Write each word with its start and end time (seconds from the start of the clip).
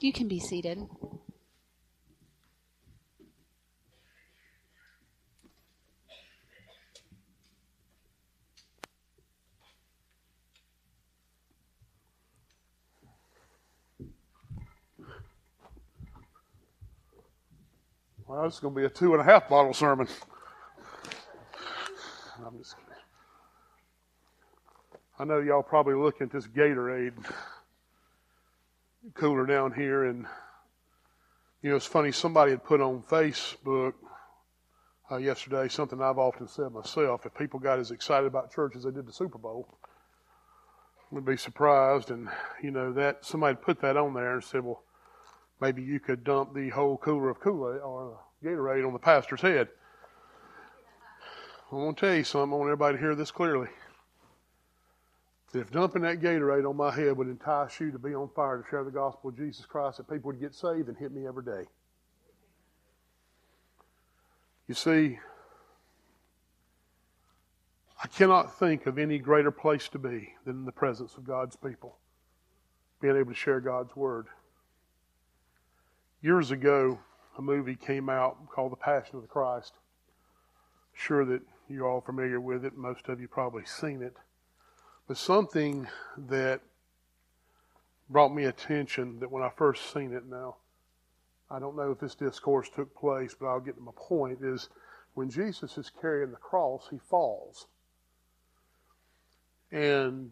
You 0.00 0.12
can 0.12 0.28
be 0.28 0.38
seated. 0.38 0.86
Well, 18.28 18.44
is 18.44 18.60
going 18.60 18.74
to 18.74 18.80
be 18.80 18.86
a 18.86 18.90
two 18.90 19.14
and 19.14 19.20
a 19.20 19.24
half 19.24 19.48
bottle 19.48 19.72
sermon. 19.74 20.06
I'm 22.46 22.56
just 22.58 22.76
kidding. 22.76 22.88
I 25.18 25.24
know 25.24 25.40
y'all 25.40 25.62
probably 25.62 25.94
looking 25.94 26.26
at 26.26 26.32
this 26.32 26.46
Gatorade 26.46 27.14
cooler 29.18 29.46
down 29.46 29.72
here, 29.72 30.04
and 30.04 30.26
you 31.62 31.70
know 31.70 31.76
it's 31.76 31.86
funny. 31.86 32.12
Somebody 32.12 32.52
had 32.52 32.64
put 32.64 32.80
on 32.80 33.02
Facebook 33.02 33.94
uh, 35.10 35.16
yesterday 35.16 35.68
something 35.68 36.00
I've 36.00 36.18
often 36.18 36.46
said 36.46 36.72
myself. 36.72 37.26
If 37.26 37.34
people 37.34 37.58
got 37.58 37.78
as 37.78 37.90
excited 37.90 38.26
about 38.26 38.52
church 38.52 38.76
as 38.76 38.84
they 38.84 38.90
did 38.90 39.06
the 39.06 39.12
Super 39.12 39.38
Bowl, 39.38 39.68
would 41.10 41.24
be 41.24 41.36
surprised. 41.36 42.10
And 42.10 42.28
you 42.62 42.70
know 42.70 42.92
that 42.92 43.24
somebody 43.24 43.56
put 43.56 43.80
that 43.80 43.96
on 43.96 44.14
there 44.14 44.34
and 44.34 44.44
said, 44.44 44.64
"Well, 44.64 44.82
maybe 45.60 45.82
you 45.82 45.98
could 45.98 46.22
dump 46.22 46.54
the 46.54 46.68
whole 46.70 46.96
cooler 46.96 47.30
of 47.30 47.40
Kool-Aid 47.40 47.80
or 47.80 48.20
Gatorade 48.42 48.86
on 48.86 48.92
the 48.92 48.98
pastor's 48.98 49.40
head." 49.40 49.68
I 51.70 51.74
want 51.74 51.98
to 51.98 52.06
tell 52.06 52.14
you 52.14 52.24
something. 52.24 52.52
I 52.52 52.56
want 52.56 52.68
everybody 52.68 52.96
to 52.96 53.02
hear 53.02 53.14
this 53.14 53.30
clearly. 53.30 53.68
If 55.54 55.70
dumping 55.70 56.02
that 56.02 56.20
Gatorade 56.20 56.68
on 56.68 56.76
my 56.76 56.94
head 56.94 57.16
would 57.16 57.28
entice 57.28 57.80
you 57.80 57.90
to 57.90 57.98
be 57.98 58.14
on 58.14 58.28
fire 58.36 58.60
to 58.60 58.68
share 58.68 58.84
the 58.84 58.90
gospel 58.90 59.30
of 59.30 59.36
Jesus 59.36 59.64
Christ, 59.64 59.96
that 59.96 60.08
people 60.08 60.30
would 60.30 60.40
get 60.40 60.54
saved 60.54 60.88
and 60.88 60.96
hit 60.96 61.10
me 61.10 61.26
every 61.26 61.44
day. 61.44 61.64
You 64.66 64.74
see, 64.74 65.18
I 68.04 68.06
cannot 68.08 68.58
think 68.58 68.86
of 68.86 68.98
any 68.98 69.18
greater 69.18 69.50
place 69.50 69.88
to 69.88 69.98
be 69.98 70.34
than 70.44 70.56
in 70.56 70.64
the 70.66 70.72
presence 70.72 71.16
of 71.16 71.24
God's 71.24 71.56
people, 71.56 71.96
being 73.00 73.16
able 73.16 73.32
to 73.32 73.38
share 73.38 73.60
God's 73.60 73.96
Word. 73.96 74.26
Years 76.20 76.50
ago, 76.50 76.98
a 77.38 77.42
movie 77.42 77.76
came 77.76 78.10
out 78.10 78.36
called 78.50 78.72
The 78.72 78.76
Passion 78.76 79.16
of 79.16 79.22
the 79.22 79.28
Christ. 79.28 79.72
Sure 80.92 81.24
that 81.24 81.40
you're 81.70 81.88
all 81.88 82.02
familiar 82.02 82.40
with 82.40 82.66
it. 82.66 82.76
Most 82.76 83.08
of 83.08 83.20
you 83.20 83.28
probably 83.28 83.64
seen 83.64 84.02
it. 84.02 84.16
But 85.08 85.16
something 85.16 85.88
that 86.28 86.60
brought 88.10 88.34
me 88.34 88.44
attention 88.44 89.20
that 89.20 89.30
when 89.30 89.42
I 89.42 89.48
first 89.48 89.92
seen 89.92 90.12
it 90.12 90.26
now, 90.26 90.56
I 91.50 91.58
don't 91.58 91.76
know 91.76 91.90
if 91.90 91.98
this 91.98 92.14
discourse 92.14 92.68
took 92.68 92.94
place, 92.94 93.34
but 93.38 93.46
I'll 93.46 93.58
get 93.58 93.76
to 93.76 93.80
my 93.80 93.92
point, 93.96 94.40
is 94.42 94.68
when 95.14 95.30
Jesus 95.30 95.78
is 95.78 95.90
carrying 95.90 96.30
the 96.30 96.36
cross, 96.36 96.88
he 96.90 96.98
falls. 97.08 97.66
And 99.72 100.30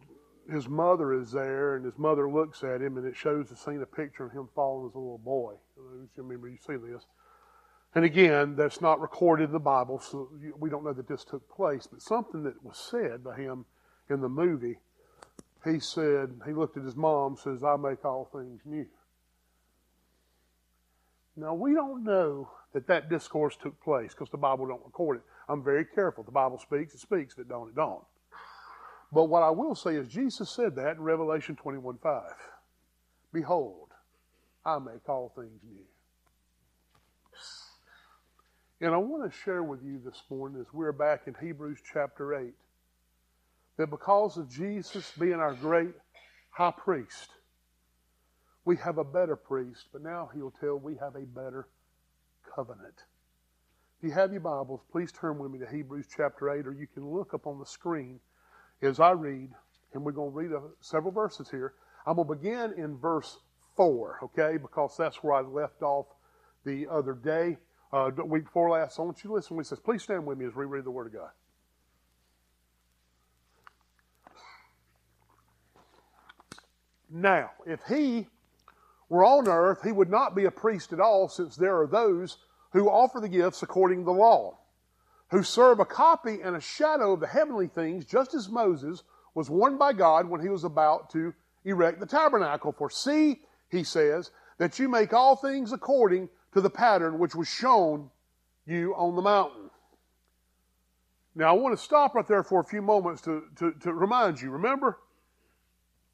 his 0.51 0.69
mother 0.69 1.15
is 1.15 1.33
there, 1.33 1.77
and 1.77 1.85
his 1.85 1.97
mother 1.97 2.29
looks 2.29 2.63
at 2.63 2.83
him, 2.83 2.99
and 2.99 3.07
it 3.07 3.17
shows 3.17 3.49
the 3.49 3.57
scene, 3.57 3.81
a 3.81 3.87
picture 3.87 4.27
of 4.27 4.33
him 4.33 4.49
falling 4.55 4.89
as 4.89 4.95
a 4.95 4.99
little 4.99 5.17
boy. 5.19 5.55
You 5.77 6.09
remember 6.19 6.49
you 6.49 6.59
see 6.59 6.77
this. 6.77 7.07
And 7.95 8.05
again, 8.05 8.57
that's 8.57 8.83
not 8.83 9.01
recorded 9.01 9.45
in 9.45 9.53
the 9.53 9.59
Bible, 9.59 10.01
so 10.01 10.29
we 10.59 10.69
don't 10.69 10.85
know 10.85 10.93
that 10.93 11.09
this 11.09 11.25
took 11.25 11.49
place, 11.49 11.87
but 11.91 12.03
something 12.03 12.43
that 12.43 12.63
was 12.63 12.77
said 12.77 13.25
by 13.25 13.37
him 13.37 13.65
in 14.11 14.21
the 14.21 14.29
movie, 14.29 14.79
he 15.65 15.81
said, 15.81 16.41
he 16.47 16.53
looked 16.53 16.77
at 16.77 16.85
his 16.85 16.97
mom, 16.97 17.37
says, 17.37 17.65
I 17.65 17.77
make 17.77 18.05
all 18.05 18.29
things 18.33 18.61
new. 18.65 18.87
Now, 21.37 21.55
we 21.55 21.75
don't 21.75 22.05
know 22.05 22.51
that 22.73 22.87
that 22.87 23.11
discourse 23.11 23.57
took 23.57 23.83
place 23.83 24.13
because 24.13 24.31
the 24.31 24.39
Bible 24.39 24.67
don't 24.67 24.85
record 24.85 25.19
it. 25.19 25.23
I'm 25.49 25.63
very 25.63 25.85
careful. 25.85 26.25
The 26.25 26.31
Bible 26.31 26.59
speaks, 26.59 26.95
it 26.95 27.01
speaks. 27.01 27.35
If 27.35 27.41
it 27.41 27.49
don't, 27.49 27.69
it 27.69 27.75
don't. 27.75 28.05
But 29.13 29.25
what 29.25 29.43
I 29.43 29.51
will 29.51 29.75
say 29.75 29.97
is 29.97 30.09
Jesus 30.09 30.51
said 30.51 30.75
that 30.77 30.97
in 30.97 31.03
Revelation 31.03 31.57
21 31.57 31.99
5. 32.03 32.23
Behold, 33.33 33.89
I 34.65 34.79
make 34.79 35.09
all 35.09 35.33
things 35.37 35.61
new. 35.69 35.85
And 38.81 38.95
I 38.95 38.99
want 38.99 39.31
to 39.31 39.39
share 39.39 39.63
with 39.63 39.83
you 39.83 40.01
this 40.05 40.23
morning 40.31 40.61
as 40.61 40.67
we're 40.73 40.93
back 40.93 41.23
in 41.27 41.35
Hebrews 41.41 41.79
chapter 41.93 42.35
8 42.35 42.53
that 43.77 43.91
because 43.91 44.37
of 44.37 44.51
Jesus 44.51 45.13
being 45.19 45.35
our 45.35 45.55
great 45.55 45.95
high 46.51 46.73
priest, 46.73 47.31
we 48.65 48.77
have 48.79 48.99
a 48.99 49.05
better 49.05 49.37
priest, 49.37 49.89
but 49.93 50.03
now 50.03 50.31
he'll 50.35 50.51
tell 50.51 50.77
we 50.77 50.97
have 50.97 51.15
a 51.15 51.27
better 51.27 51.69
covenant. 52.55 53.05
If 53.99 54.05
you 54.05 54.11
have 54.13 54.33
your 54.33 54.41
Bibles, 54.41 54.81
please 54.91 55.13
turn 55.13 55.39
with 55.39 55.51
me 55.51 55.59
to 55.61 55.67
Hebrews 55.67 56.07
chapter 56.15 56.51
8, 56.51 56.67
or 56.67 56.73
you 56.73 56.87
can 56.87 57.09
look 57.09 57.33
up 57.33 57.47
on 57.47 57.59
the 57.59 57.67
screen 57.67 58.21
as 58.83 59.01
I 59.01 59.13
read, 59.13 59.51
and 59.95 60.05
we're 60.05 60.13
going 60.13 60.33
to 60.33 60.37
read 60.37 60.53
a, 60.53 60.61
several 60.81 61.13
verses 61.13 61.49
here. 61.51 61.75
I'm 62.07 62.17
going 62.17 62.29
to 62.29 62.35
begin 62.35 62.75
in 62.77 62.99
verse 62.99 63.39
4, 63.77 64.21
okay, 64.25 64.59
because 64.59 64.97
that's 64.99 65.23
where 65.23 65.35
I 65.35 65.41
left 65.43 65.83
off 65.83 66.07
the 66.65 66.87
other 66.91 67.15
day, 67.15 67.59
uh, 67.93 68.11
week 68.27 68.45
before 68.45 68.71
last. 68.71 68.97
So 68.97 69.03
I 69.03 69.07
want 69.07 69.23
you 69.23 69.31
to 69.31 69.35
listen 69.35 69.57
he 69.57 69.65
says, 69.65 69.79
please 69.79 70.03
stand 70.03 70.27
with 70.27 70.39
me 70.39 70.47
as 70.47 70.55
we 70.55 70.65
read 70.65 70.85
the 70.85 70.91
Word 70.91 71.07
of 71.07 71.13
God. 71.13 71.31
Now, 77.11 77.51
if 77.67 77.81
he 77.89 78.27
were 79.09 79.25
on 79.25 79.49
earth, 79.49 79.83
he 79.83 79.93
would 79.93 80.11
not 80.11 80.35
be 80.35 80.45
a 80.45 80.51
priest 80.51 80.93
at 80.93 81.01
all, 81.01 81.29
since 81.29 81.57
there 81.57 81.81
are 81.81 81.87
those 81.87 82.39
who 82.73 82.89
offer 82.89 83.21
the 83.21 83.29
gifts 83.29 83.63
according 83.63 84.01
to 84.01 84.05
the 84.07 84.13
law, 84.13 84.59
who 85.31 85.43
serve 85.43 85.81
a 85.81 85.85
copy 85.85 86.41
and 86.43 86.57
a 86.57 86.61
shadow 86.61 87.13
of 87.13 87.21
the 87.21 87.27
heavenly 87.27 87.69
things, 87.69 88.05
just 88.05 88.35
as 88.35 88.49
Moses 88.49 89.03
was 89.35 89.51
warned 89.51 89.79
by 89.79 89.93
God 89.93 90.29
when 90.29 90.41
he 90.41 90.49
was 90.49 90.65
about 90.65 91.11
to 91.11 91.33
erect 91.65 92.01
the 92.01 92.07
tabernacle. 92.07 92.73
For 92.73 92.91
see, 92.91 93.43
he 93.71 93.85
says, 93.85 94.31
that 94.59 94.79
you 94.79 94.89
make 94.89 95.13
all 95.13 95.37
things 95.37 95.73
according 95.73 96.29
to 96.53 96.61
the 96.61 96.71
pattern 96.71 97.19
which 97.19 97.35
was 97.35 97.49
shown 97.49 98.11
you 98.67 98.95
on 98.95 99.15
the 99.15 99.23
mountain. 99.23 99.71
Now, 101.35 101.51
I 101.51 101.53
want 101.53 101.77
to 101.77 101.85
stop 101.85 102.15
right 102.15 102.27
there 102.27 102.43
for 102.43 102.61
a 102.61 102.65
few 102.65 102.81
moments 102.81 103.21
to, 103.23 103.45
to, 103.57 103.73
to 103.81 103.93
remind 103.93 104.41
you. 104.41 104.51
Remember, 104.51 104.99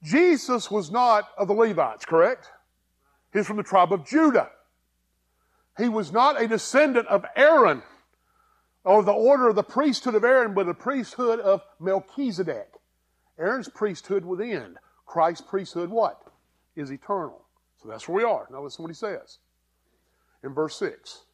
Jesus 0.03 0.71
was 0.71 0.91
not 0.91 1.29
of 1.39 1.49
the 1.49 1.55
Levites, 1.55 2.05
correct? 2.05 2.51
He's 3.33 3.47
from 3.47 3.57
the 3.57 3.63
tribe 3.63 3.93
of 3.93 4.07
Judah. 4.07 4.51
He 5.79 5.89
was 5.89 6.13
not 6.13 6.41
a 6.41 6.49
descendant 6.49 7.07
of 7.09 7.25
Aaron 7.37 7.83
or 8.85 9.03
the 9.03 9.13
order 9.13 9.49
of 9.49 9.57
the 9.57 9.63
priesthood 9.63 10.15
of 10.15 10.25
Aaron, 10.25 10.55
but 10.55 10.67
the 10.67 10.75
priesthood 10.75 11.41
of 11.41 11.63
Melchizedek. 11.81 12.69
Aaron's 13.39 13.69
priesthood 13.69 14.25
would 14.25 14.41
end. 14.41 14.77
Christ's 15.07 15.47
priesthood, 15.49 15.89
what? 15.89 16.21
Is 16.77 16.91
eternal. 16.91 17.45
So 17.81 17.89
that's 17.89 18.09
where 18.09 18.17
we 18.17 18.25
are. 18.25 18.49
Now 18.51 18.63
listen 18.63 18.83
what 18.83 18.91
he 18.91 18.95
says 18.95 19.39
in 20.43 20.53
verse 20.53 20.77
6. 20.77 21.25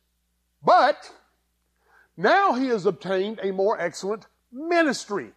But 0.65 1.13
now 2.17 2.55
he 2.55 2.67
has 2.69 2.87
obtained 2.87 3.41
a 3.43 3.53
more 3.53 3.81
excellent 3.81 4.27
ministry 4.53 5.33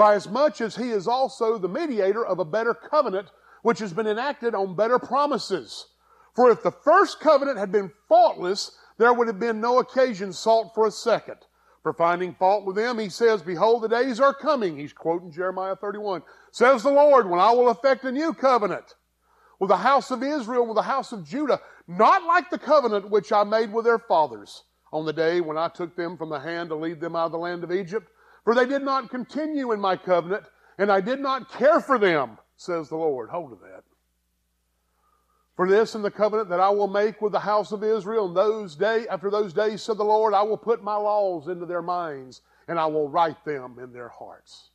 by 0.00 0.14
as 0.14 0.30
much 0.30 0.62
as 0.62 0.76
he 0.76 0.88
is 0.88 1.06
also 1.06 1.58
the 1.58 1.68
mediator 1.68 2.24
of 2.24 2.38
a 2.38 2.44
better 2.44 2.72
covenant, 2.72 3.28
which 3.60 3.80
has 3.80 3.92
been 3.92 4.06
enacted 4.06 4.54
on 4.54 4.74
better 4.74 4.98
promises. 4.98 5.88
For 6.34 6.50
if 6.50 6.62
the 6.62 6.70
first 6.70 7.20
covenant 7.20 7.58
had 7.58 7.70
been 7.70 7.92
faultless, 8.08 8.78
there 8.96 9.12
would 9.12 9.26
have 9.26 9.38
been 9.38 9.60
no 9.60 9.78
occasion 9.78 10.32
sought 10.32 10.74
for 10.74 10.86
a 10.86 10.90
second. 10.90 11.36
For 11.82 11.92
finding 11.92 12.32
fault 12.32 12.64
with 12.64 12.76
them, 12.76 12.98
he 12.98 13.10
says, 13.10 13.42
Behold, 13.42 13.82
the 13.82 13.90
days 13.90 14.20
are 14.20 14.32
coming. 14.32 14.78
He's 14.78 14.94
quoting 14.94 15.30
Jeremiah 15.32 15.76
31. 15.76 16.22
Says 16.50 16.82
the 16.82 16.90
Lord, 16.90 17.28
when 17.28 17.38
I 17.38 17.50
will 17.50 17.68
effect 17.68 18.02
a 18.04 18.10
new 18.10 18.32
covenant 18.32 18.94
with 19.58 19.68
the 19.68 19.76
house 19.76 20.10
of 20.10 20.22
Israel, 20.22 20.64
with 20.64 20.76
the 20.76 20.82
house 20.82 21.12
of 21.12 21.28
Judah, 21.28 21.60
not 21.86 22.24
like 22.24 22.48
the 22.48 22.58
covenant 22.58 23.10
which 23.10 23.32
I 23.32 23.44
made 23.44 23.70
with 23.70 23.84
their 23.84 23.98
fathers 23.98 24.62
on 24.94 25.04
the 25.04 25.12
day 25.12 25.42
when 25.42 25.58
I 25.58 25.68
took 25.68 25.94
them 25.94 26.16
from 26.16 26.30
the 26.30 26.40
hand 26.40 26.70
to 26.70 26.74
lead 26.74 27.02
them 27.02 27.14
out 27.14 27.26
of 27.26 27.32
the 27.32 27.38
land 27.38 27.64
of 27.64 27.70
Egypt 27.70 28.10
for 28.44 28.54
they 28.54 28.66
did 28.66 28.82
not 28.82 29.10
continue 29.10 29.72
in 29.72 29.80
my 29.80 29.96
covenant, 29.96 30.44
and 30.78 30.90
I 30.90 31.00
did 31.00 31.20
not 31.20 31.50
care 31.52 31.80
for 31.80 31.98
them, 31.98 32.38
says 32.56 32.88
the 32.88 32.96
Lord. 32.96 33.30
Hold 33.30 33.52
of 33.52 33.60
that. 33.60 33.84
For 35.56 35.68
this 35.68 35.94
in 35.94 36.00
the 36.00 36.10
covenant 36.10 36.48
that 36.48 36.60
I 36.60 36.70
will 36.70 36.88
make 36.88 37.20
with 37.20 37.32
the 37.32 37.40
house 37.40 37.70
of 37.70 37.84
Israel 37.84 38.28
in 38.28 38.34
those 38.34 38.76
days, 38.76 39.06
after 39.10 39.30
those 39.30 39.52
days, 39.52 39.82
said 39.82 39.98
the 39.98 40.04
Lord, 40.04 40.32
I 40.32 40.42
will 40.42 40.56
put 40.56 40.82
my 40.82 40.96
laws 40.96 41.48
into 41.48 41.66
their 41.66 41.82
minds, 41.82 42.40
and 42.66 42.78
I 42.78 42.86
will 42.86 43.10
write 43.10 43.44
them 43.44 43.78
in 43.78 43.92
their 43.92 44.08
hearts. 44.08 44.70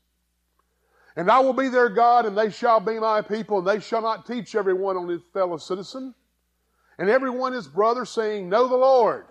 And 1.15 1.31
I 1.31 1.39
will 1.39 1.53
be 1.53 1.69
their 1.69 1.89
God, 1.89 2.25
and 2.25 2.38
they 2.38 2.51
shall 2.51 2.79
be 2.79 3.00
my 3.00 3.21
people, 3.21 3.59
and 3.59 3.67
they 3.67 3.79
shall 3.79 4.03
not 4.03 4.27
teach 4.27 4.53
everyone 4.53 4.95
on 4.97 5.07
his 5.07 5.21
fellow 5.33 5.57
citizen, 5.57 6.13
and 7.00 7.09
everyone 7.09 7.53
his 7.53 7.67
brother, 7.67 8.06
saying, 8.06 8.47
Know 8.47 8.67
the 8.67 8.75
Lord. 8.75 9.25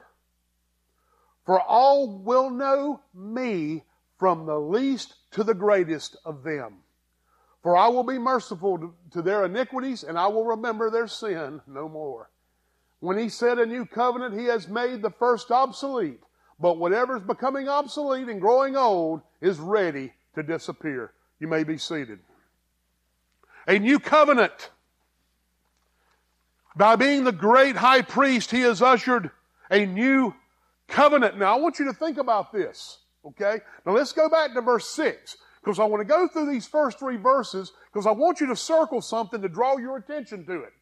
For 1.46 1.60
all 1.60 2.18
will 2.18 2.50
know 2.50 3.00
me 3.14 3.84
from 4.24 4.46
the 4.46 4.58
least 4.58 5.16
to 5.32 5.44
the 5.44 5.52
greatest 5.52 6.16
of 6.24 6.42
them. 6.44 6.76
For 7.62 7.76
I 7.76 7.88
will 7.88 8.04
be 8.04 8.18
merciful 8.18 8.94
to, 9.12 9.20
their 9.20 9.44
iniquities, 9.44 10.02
and 10.02 10.18
I 10.18 10.28
will 10.28 10.46
remember 10.46 10.88
their 10.88 11.08
sin 11.08 11.60
no 11.66 11.90
more. 11.90 12.30
When 13.00 13.18
he 13.18 13.28
said 13.28 13.58
a 13.58 13.66
new 13.66 13.84
covenant, 13.84 14.40
he 14.40 14.46
has 14.46 14.66
made 14.66 15.02
the 15.02 15.10
first 15.10 15.50
obsolete. 15.50 16.22
But 16.58 16.78
whatever 16.78 17.18
is 17.18 17.22
becoming 17.22 17.68
obsolete 17.68 18.28
and 18.28 18.40
growing 18.40 18.76
old 18.76 19.20
is 19.42 19.58
ready 19.58 20.14
to 20.36 20.42
disappear. 20.42 21.12
You 21.38 21.48
may 21.48 21.62
be 21.62 21.76
seated. 21.76 22.20
A 23.68 23.78
new 23.78 23.98
covenant. 23.98 24.70
By 26.74 26.96
being 26.96 27.24
the 27.24 27.30
great 27.32 27.76
high 27.76 28.00
priest, 28.00 28.50
he 28.50 28.62
has 28.62 28.80
ushered 28.80 29.30
a 29.70 29.84
new 29.84 30.34
covenant. 30.88 31.36
Now, 31.36 31.54
I 31.54 31.60
want 31.60 31.78
you 31.78 31.84
to 31.84 31.92
think 31.92 32.16
about 32.16 32.54
this, 32.54 33.00
okay? 33.26 33.60
Now, 33.86 33.92
let's 33.92 34.12
go 34.12 34.28
back 34.28 34.54
to 34.54 34.60
verse 34.60 34.86
6 34.88 35.36
because 35.62 35.78
I 35.78 35.84
want 35.84 36.00
to 36.00 36.04
go 36.04 36.28
through 36.28 36.50
these 36.50 36.66
first 36.66 36.98
three 36.98 37.16
verses 37.16 37.72
because 37.92 38.06
I 38.06 38.10
want 38.10 38.40
you 38.40 38.46
to 38.48 38.56
circle 38.56 39.00
something 39.00 39.40
to 39.40 39.48
draw 39.48 39.76
your 39.78 39.96
attention 39.96 40.44
to 40.46 40.62
it. 40.62 40.72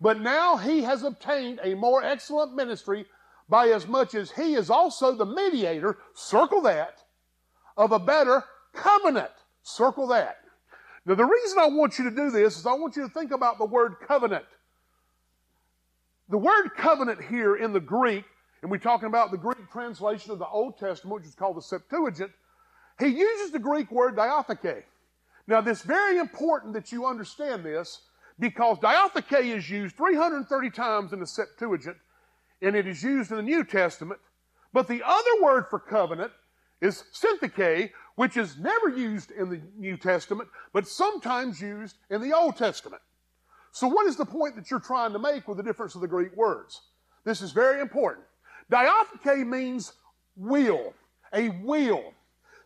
But 0.00 0.20
now 0.20 0.56
he 0.56 0.82
has 0.82 1.02
obtained 1.02 1.60
a 1.62 1.74
more 1.74 2.02
excellent 2.02 2.54
ministry 2.54 3.06
by 3.48 3.68
as 3.68 3.86
much 3.86 4.14
as 4.14 4.30
he 4.30 4.54
is 4.54 4.70
also 4.70 5.14
the 5.14 5.26
mediator, 5.26 5.98
circle 6.14 6.62
that, 6.62 7.02
of 7.76 7.92
a 7.92 7.98
better 7.98 8.44
covenant. 8.74 9.30
Circle 9.62 10.08
that. 10.08 10.38
Now, 11.04 11.14
the 11.14 11.24
reason 11.24 11.58
I 11.58 11.66
want 11.66 11.98
you 11.98 12.04
to 12.08 12.16
do 12.16 12.30
this 12.30 12.58
is 12.58 12.66
I 12.66 12.72
want 12.74 12.96
you 12.96 13.02
to 13.02 13.08
think 13.08 13.32
about 13.32 13.58
the 13.58 13.64
word 13.64 13.96
covenant. 14.06 14.44
The 16.28 16.38
word 16.38 16.70
covenant 16.76 17.20
here 17.22 17.56
in 17.56 17.72
the 17.72 17.80
Greek, 17.80 18.24
and 18.62 18.70
we're 18.70 18.78
talking 18.78 19.08
about 19.08 19.32
the 19.32 19.36
Greek 19.36 19.70
translation 19.70 20.30
of 20.30 20.38
the 20.38 20.46
Old 20.46 20.78
Testament, 20.78 21.16
which 21.16 21.26
is 21.28 21.34
called 21.34 21.56
the 21.56 21.62
Septuagint, 21.62 22.30
he 22.98 23.08
uses 23.08 23.50
the 23.50 23.58
Greek 23.58 23.90
word 23.90 24.16
diatheke. 24.16 24.84
Now, 25.48 25.60
this 25.60 25.82
very 25.82 26.18
important 26.18 26.72
that 26.74 26.92
you 26.92 27.04
understand 27.04 27.64
this 27.64 28.02
because 28.38 28.78
diatheke 28.78 29.56
is 29.56 29.68
used 29.68 29.96
330 29.96 30.70
times 30.70 31.12
in 31.12 31.18
the 31.18 31.26
Septuagint, 31.26 31.96
and 32.60 32.76
it 32.76 32.86
is 32.86 33.02
used 33.02 33.32
in 33.32 33.36
the 33.36 33.42
New 33.42 33.64
Testament. 33.64 34.20
But 34.72 34.86
the 34.86 35.02
other 35.04 35.42
word 35.42 35.66
for 35.68 35.80
covenant 35.80 36.30
is 36.80 37.04
syntheke, 37.12 37.90
which 38.14 38.36
is 38.36 38.56
never 38.58 38.88
used 38.88 39.32
in 39.32 39.50
the 39.50 39.60
New 39.76 39.96
Testament, 39.96 40.48
but 40.72 40.86
sometimes 40.86 41.60
used 41.60 41.96
in 42.10 42.22
the 42.22 42.32
Old 42.32 42.56
Testament. 42.56 43.02
So, 43.72 43.88
what 43.88 44.06
is 44.06 44.16
the 44.16 44.26
point 44.26 44.54
that 44.56 44.70
you're 44.70 44.80
trying 44.80 45.12
to 45.12 45.18
make 45.18 45.48
with 45.48 45.56
the 45.56 45.62
difference 45.62 45.94
of 45.94 46.00
the 46.00 46.08
Greek 46.08 46.36
words? 46.36 46.82
This 47.24 47.40
is 47.40 47.52
very 47.52 47.80
important. 47.80 48.26
Diatheke 48.70 49.46
means 49.46 49.92
will, 50.36 50.94
a 51.32 51.48
will. 51.62 52.14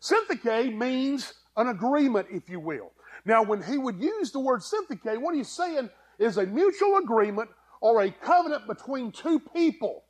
Syntheke 0.00 0.76
means 0.76 1.34
an 1.56 1.68
agreement, 1.68 2.28
if 2.30 2.48
you 2.48 2.60
will. 2.60 2.92
Now, 3.24 3.42
when 3.42 3.62
he 3.62 3.76
would 3.78 4.00
use 4.00 4.30
the 4.30 4.40
word 4.40 4.60
syntheke, 4.60 5.20
what 5.20 5.34
he's 5.34 5.48
saying 5.48 5.90
is 6.18 6.36
a 6.36 6.46
mutual 6.46 6.98
agreement 6.98 7.50
or 7.80 8.02
a 8.02 8.10
covenant 8.10 8.66
between 8.66 9.10
two 9.10 9.40
people. 9.40 10.04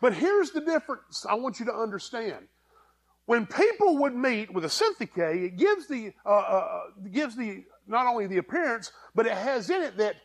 But 0.00 0.14
here's 0.14 0.50
the 0.50 0.60
difference 0.60 1.26
I 1.28 1.34
want 1.34 1.60
you 1.60 1.66
to 1.66 1.74
understand. 1.74 2.46
When 3.26 3.46
people 3.46 3.98
would 3.98 4.14
meet 4.14 4.52
with 4.52 4.64
a 4.64 4.68
syntheke, 4.68 5.44
it 5.44 5.56
gives 5.56 5.86
the, 5.86 6.12
uh, 6.26 6.28
uh, 6.28 6.80
gives 7.12 7.36
the, 7.36 7.64
not 7.86 8.06
only 8.06 8.26
the 8.26 8.38
appearance, 8.38 8.92
but 9.14 9.26
it 9.26 9.32
has 9.32 9.70
in 9.70 9.82
it 9.82 9.96
that 9.96 10.16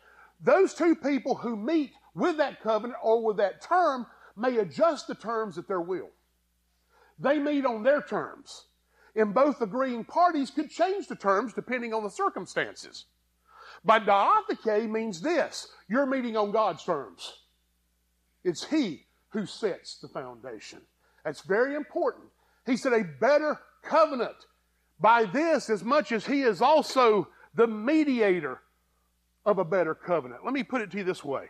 those 0.42 0.74
two 0.74 0.96
people 0.96 1.36
who 1.36 1.56
meet 1.56 1.92
with 2.16 2.38
that 2.38 2.62
covenant 2.62 3.00
or 3.04 3.24
with 3.24 3.38
that 3.38 3.62
term 3.62 4.06
may 4.38 4.58
adjust 4.58 5.08
the 5.08 5.16
terms 5.16 5.58
at 5.58 5.68
their 5.68 5.82
will. 5.82 6.10
They 7.20 7.40
meet 7.40 7.66
on 7.66 7.84
their 7.84 8.02
terms. 8.02 8.66
And 9.16 9.34
both 9.34 9.62
agreeing 9.62 10.06
parties 10.06 10.52
could 10.52 10.70
change 10.70 11.08
the 11.08 11.16
terms 11.16 11.54
depending 11.54 11.94
on 11.94 12.04
the 12.04 12.10
circumstances. 12.10 13.06
But 13.84 14.06
diatheke 14.06 14.90
means 14.90 15.22
this 15.22 15.68
you're 15.88 16.06
meeting 16.06 16.38
on 16.38 16.52
God's 16.52 16.84
terms. 16.84 17.34
It's 18.44 18.66
He 18.66 19.06
who 19.30 19.46
sets 19.46 19.98
the 20.00 20.08
foundation. 20.08 20.82
That's 21.26 21.42
very 21.42 21.76
important. 21.76 22.26
He 22.66 22.78
said, 22.78 22.94
a 22.94 23.04
better 23.04 23.60
covenant. 23.84 24.36
By 25.00 25.26
this, 25.26 25.70
as 25.70 25.84
much 25.84 26.12
as 26.12 26.26
He 26.26 26.42
is 26.42 26.62
also 26.62 27.28
the 27.56 27.68
mediator 27.68 28.62
of 29.46 29.58
a 29.58 29.66
better 29.66 29.96
covenant. 29.96 30.44
Let 30.44 30.54
me 30.54 30.64
put 30.64 30.82
it 30.82 30.92
to 30.92 30.98
you 30.98 31.04
this 31.04 31.24
way. 31.24 31.46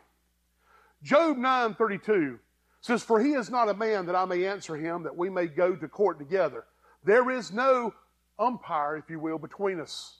Job 1.03 1.37
9:32 1.37 2.39
says, 2.87 3.03
For 3.03 3.21
he 3.21 3.33
is 3.33 3.49
not 3.49 3.69
a 3.69 3.73
man 3.73 4.05
that 4.05 4.15
I 4.15 4.25
may 4.25 4.45
answer 4.47 4.75
him, 4.75 5.03
that 5.03 5.15
we 5.15 5.29
may 5.29 5.45
go 5.45 5.75
to 5.75 5.87
court 5.87 6.17
together. 6.17 6.65
There 7.03 7.29
is 7.29 7.51
no 7.51 7.93
umpire, 8.39 8.95
if 8.97 9.09
you 9.09 9.19
will, 9.19 9.37
between 9.37 9.79
us 9.79 10.15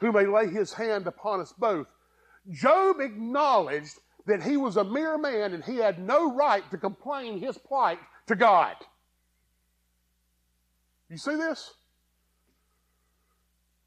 who 0.00 0.12
may 0.12 0.26
lay 0.26 0.46
his 0.46 0.72
hand 0.74 1.06
upon 1.06 1.40
us 1.40 1.52
both. 1.58 1.86
Job 2.50 3.00
acknowledged 3.00 3.98
that 4.26 4.42
he 4.42 4.56
was 4.56 4.76
a 4.76 4.84
mere 4.84 5.16
man 5.16 5.54
and 5.54 5.64
he 5.64 5.76
had 5.76 5.98
no 5.98 6.34
right 6.34 6.68
to 6.70 6.76
complain 6.76 7.40
his 7.40 7.56
plight 7.56 7.98
to 8.26 8.36
God. 8.36 8.76
You 11.08 11.16
see 11.16 11.36
this? 11.36 11.72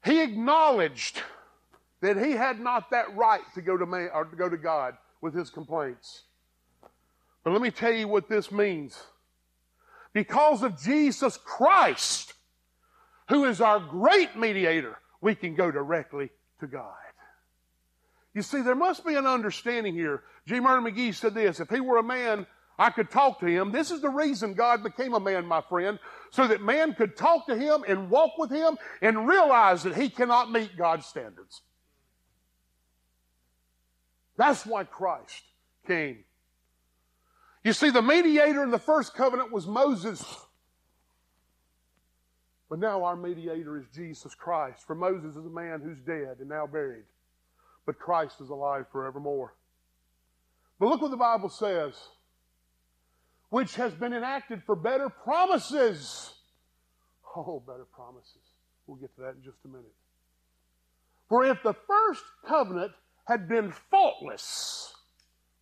He 0.04 0.22
acknowledged 0.22 1.22
that 2.00 2.16
he 2.16 2.32
had 2.32 2.58
not 2.58 2.90
that 2.90 3.14
right 3.14 3.42
to 3.54 3.60
go 3.60 3.76
to 3.76 3.86
man 3.86 4.10
or 4.12 4.24
to 4.24 4.36
go 4.36 4.48
to 4.48 4.56
God 4.56 4.96
with 5.20 5.34
his 5.34 5.50
complaints. 5.50 6.22
But 7.44 7.52
let 7.52 7.62
me 7.62 7.70
tell 7.70 7.92
you 7.92 8.08
what 8.08 8.28
this 8.28 8.52
means. 8.52 9.00
Because 10.12 10.62
of 10.62 10.80
Jesus 10.80 11.36
Christ, 11.36 12.34
who 13.28 13.44
is 13.44 13.60
our 13.60 13.80
great 13.80 14.36
mediator, 14.36 14.98
we 15.20 15.34
can 15.34 15.54
go 15.54 15.70
directly 15.70 16.30
to 16.60 16.66
God. 16.66 16.94
You 18.34 18.42
see, 18.42 18.62
there 18.62 18.74
must 18.74 19.04
be 19.04 19.14
an 19.14 19.26
understanding 19.26 19.94
here. 19.94 20.22
J. 20.46 20.58
Vernon 20.58 20.84
McGee 20.84 21.14
said 21.14 21.34
this 21.34 21.60
if 21.60 21.68
he 21.68 21.80
were 21.80 21.98
a 21.98 22.02
man, 22.02 22.46
I 22.78 22.90
could 22.90 23.10
talk 23.10 23.40
to 23.40 23.46
him. 23.46 23.72
This 23.72 23.90
is 23.90 24.00
the 24.00 24.08
reason 24.08 24.54
God 24.54 24.82
became 24.82 25.14
a 25.14 25.20
man, 25.20 25.44
my 25.46 25.60
friend, 25.60 25.98
so 26.30 26.46
that 26.46 26.62
man 26.62 26.94
could 26.94 27.16
talk 27.16 27.46
to 27.46 27.56
him 27.56 27.84
and 27.86 28.08
walk 28.08 28.38
with 28.38 28.50
him 28.50 28.78
and 29.02 29.28
realize 29.28 29.82
that 29.82 29.96
he 29.96 30.08
cannot 30.08 30.50
meet 30.50 30.76
God's 30.76 31.06
standards. 31.06 31.60
That's 34.36 34.64
why 34.64 34.84
Christ 34.84 35.42
came. 35.86 36.24
You 37.62 37.72
see, 37.72 37.90
the 37.90 38.02
mediator 38.02 38.62
in 38.62 38.70
the 38.70 38.78
first 38.78 39.14
covenant 39.14 39.52
was 39.52 39.66
Moses. 39.66 40.24
But 42.70 42.78
now 42.78 43.04
our 43.04 43.16
mediator 43.16 43.78
is 43.78 43.84
Jesus 43.94 44.34
Christ. 44.34 44.86
For 44.86 44.94
Moses 44.94 45.36
is 45.36 45.44
a 45.44 45.50
man 45.50 45.80
who's 45.82 45.98
dead 46.00 46.36
and 46.38 46.48
now 46.48 46.66
buried. 46.66 47.04
But 47.84 47.98
Christ 47.98 48.40
is 48.40 48.48
alive 48.48 48.86
forevermore. 48.92 49.54
But 50.78 50.88
look 50.88 51.02
what 51.02 51.10
the 51.10 51.16
Bible 51.16 51.48
says. 51.48 51.94
Which 53.50 53.74
has 53.74 53.92
been 53.92 54.14
enacted 54.14 54.62
for 54.64 54.76
better 54.76 55.10
promises. 55.10 56.32
Oh, 57.36 57.62
better 57.66 57.86
promises. 57.92 58.36
We'll 58.86 58.98
get 58.98 59.14
to 59.16 59.22
that 59.22 59.34
in 59.34 59.42
just 59.42 59.58
a 59.64 59.68
minute. 59.68 59.92
For 61.28 61.44
if 61.44 61.62
the 61.62 61.74
first 61.74 62.22
covenant 62.46 62.92
had 63.24 63.48
been 63.48 63.72
faultless. 63.90 64.94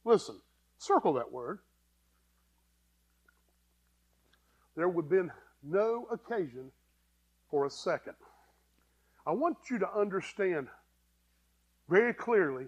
Listen, 0.05 0.37
circle 0.79 1.15
that 1.15 1.33
word. 1.33 1.59
There 4.79 4.89
would 4.89 5.07
have 5.07 5.11
been 5.11 5.33
no 5.65 6.07
occasion 6.13 6.71
for 7.51 7.67
a 7.67 7.71
second. 7.71 8.15
I 9.27 9.33
want 9.33 9.57
you 9.69 9.81
to 9.81 9.93
understand 9.93 10.69
very 11.89 12.15
clearly 12.15 12.67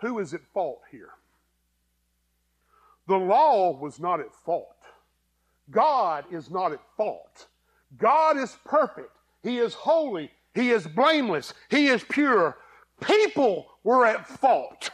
who 0.00 0.18
is 0.18 0.34
at 0.34 0.40
fault 0.52 0.80
here. 0.90 1.10
The 3.06 3.16
law 3.16 3.78
was 3.78 4.00
not 4.00 4.18
at 4.18 4.34
fault. 4.44 4.74
God 5.70 6.24
is 6.32 6.50
not 6.50 6.72
at 6.72 6.80
fault. 6.96 7.46
God 7.96 8.36
is 8.38 8.56
perfect. 8.64 9.12
He 9.44 9.58
is 9.58 9.72
holy. 9.72 10.32
He 10.56 10.70
is 10.70 10.84
blameless. 10.88 11.54
He 11.70 11.86
is 11.86 12.02
pure. 12.02 12.58
People 13.04 13.68
were 13.84 14.04
at 14.04 14.26
fault. 14.26 14.90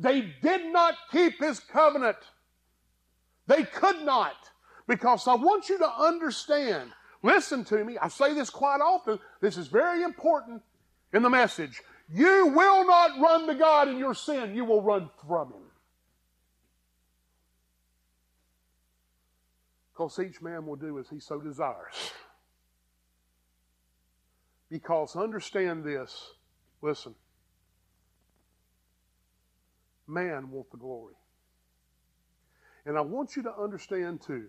They 0.00 0.32
did 0.42 0.72
not 0.72 0.96
keep 1.12 1.40
his 1.40 1.60
covenant. 1.60 2.16
They 3.50 3.64
could 3.64 4.04
not. 4.04 4.36
Because 4.86 5.26
I 5.26 5.34
want 5.34 5.68
you 5.68 5.78
to 5.78 5.90
understand, 5.90 6.92
listen 7.20 7.64
to 7.64 7.84
me, 7.84 7.98
I 8.00 8.06
say 8.06 8.32
this 8.32 8.48
quite 8.48 8.80
often, 8.80 9.18
this 9.40 9.56
is 9.56 9.66
very 9.66 10.04
important 10.04 10.62
in 11.12 11.22
the 11.22 11.30
message. 11.30 11.82
You 12.12 12.52
will 12.54 12.86
not 12.86 13.20
run 13.20 13.48
to 13.48 13.54
God 13.56 13.88
in 13.88 13.98
your 13.98 14.14
sin, 14.14 14.54
you 14.54 14.64
will 14.64 14.82
run 14.82 15.10
from 15.26 15.48
Him. 15.48 15.62
Because 19.92 20.16
each 20.20 20.40
man 20.40 20.64
will 20.64 20.76
do 20.76 21.00
as 21.00 21.08
he 21.08 21.18
so 21.18 21.40
desires. 21.40 22.12
Because 24.70 25.16
understand 25.16 25.82
this, 25.82 26.34
listen, 26.82 27.16
man 30.06 30.50
wants 30.52 30.70
the 30.70 30.78
glory. 30.78 31.14
And 32.86 32.96
I 32.96 33.00
want 33.00 33.36
you 33.36 33.42
to 33.44 33.54
understand 33.54 34.20
too 34.22 34.46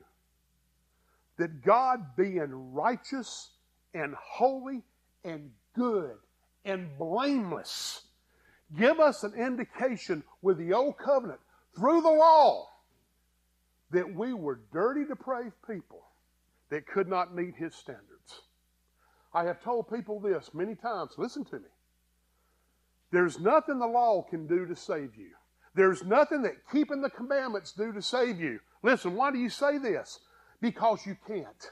that 1.37 1.63
God 1.63 2.15
being 2.15 2.73
righteous 2.73 3.51
and 3.93 4.15
holy 4.15 4.83
and 5.23 5.51
good 5.75 6.17
and 6.65 6.89
blameless. 6.97 8.03
Give 8.77 8.99
us 8.99 9.23
an 9.23 9.33
indication 9.33 10.23
with 10.41 10.57
the 10.57 10.73
old 10.73 10.97
covenant 10.97 11.39
through 11.75 12.01
the 12.01 12.09
law 12.09 12.67
that 13.91 14.15
we 14.15 14.33
were 14.33 14.61
dirty, 14.71 15.05
depraved 15.05 15.55
people 15.67 16.03
that 16.69 16.87
could 16.87 17.07
not 17.07 17.35
meet 17.35 17.55
his 17.55 17.75
standards. 17.75 18.41
I 19.33 19.43
have 19.45 19.61
told 19.61 19.89
people 19.89 20.19
this 20.19 20.51
many 20.53 20.75
times. 20.75 21.11
Listen 21.17 21.43
to 21.45 21.57
me. 21.57 21.69
There's 23.11 23.39
nothing 23.39 23.79
the 23.79 23.87
law 23.87 24.21
can 24.21 24.47
do 24.47 24.65
to 24.65 24.75
save 24.75 25.15
you. 25.15 25.31
There's 25.73 26.03
nothing 26.03 26.41
that 26.41 26.67
keeping 26.71 27.01
the 27.01 27.09
commandments 27.09 27.71
do 27.71 27.93
to 27.93 28.01
save 28.01 28.39
you. 28.39 28.59
Listen, 28.83 29.15
why 29.15 29.31
do 29.31 29.37
you 29.37 29.49
say 29.49 29.77
this? 29.77 30.19
Because 30.59 31.05
you 31.05 31.15
can't. 31.27 31.71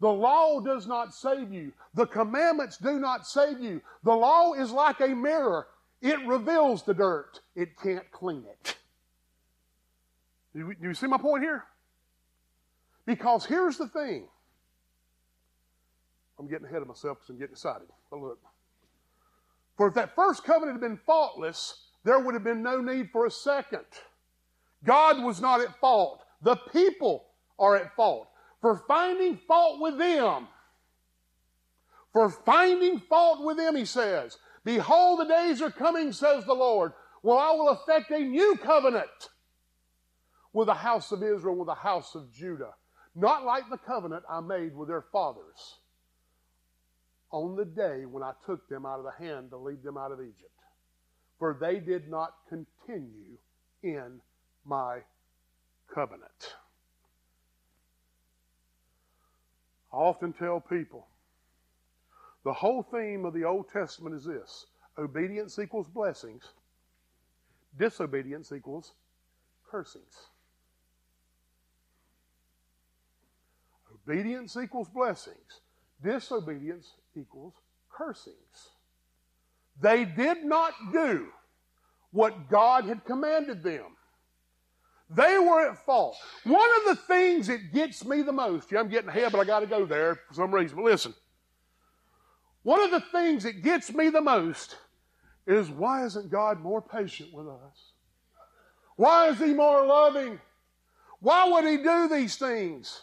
The 0.00 0.08
law 0.08 0.60
does 0.60 0.86
not 0.86 1.14
save 1.14 1.52
you. 1.52 1.72
The 1.94 2.06
commandments 2.06 2.76
do 2.76 2.98
not 2.98 3.26
save 3.26 3.60
you. 3.60 3.80
The 4.04 4.14
law 4.14 4.54
is 4.54 4.70
like 4.70 5.00
a 5.00 5.08
mirror. 5.08 5.66
It 6.00 6.24
reveals 6.26 6.84
the 6.84 6.94
dirt. 6.94 7.40
It 7.56 7.78
can't 7.80 8.08
clean 8.12 8.44
it. 8.48 8.76
Do 10.54 10.74
you 10.80 10.94
see 10.94 11.06
my 11.06 11.18
point 11.18 11.42
here? 11.42 11.64
Because 13.06 13.44
here's 13.44 13.76
the 13.76 13.88
thing. 13.88 14.28
I'm 16.38 16.48
getting 16.48 16.66
ahead 16.66 16.82
of 16.82 16.88
myself 16.88 17.18
because 17.18 17.30
I'm 17.30 17.38
getting 17.38 17.52
excited. 17.52 17.88
But 18.10 18.20
look. 18.20 18.38
For 19.76 19.88
if 19.88 19.94
that 19.94 20.14
first 20.14 20.44
covenant 20.44 20.80
had 20.80 20.80
been 20.80 21.00
faultless, 21.06 21.87
there 22.08 22.18
would 22.18 22.32
have 22.32 22.44
been 22.44 22.62
no 22.62 22.80
need 22.80 23.10
for 23.10 23.26
a 23.26 23.30
second. 23.30 23.84
God 24.82 25.22
was 25.22 25.42
not 25.42 25.60
at 25.60 25.78
fault. 25.78 26.24
The 26.40 26.56
people 26.56 27.26
are 27.58 27.76
at 27.76 27.94
fault 27.94 28.28
for 28.62 28.82
finding 28.88 29.36
fault 29.36 29.78
with 29.78 29.98
them. 29.98 30.48
For 32.14 32.30
finding 32.30 32.98
fault 32.98 33.44
with 33.44 33.58
them, 33.58 33.76
he 33.76 33.84
says. 33.84 34.38
Behold, 34.64 35.20
the 35.20 35.26
days 35.26 35.60
are 35.60 35.70
coming, 35.70 36.12
says 36.12 36.46
the 36.46 36.54
Lord. 36.54 36.92
Well, 37.22 37.36
I 37.36 37.50
will 37.50 37.68
effect 37.68 38.10
a 38.10 38.18
new 38.18 38.56
covenant 38.56 39.28
with 40.54 40.68
the 40.68 40.74
house 40.74 41.12
of 41.12 41.22
Israel, 41.22 41.56
with 41.56 41.66
the 41.66 41.74
house 41.74 42.14
of 42.14 42.32
Judah. 42.32 42.72
Not 43.14 43.44
like 43.44 43.68
the 43.68 43.76
covenant 43.76 44.24
I 44.30 44.40
made 44.40 44.74
with 44.74 44.88
their 44.88 45.04
fathers 45.12 45.80
on 47.30 47.54
the 47.54 47.66
day 47.66 48.06
when 48.06 48.22
I 48.22 48.32
took 48.46 48.66
them 48.70 48.86
out 48.86 48.98
of 48.98 49.04
the 49.04 49.24
hand 49.24 49.50
to 49.50 49.58
lead 49.58 49.82
them 49.82 49.98
out 49.98 50.12
of 50.12 50.20
Egypt. 50.20 50.57
For 51.38 51.56
they 51.60 51.78
did 51.78 52.08
not 52.08 52.34
continue 52.48 53.38
in 53.82 54.20
my 54.64 54.98
covenant. 55.92 56.54
I 59.92 59.96
often 59.96 60.32
tell 60.32 60.60
people 60.60 61.06
the 62.44 62.52
whole 62.52 62.82
theme 62.82 63.24
of 63.24 63.34
the 63.34 63.44
Old 63.44 63.70
Testament 63.70 64.14
is 64.14 64.24
this 64.24 64.66
obedience 64.98 65.58
equals 65.58 65.86
blessings, 65.86 66.42
disobedience 67.78 68.52
equals 68.52 68.92
cursings. 69.70 70.28
Obedience 73.92 74.56
equals 74.56 74.88
blessings, 74.88 75.60
disobedience 76.02 76.94
equals 77.16 77.54
cursings. 77.90 78.70
They 79.80 80.04
did 80.04 80.44
not 80.44 80.72
do 80.92 81.28
what 82.10 82.48
God 82.48 82.84
had 82.84 83.04
commanded 83.04 83.62
them. 83.62 83.84
They 85.10 85.38
were 85.38 85.70
at 85.70 85.84
fault. 85.84 86.16
One 86.44 86.68
of 86.78 86.84
the 86.96 87.02
things 87.02 87.46
that 87.46 87.72
gets 87.72 88.04
me 88.04 88.22
the 88.22 88.32
most, 88.32 88.70
yeah, 88.70 88.80
I'm 88.80 88.88
getting 88.88 89.08
ahead, 89.08 89.32
but 89.32 89.40
I 89.40 89.44
got 89.44 89.60
to 89.60 89.66
go 89.66 89.86
there 89.86 90.16
for 90.28 90.34
some 90.34 90.54
reason. 90.54 90.76
But 90.76 90.84
listen, 90.84 91.14
one 92.62 92.80
of 92.80 92.90
the 92.90 93.00
things 93.00 93.44
that 93.44 93.62
gets 93.62 93.92
me 93.92 94.10
the 94.10 94.20
most 94.20 94.76
is 95.46 95.70
why 95.70 96.04
isn't 96.04 96.30
God 96.30 96.60
more 96.60 96.82
patient 96.82 97.32
with 97.32 97.46
us? 97.48 97.92
Why 98.96 99.28
is 99.28 99.38
He 99.38 99.54
more 99.54 99.86
loving? 99.86 100.38
Why 101.20 101.48
would 101.48 101.64
He 101.64 101.78
do 101.78 102.08
these 102.08 102.36
things? 102.36 103.00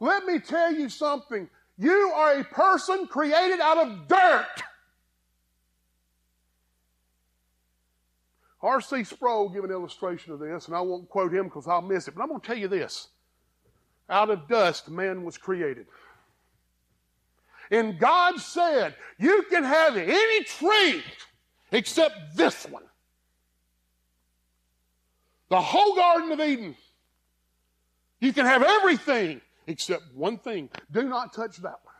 Let 0.00 0.24
me 0.24 0.40
tell 0.40 0.72
you 0.72 0.88
something. 0.88 1.48
You 1.76 2.12
are 2.14 2.40
a 2.40 2.44
person 2.44 3.06
created 3.06 3.60
out 3.60 3.78
of 3.78 4.08
dirt. 4.08 4.62
R.C. 8.60 9.04
Sproul 9.04 9.48
gave 9.48 9.64
an 9.64 9.70
illustration 9.70 10.32
of 10.32 10.40
this, 10.40 10.66
and 10.66 10.76
I 10.76 10.80
won't 10.80 11.08
quote 11.08 11.32
him 11.32 11.44
because 11.44 11.68
I'll 11.68 11.82
miss 11.82 12.08
it, 12.08 12.14
but 12.14 12.22
I'm 12.22 12.28
going 12.28 12.40
to 12.40 12.46
tell 12.46 12.56
you 12.56 12.68
this. 12.68 13.08
Out 14.10 14.30
of 14.30 14.48
dust, 14.48 14.88
man 14.90 15.22
was 15.22 15.38
created. 15.38 15.86
And 17.70 17.98
God 17.98 18.40
said, 18.40 18.94
You 19.18 19.44
can 19.50 19.62
have 19.62 19.96
any 19.96 20.44
tree 20.44 21.02
except 21.70 22.36
this 22.36 22.64
one. 22.64 22.84
The 25.50 25.60
whole 25.60 25.94
Garden 25.94 26.32
of 26.32 26.40
Eden. 26.40 26.76
You 28.20 28.32
can 28.32 28.46
have 28.46 28.62
everything 28.62 29.40
except 29.66 30.02
one 30.14 30.38
thing. 30.38 30.70
Do 30.90 31.02
not 31.04 31.32
touch 31.32 31.58
that 31.58 31.78
one. 31.84 31.94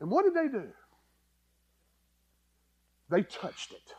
And 0.00 0.10
what 0.10 0.24
did 0.24 0.34
they 0.34 0.48
do? 0.48 0.68
They 3.10 3.22
touched 3.22 3.72
it. 3.72 3.94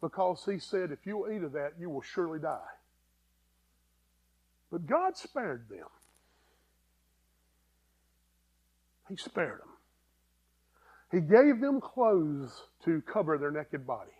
Because 0.00 0.44
he 0.50 0.58
said, 0.58 0.90
if 0.90 1.06
you 1.06 1.30
eat 1.30 1.42
of 1.42 1.52
that, 1.52 1.72
you 1.78 1.90
will 1.90 2.00
surely 2.02 2.38
die. 2.38 2.58
But 4.72 4.86
God 4.86 5.16
spared 5.16 5.68
them. 5.68 5.86
He 9.08 9.16
spared 9.16 9.60
them. 9.60 9.68
He 11.12 11.20
gave 11.20 11.60
them 11.60 11.80
clothes 11.80 12.62
to 12.84 13.02
cover 13.02 13.36
their 13.36 13.50
naked 13.50 13.86
body. 13.86 14.12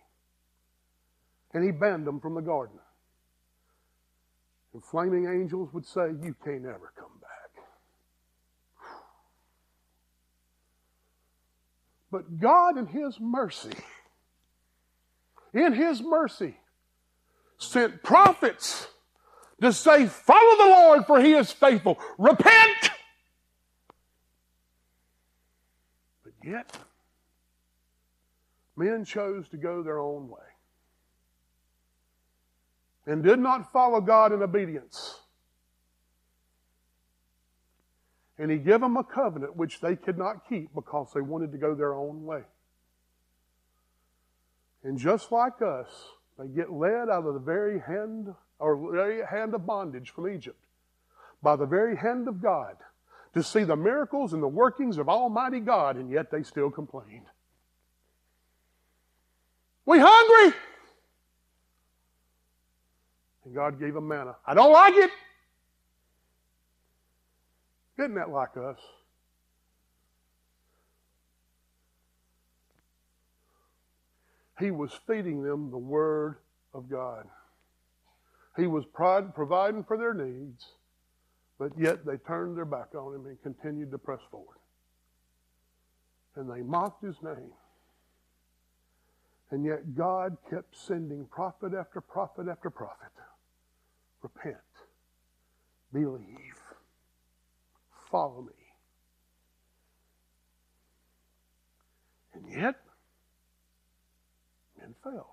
And 1.55 1.65
he 1.65 1.71
banned 1.71 2.07
them 2.07 2.21
from 2.21 2.35
the 2.35 2.41
garden. 2.41 2.79
And 4.75 4.85
flaming 4.85 5.27
angels 5.27 5.73
would 5.73 5.87
say, 5.87 6.09
You 6.23 6.35
can't 6.45 6.65
ever 6.65 6.93
come 6.97 7.13
back. 7.21 7.65
But 12.11 12.39
God, 12.39 12.77
in 12.77 12.87
His 12.87 13.19
mercy, 13.21 13.73
in 15.55 15.73
His 15.73 16.03
mercy, 16.03 16.57
sent 17.59 18.03
prophets 18.03 18.89
to 19.61 19.73
say, 19.73 20.07
Follow 20.07 20.57
the 20.57 20.71
Lord, 20.71 21.07
for 21.07 21.21
He 21.21 21.33
is 21.33 21.53
faithful. 21.53 21.99
Repent! 22.19 22.91
But 26.25 26.33
yet, 26.43 26.77
men 28.77 29.05
chose 29.05 29.49
to 29.51 29.57
go 29.57 29.83
their 29.83 29.99
own 29.99 30.29
way 30.29 30.39
and 33.07 33.23
did 33.23 33.39
not 33.39 33.73
follow 33.73 34.01
God 34.01 34.33
in 34.33 34.43
obedience. 34.43 35.20
And 38.41 38.51
he 38.51 38.57
gave 38.57 38.81
them 38.81 38.97
a 38.97 39.05
covenant 39.05 39.55
which 39.55 39.83
they 39.83 39.97
could 39.97 40.17
not 40.17 40.49
keep 40.49 40.75
because 40.75 41.13
they 41.15 41.21
wanted 41.21 41.53
to 41.53 41.59
go 41.59 41.75
their 41.75 41.93
own 41.93 42.25
way. 42.25 42.41
And 44.83 44.99
just 44.99 45.31
like 45.31 45.61
us, 45.61 45.89
they 46.39 46.47
get 46.47 46.73
led 46.73 47.11
out 47.11 47.27
of 47.27 47.35
the 47.35 47.41
very 47.41 47.81
hand 47.81 48.35
or 48.59 48.93
very 48.93 49.27
hand 49.27 49.53
of 49.53 49.67
bondage 49.67 50.09
from 50.09 50.27
Egypt 50.31 50.57
by 51.43 51.55
the 51.55 51.67
very 51.67 51.95
hand 51.95 52.29
of 52.29 52.41
God 52.41 52.77
to 53.35 53.43
see 53.43 53.63
the 53.63 53.77
miracles 53.77 54.33
and 54.33 54.43
the 54.43 54.49
workings 54.49 54.97
of 54.97 55.07
Almighty 55.07 55.61
God, 55.61 55.97
and 55.97 56.11
yet 56.11 56.31
they 56.31 56.43
still 56.43 56.71
complained. 56.71 57.27
We 59.85 59.99
hungry? 60.01 60.57
And 63.45 63.55
God 63.55 63.79
gave 63.79 63.93
them 63.93 64.09
manna. 64.09 64.37
I 64.47 64.55
don't 64.55 64.73
like 64.73 64.95
it. 64.95 65.11
Isn't 68.01 68.15
that 68.15 68.31
like 68.31 68.57
us? 68.57 68.79
He 74.59 74.71
was 74.71 74.91
feeding 75.07 75.43
them 75.43 75.71
the 75.71 75.79
Word 75.79 76.37
of 76.73 76.89
God. 76.89 77.27
He 78.57 78.67
was 78.67 78.85
providing 78.87 79.85
for 79.85 79.99
their 79.99 80.15
needs, 80.15 80.65
but 81.59 81.73
yet 81.79 82.07
they 82.07 82.17
turned 82.17 82.57
their 82.57 82.65
back 82.65 82.95
on 82.95 83.15
Him 83.15 83.27
and 83.27 83.43
continued 83.43 83.91
to 83.91 83.99
press 83.99 84.21
forward. 84.31 84.59
And 86.37 86.51
they 86.51 86.63
mocked 86.63 87.05
His 87.05 87.17
name. 87.23 87.53
And 89.51 89.65
yet 89.65 89.95
God 89.95 90.39
kept 90.49 90.77
sending 90.77 91.27
prophet 91.27 91.75
after 91.79 92.01
prophet 92.01 92.47
after 92.49 92.71
prophet 92.71 93.13
repent, 94.23 94.57
believe, 95.93 96.50
follow 98.11 98.43
me. 98.43 98.53
And 102.35 102.45
yet, 102.51 102.77
men 104.79 104.95
failed. 105.03 105.27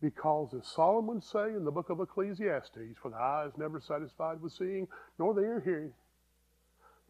Because 0.00 0.52
as 0.52 0.66
Solomon 0.66 1.22
say 1.22 1.48
in 1.48 1.64
the 1.64 1.70
book 1.70 1.88
of 1.88 2.00
Ecclesiastes, 2.00 2.98
for 3.00 3.10
the 3.10 3.16
eye 3.16 3.46
is 3.46 3.56
never 3.56 3.80
satisfied 3.80 4.40
with 4.42 4.52
seeing, 4.52 4.86
nor 5.18 5.32
the 5.32 5.40
ear 5.40 5.62
hearing, 5.64 5.92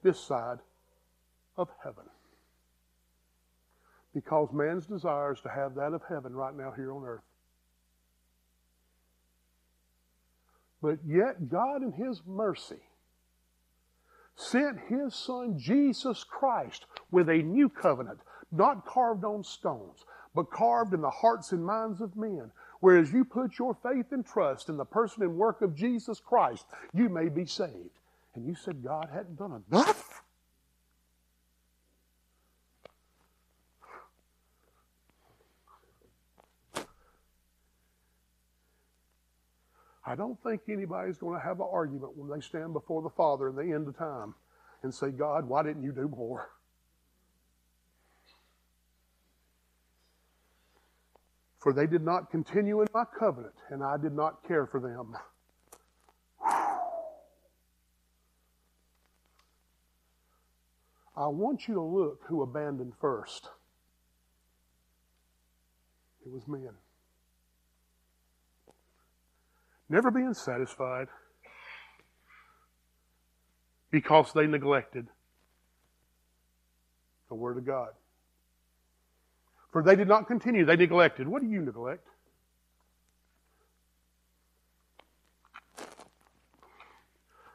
this 0.02 0.20
side 0.20 0.58
of 1.56 1.68
heaven. 1.82 2.04
Because 4.14 4.50
man's 4.52 4.86
desires 4.86 5.40
to 5.40 5.48
have 5.48 5.74
that 5.74 5.92
of 5.92 6.02
heaven 6.08 6.34
right 6.34 6.54
now 6.54 6.72
here 6.76 6.92
on 6.92 7.04
earth. 7.04 7.24
But 10.80 10.98
yet 11.04 11.48
God 11.48 11.82
in 11.82 11.92
his 11.92 12.22
mercy 12.26 12.82
sent 14.36 14.78
his 14.88 15.14
son 15.14 15.58
Jesus 15.58 16.24
Christ 16.24 16.86
with 17.10 17.28
a 17.28 17.42
new 17.42 17.68
covenant, 17.68 18.20
not 18.50 18.86
carved 18.86 19.24
on 19.24 19.44
stones, 19.44 20.04
but 20.34 20.50
carved 20.50 20.92
in 20.94 21.00
the 21.00 21.10
hearts 21.10 21.52
and 21.52 21.64
minds 21.64 22.00
of 22.00 22.16
men. 22.16 22.50
Whereas 22.80 23.12
you 23.12 23.24
put 23.24 23.58
your 23.58 23.74
faith 23.82 24.12
and 24.12 24.26
trust 24.26 24.68
in 24.68 24.76
the 24.76 24.84
person 24.84 25.22
and 25.22 25.36
work 25.36 25.62
of 25.62 25.74
Jesus 25.74 26.20
Christ, 26.20 26.66
you 26.92 27.08
may 27.08 27.28
be 27.28 27.46
saved. 27.46 27.98
And 28.34 28.44
you 28.44 28.54
said 28.54 28.84
God 28.84 29.08
hadn't 29.12 29.38
done 29.38 29.62
enough? 29.70 30.03
I 40.14 40.16
don't 40.16 40.40
think 40.44 40.61
anybody's 40.68 41.18
going 41.18 41.37
to 41.37 41.44
have 41.44 41.59
an 41.59 41.66
argument 41.68 42.16
when 42.16 42.30
they 42.30 42.40
stand 42.40 42.73
before 42.73 43.02
the 43.02 43.11
Father 43.11 43.49
in 43.49 43.56
the 43.56 43.75
end 43.75 43.88
of 43.88 43.99
time 43.99 44.33
and 44.85 44.94
say, 44.94 45.11
God, 45.11 45.49
why 45.49 45.64
didn't 45.64 45.83
you 45.83 45.90
do 45.90 46.06
more? 46.06 46.50
For 51.59 51.73
they 51.73 51.88
did 51.88 52.02
not 52.04 52.30
continue 52.30 52.80
in 52.80 52.87
my 52.94 53.02
covenant, 53.18 53.56
and 53.71 53.83
I 53.83 53.97
did 53.97 54.12
not 54.12 54.47
care 54.47 54.66
for 54.66 54.78
them. 54.78 55.16
I 61.16 61.26
want 61.26 61.66
you 61.66 61.75
to 61.75 61.83
look 61.83 62.21
who 62.28 62.42
abandoned 62.42 62.92
first. 63.00 63.49
It 66.25 66.30
was 66.30 66.47
men. 66.47 66.71
Never 69.88 70.10
being 70.10 70.34
satisfied 70.34 71.08
because 73.90 74.32
they 74.32 74.46
neglected 74.46 75.06
the 77.28 77.34
Word 77.34 77.58
of 77.58 77.66
God. 77.66 77.90
For 79.72 79.82
they 79.82 79.96
did 79.96 80.08
not 80.08 80.26
continue, 80.26 80.64
they 80.64 80.76
neglected. 80.76 81.28
What 81.28 81.42
do 81.42 81.48
you 81.48 81.60
neglect? 81.60 82.06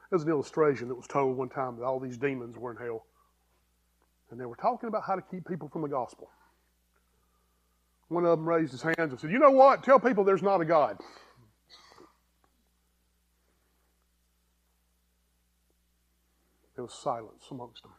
There's 0.09 0.23
an 0.23 0.29
illustration 0.29 0.87
that 0.87 0.95
was 0.95 1.07
told 1.07 1.37
one 1.37 1.49
time 1.49 1.77
that 1.77 1.83
all 1.83 1.99
these 1.99 2.17
demons 2.17 2.57
were 2.57 2.71
in 2.71 2.77
hell. 2.77 3.05
And 4.31 4.39
they 4.39 4.45
were 4.45 4.55
talking 4.55 4.89
about 4.89 5.03
how 5.05 5.15
to 5.15 5.21
keep 5.21 5.47
people 5.47 5.69
from 5.69 5.81
the 5.81 5.87
gospel. 5.87 6.29
One 8.09 8.25
of 8.25 8.37
them 8.37 8.47
raised 8.47 8.71
his 8.71 8.81
hands 8.81 8.95
and 8.97 9.19
said, 9.19 9.31
You 9.31 9.39
know 9.39 9.51
what? 9.51 9.83
Tell 9.83 9.99
people 9.99 10.23
there's 10.23 10.41
not 10.41 10.61
a 10.61 10.65
God. 10.65 10.97
There 16.79 16.85
was 16.85 16.93
silence 16.93 17.43
amongst 17.51 17.83
them. 17.83 17.91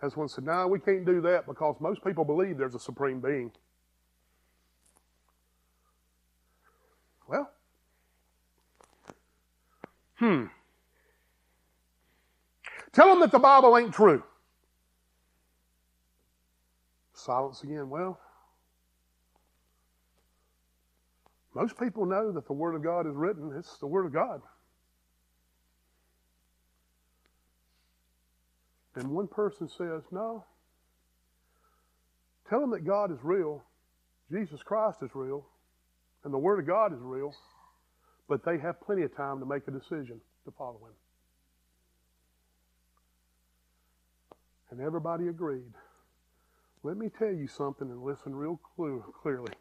As 0.00 0.16
one 0.16 0.26
said, 0.26 0.44
No, 0.44 0.66
we 0.66 0.78
can't 0.78 1.04
do 1.04 1.20
that 1.20 1.46
because 1.46 1.76
most 1.78 2.02
people 2.02 2.24
believe 2.24 2.56
there's 2.56 2.74
a 2.74 2.78
supreme 2.78 3.20
being. 3.20 3.52
Well, 7.28 7.50
hmm. 10.14 10.44
Tell 12.94 13.08
them 13.10 13.20
that 13.20 13.30
the 13.30 13.38
Bible 13.38 13.76
ain't 13.76 13.92
true. 13.92 14.22
Silence 17.12 17.62
again. 17.62 17.90
Well, 17.90 18.18
most 21.54 21.78
people 21.78 22.06
know 22.06 22.32
that 22.32 22.46
the 22.46 22.54
Word 22.54 22.74
of 22.74 22.82
God 22.82 23.06
is 23.06 23.14
written. 23.14 23.52
It's 23.58 23.76
the 23.76 23.86
Word 23.86 24.06
of 24.06 24.14
God. 24.14 24.40
And 28.94 29.10
one 29.10 29.28
person 29.28 29.68
says, 29.68 30.02
No, 30.10 30.44
tell 32.48 32.60
them 32.60 32.70
that 32.70 32.84
God 32.84 33.10
is 33.10 33.18
real, 33.22 33.62
Jesus 34.30 34.62
Christ 34.62 34.98
is 35.02 35.10
real, 35.14 35.46
and 36.24 36.32
the 36.32 36.38
Word 36.38 36.60
of 36.60 36.66
God 36.66 36.92
is 36.92 37.00
real, 37.00 37.34
but 38.28 38.44
they 38.44 38.58
have 38.58 38.80
plenty 38.80 39.02
of 39.02 39.16
time 39.16 39.40
to 39.40 39.46
make 39.46 39.66
a 39.68 39.70
decision 39.70 40.20
to 40.44 40.50
follow 40.56 40.80
Him. 40.84 40.94
And 44.70 44.80
everybody 44.80 45.28
agreed. 45.28 45.72
Let 46.82 46.96
me 46.96 47.10
tell 47.16 47.32
you 47.32 47.46
something 47.46 47.88
and 47.88 48.02
listen 48.02 48.34
real 48.34 48.58
clearly. 49.22 49.52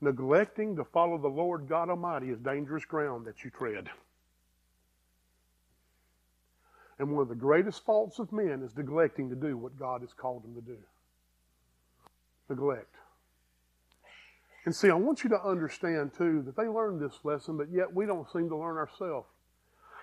Neglecting 0.00 0.76
to 0.76 0.84
follow 0.84 1.18
the 1.18 1.28
Lord 1.28 1.68
God 1.68 1.90
Almighty 1.90 2.28
is 2.28 2.38
dangerous 2.38 2.84
ground 2.84 3.26
that 3.26 3.42
you 3.44 3.50
tread. 3.50 3.88
And 6.98 7.12
one 7.12 7.22
of 7.22 7.28
the 7.28 7.34
greatest 7.34 7.84
faults 7.84 8.18
of 8.18 8.32
men 8.32 8.62
is 8.62 8.76
neglecting 8.76 9.30
to 9.30 9.36
do 9.36 9.56
what 9.56 9.78
God 9.78 10.00
has 10.00 10.12
called 10.12 10.42
them 10.42 10.54
to 10.54 10.60
do. 10.60 10.78
Neglect. 12.48 12.94
And 14.64 14.74
see, 14.74 14.90
I 14.90 14.94
want 14.94 15.22
you 15.22 15.30
to 15.30 15.42
understand 15.42 16.12
too 16.16 16.42
that 16.42 16.56
they 16.56 16.66
learned 16.66 17.00
this 17.00 17.20
lesson, 17.22 17.56
but 17.56 17.70
yet 17.70 17.94
we 17.94 18.04
don't 18.04 18.30
seem 18.32 18.48
to 18.48 18.56
learn 18.56 18.76
ourselves. 18.76 19.28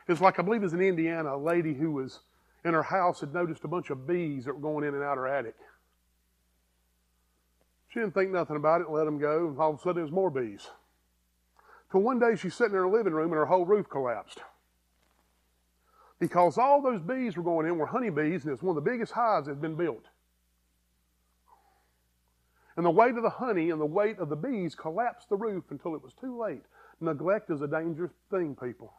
It's 0.08 0.22
like 0.22 0.40
I 0.40 0.44
believe 0.44 0.62
it 0.62 0.66
was 0.66 0.74
in 0.74 0.82
Indiana, 0.82 1.36
a 1.36 1.38
lady 1.38 1.74
who 1.74 1.92
was 1.92 2.22
in 2.64 2.74
her 2.74 2.84
house 2.84 3.20
had 3.20 3.34
noticed 3.34 3.64
a 3.64 3.68
bunch 3.68 3.90
of 3.90 4.08
bees 4.08 4.46
that 4.46 4.54
were 4.54 4.62
going 4.62 4.88
in 4.88 4.94
and 4.94 5.04
out 5.04 5.18
her 5.18 5.28
attic. 5.28 5.56
She 7.90 8.00
didn't 8.00 8.14
think 8.14 8.32
nothing 8.32 8.56
about 8.56 8.82
it, 8.82 8.90
let 8.90 9.06
them 9.06 9.20
go, 9.20 9.48
and 9.48 9.60
all 9.60 9.72
of 9.72 9.80
a 9.80 9.80
sudden 9.80 9.96
there 9.96 10.04
was 10.04 10.12
more 10.12 10.30
bees. 10.30 10.68
Till 11.92 12.02
one 12.02 12.20
day 12.20 12.36
she's 12.36 12.56
sitting 12.56 12.74
in 12.74 12.80
her 12.80 12.88
living 12.88 13.14
room 13.14 13.32
and 13.32 13.38
her 13.38 13.46
whole 13.46 13.66
roof 13.66 13.90
collapsed 13.90 14.42
because 16.26 16.58
all 16.58 16.82
those 16.82 17.02
bees 17.02 17.38
were 17.38 17.44
going 17.44 17.68
in 17.68 17.78
were 17.78 17.86
honeybees, 17.86 18.44
and 18.44 18.52
it's 18.52 18.64
one 18.64 18.76
of 18.76 18.84
the 18.84 18.90
biggest 18.90 19.12
hives 19.12 19.46
that 19.46 19.52
has 19.52 19.62
been 19.62 19.76
built. 19.76 20.06
And 22.76 22.84
the 22.84 22.90
weight 22.90 23.16
of 23.16 23.22
the 23.22 23.30
honey 23.30 23.70
and 23.70 23.80
the 23.80 23.86
weight 23.86 24.18
of 24.18 24.30
the 24.30 24.36
bees 24.36 24.74
collapsed 24.74 25.30
the 25.30 25.36
roof 25.36 25.66
until 25.70 25.94
it 25.94 26.02
was 26.02 26.14
too 26.20 26.36
late. 26.36 26.64
Neglect 27.00 27.52
is 27.52 27.62
a 27.62 27.68
dangerous 27.68 28.12
thing, 28.32 28.56
people. 28.56 28.92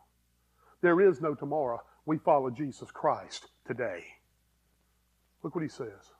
There 0.82 1.00
is 1.00 1.20
no 1.20 1.34
tomorrow. 1.34 1.82
We 2.04 2.18
follow 2.18 2.48
Jesus 2.48 2.92
Christ 2.92 3.48
today. 3.66 4.04
Look 5.42 5.56
what 5.56 5.62
he 5.62 5.68
says. 5.68 6.12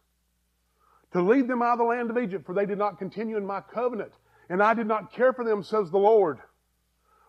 To 1.13 1.23
lead 1.23 1.47
them 1.47 1.63
out 1.63 1.75
of 1.75 1.79
the 1.79 1.85
land 1.85 2.11
of 2.11 2.19
Egypt, 2.19 2.45
for 2.45 2.53
they 2.53 2.67
did 2.67 2.79
not 2.79 2.99
continue 2.99 3.37
in 3.37 3.47
my 3.47 3.61
covenant, 3.61 4.13
and 4.49 4.61
I 4.61 4.75
did 4.75 4.89
not 4.89 5.13
care 5.13 5.33
for 5.33 5.45
them, 5.45 5.63
says 5.63 5.89
the 5.89 5.99
Lord. 5.99 6.41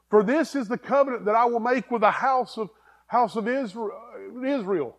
For 0.09 0.23
this 0.23 0.55
is 0.55 0.67
the 0.67 0.79
covenant 0.79 1.25
that 1.25 1.35
I 1.35 1.45
will 1.45 1.59
make 1.59 1.91
with 1.91 2.01
the 2.01 2.09
house 2.09 2.57
of 2.57 2.71
house 3.07 3.35
of 3.35 3.47
Israel. 3.47 4.97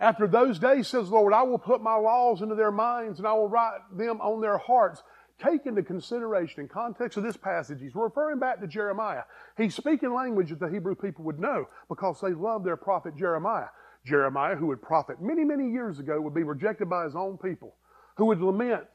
After 0.00 0.28
those 0.28 0.58
days, 0.58 0.86
says 0.86 1.10
Lord, 1.10 1.32
I 1.32 1.42
will 1.42 1.58
put 1.58 1.82
my 1.82 1.96
laws 1.96 2.40
into 2.40 2.54
their 2.54 2.70
minds 2.70 3.18
and 3.18 3.26
I 3.26 3.32
will 3.32 3.48
write 3.48 3.80
them 3.96 4.20
on 4.20 4.40
their 4.40 4.58
hearts. 4.58 5.02
Take 5.42 5.66
into 5.66 5.82
consideration, 5.82 6.62
in 6.62 6.68
context 6.68 7.16
of 7.16 7.24
this 7.24 7.36
passage, 7.36 7.80
he's 7.80 7.94
referring 7.94 8.38
back 8.38 8.60
to 8.60 8.66
Jeremiah. 8.66 9.22
He's 9.56 9.74
speaking 9.74 10.12
language 10.12 10.50
that 10.50 10.60
the 10.60 10.68
Hebrew 10.68 10.94
people 10.94 11.24
would 11.24 11.38
know 11.38 11.68
because 11.88 12.20
they 12.20 12.32
loved 12.32 12.64
their 12.64 12.76
prophet 12.76 13.16
Jeremiah. 13.16 13.68
Jeremiah, 14.04 14.56
who 14.56 14.66
would 14.66 14.82
prophet 14.82 15.20
many, 15.20 15.44
many 15.44 15.70
years 15.70 15.98
ago, 15.98 16.20
would 16.20 16.34
be 16.34 16.42
rejected 16.42 16.88
by 16.88 17.04
his 17.04 17.14
own 17.14 17.38
people, 17.38 17.74
who 18.16 18.26
would 18.26 18.40
lament 18.40 18.86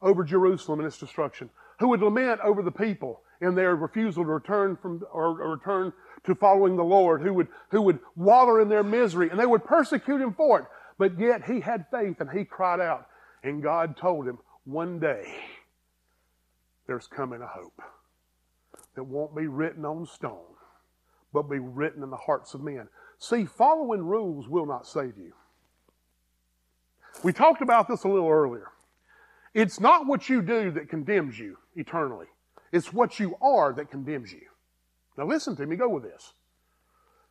over 0.00 0.24
Jerusalem 0.24 0.80
and 0.80 0.86
its 0.86 0.98
destruction, 0.98 1.50
who 1.82 1.88
would 1.88 2.00
lament 2.00 2.40
over 2.44 2.62
the 2.62 2.70
people 2.70 3.22
in 3.40 3.56
their 3.56 3.74
refusal 3.74 4.22
to 4.22 4.30
return 4.30 4.76
from 4.76 5.02
or, 5.12 5.42
or 5.42 5.50
return 5.50 5.92
to 6.22 6.34
following 6.36 6.76
the 6.76 6.84
Lord, 6.84 7.22
who 7.22 7.34
would, 7.34 7.48
who 7.70 7.82
would 7.82 7.98
wallow 8.14 8.60
in 8.60 8.68
their 8.68 8.84
misery, 8.84 9.30
and 9.30 9.40
they 9.40 9.46
would 9.46 9.64
persecute 9.64 10.20
him 10.20 10.32
for 10.32 10.60
it. 10.60 10.66
But 10.96 11.18
yet 11.18 11.44
he 11.44 11.58
had 11.58 11.86
faith 11.90 12.20
and 12.20 12.30
he 12.30 12.44
cried 12.44 12.78
out. 12.78 13.08
And 13.42 13.64
God 13.64 13.96
told 13.96 14.28
him, 14.28 14.38
one 14.62 15.00
day 15.00 15.34
there's 16.86 17.08
coming 17.08 17.42
a 17.42 17.48
hope 17.48 17.82
that 18.94 19.02
won't 19.02 19.34
be 19.34 19.48
written 19.48 19.84
on 19.84 20.06
stone, 20.06 20.54
but 21.32 21.50
be 21.50 21.58
written 21.58 22.04
in 22.04 22.10
the 22.10 22.16
hearts 22.16 22.54
of 22.54 22.62
men. 22.62 22.86
See, 23.18 23.44
following 23.44 24.06
rules 24.06 24.48
will 24.48 24.66
not 24.66 24.86
save 24.86 25.18
you. 25.18 25.32
We 27.24 27.32
talked 27.32 27.60
about 27.60 27.88
this 27.88 28.04
a 28.04 28.08
little 28.08 28.30
earlier. 28.30 28.68
It's 29.54 29.80
not 29.80 30.06
what 30.06 30.28
you 30.28 30.42
do 30.42 30.70
that 30.72 30.88
condemns 30.88 31.38
you 31.38 31.58
eternally. 31.76 32.26
It's 32.72 32.92
what 32.92 33.20
you 33.20 33.36
are 33.42 33.72
that 33.74 33.90
condemns 33.90 34.32
you. 34.32 34.46
Now 35.18 35.26
listen 35.26 35.56
to 35.56 35.66
me, 35.66 35.76
go 35.76 35.88
with 35.88 36.04
this. 36.04 36.32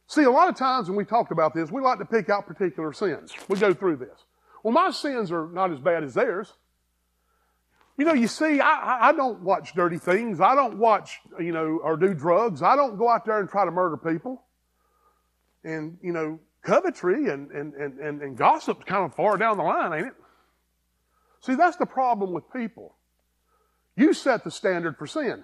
See, 0.08 0.24
a 0.24 0.30
lot 0.30 0.50
of 0.50 0.56
times 0.56 0.88
when 0.88 0.98
we 0.98 1.06
talk 1.06 1.32
about 1.32 1.54
this, 1.54 1.72
we 1.72 1.82
like 1.82 2.00
to 2.00 2.06
pick 2.06 2.30
out 2.30 2.46
particular 2.46 2.94
sins. 2.94 3.34
We 3.48 3.58
go 3.58 3.74
through 3.74 3.98
this. 3.98 4.26
Well, 4.64 4.74
my 4.74 4.92
sins 4.92 5.32
are 5.32 5.48
not 5.48 5.72
as 5.72 5.80
bad 5.80 6.04
as 6.04 6.14
theirs. 6.14 6.54
You 7.98 8.06
know, 8.06 8.14
you 8.14 8.28
see, 8.28 8.60
I, 8.60 9.10
I 9.10 9.12
don't 9.14 9.42
watch 9.42 9.74
dirty 9.74 9.98
things. 9.98 10.42
I 10.42 10.56
don't 10.56 10.78
watch, 10.78 11.20
you 11.40 11.52
know, 11.52 11.80
or 11.84 11.98
do 11.98 12.14
drugs. 12.14 12.62
I 12.62 12.76
don't 12.76 12.98
go 12.98 13.10
out 13.10 13.26
there 13.26 13.40
and 13.40 13.50
try 13.50 13.66
to 13.66 13.72
murder 13.72 13.98
people. 13.98 14.44
And, 15.64 15.98
you 16.02 16.12
know, 16.12 16.40
covetry 16.66 17.32
and, 17.32 17.52
and, 17.52 17.74
and, 17.74 18.22
and 18.22 18.38
gossip's 18.38 18.84
kind 18.86 19.06
of 19.06 19.16
far 19.16 19.38
down 19.38 19.58
the 19.58 19.64
line, 19.64 19.94
ain't 19.94 20.08
it? 20.08 20.14
See, 21.42 21.56
that's 21.56 21.78
the 21.78 21.86
problem 21.86 22.34
with 22.34 22.52
people. 22.54 22.96
You 23.96 24.14
set 24.14 24.44
the 24.44 24.52
standard 24.52 24.98
for 24.98 25.08
sin. 25.08 25.44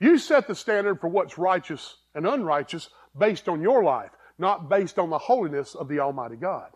You 0.00 0.18
set 0.18 0.48
the 0.48 0.54
standard 0.54 1.00
for 1.00 1.08
what's 1.08 1.38
righteous 1.38 1.96
and 2.14 2.26
unrighteous 2.26 2.88
based 3.16 3.48
on 3.48 3.60
your 3.60 3.84
life, 3.84 4.10
not 4.38 4.68
based 4.68 4.98
on 4.98 5.10
the 5.10 5.18
holiness 5.18 5.74
of 5.74 5.88
the 5.88 6.00
Almighty 6.00 6.36
God. 6.36 6.70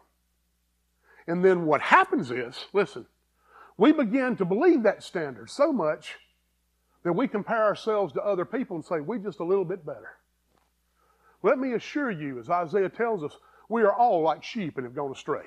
And 1.27 1.45
then 1.45 1.67
what 1.67 1.81
happens 1.81 2.31
is, 2.31 2.67
listen, 2.73 3.07
we 3.77 3.93
begin 3.93 4.37
to 4.37 4.45
believe 4.45 4.85
that 4.85 5.03
standard 5.03 5.51
so 5.51 5.73
much 5.73 6.15
that 7.03 7.15
we 7.15 7.27
compare 7.27 7.65
ourselves 7.65 8.13
to 8.13 8.23
other 8.23 8.45
people 8.45 8.77
and 8.77 8.85
say, 8.85 9.01
we're 9.01 9.19
just 9.19 9.41
a 9.41 9.45
little 9.45 9.65
bit 9.65 9.85
better. 9.85 10.19
Let 11.43 11.59
me 11.59 11.73
assure 11.73 12.11
you, 12.11 12.39
as 12.39 12.49
Isaiah 12.49 12.89
tells 12.89 13.25
us, 13.25 13.37
we 13.69 13.83
are 13.83 13.93
all 13.93 14.23
like 14.23 14.45
sheep 14.45 14.77
and 14.77 14.85
have 14.85 14.95
gone 14.95 15.11
astray. 15.11 15.47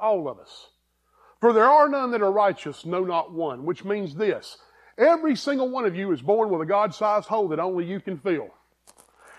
All 0.00 0.28
of 0.28 0.38
us. 0.38 0.68
For 1.40 1.52
there 1.52 1.64
are 1.64 1.88
none 1.88 2.10
that 2.12 2.22
are 2.22 2.32
righteous, 2.32 2.84
no, 2.86 3.04
not 3.04 3.32
one, 3.32 3.64
which 3.64 3.84
means 3.84 4.14
this. 4.14 4.58
Every 4.96 5.36
single 5.36 5.68
one 5.68 5.84
of 5.84 5.94
you 5.94 6.12
is 6.12 6.22
born 6.22 6.50
with 6.50 6.62
a 6.62 6.66
God 6.66 6.94
sized 6.94 7.28
hole 7.28 7.48
that 7.48 7.58
only 7.58 7.84
you 7.84 8.00
can 8.00 8.18
fill. 8.18 8.48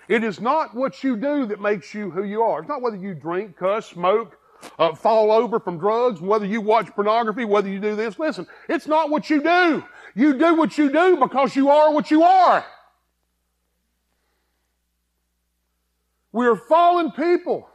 It 0.08 0.22
is 0.22 0.40
not 0.40 0.74
what 0.74 1.02
you 1.02 1.16
do 1.16 1.46
that 1.46 1.60
makes 1.60 1.92
you 1.94 2.10
who 2.10 2.22
you 2.24 2.42
are. 2.42 2.60
It's 2.60 2.68
not 2.68 2.82
whether 2.82 2.96
you 2.96 3.14
drink, 3.14 3.56
cuss, 3.56 3.86
smoke, 3.86 4.38
uh, 4.78 4.94
fall 4.94 5.32
over 5.32 5.58
from 5.58 5.78
drugs, 5.78 6.20
whether 6.20 6.46
you 6.46 6.60
watch 6.60 6.86
pornography, 6.94 7.44
whether 7.44 7.68
you 7.68 7.80
do 7.80 7.96
this. 7.96 8.18
Listen, 8.18 8.46
it's 8.68 8.86
not 8.86 9.10
what 9.10 9.28
you 9.28 9.42
do. 9.42 9.84
You 10.14 10.38
do 10.38 10.54
what 10.54 10.78
you 10.78 10.90
do 10.90 11.16
because 11.16 11.56
you 11.56 11.70
are 11.70 11.92
what 11.92 12.10
you 12.10 12.22
are. 12.22 12.64
We 16.32 16.46
are 16.46 16.56
fallen 16.56 17.10
people 17.12 17.68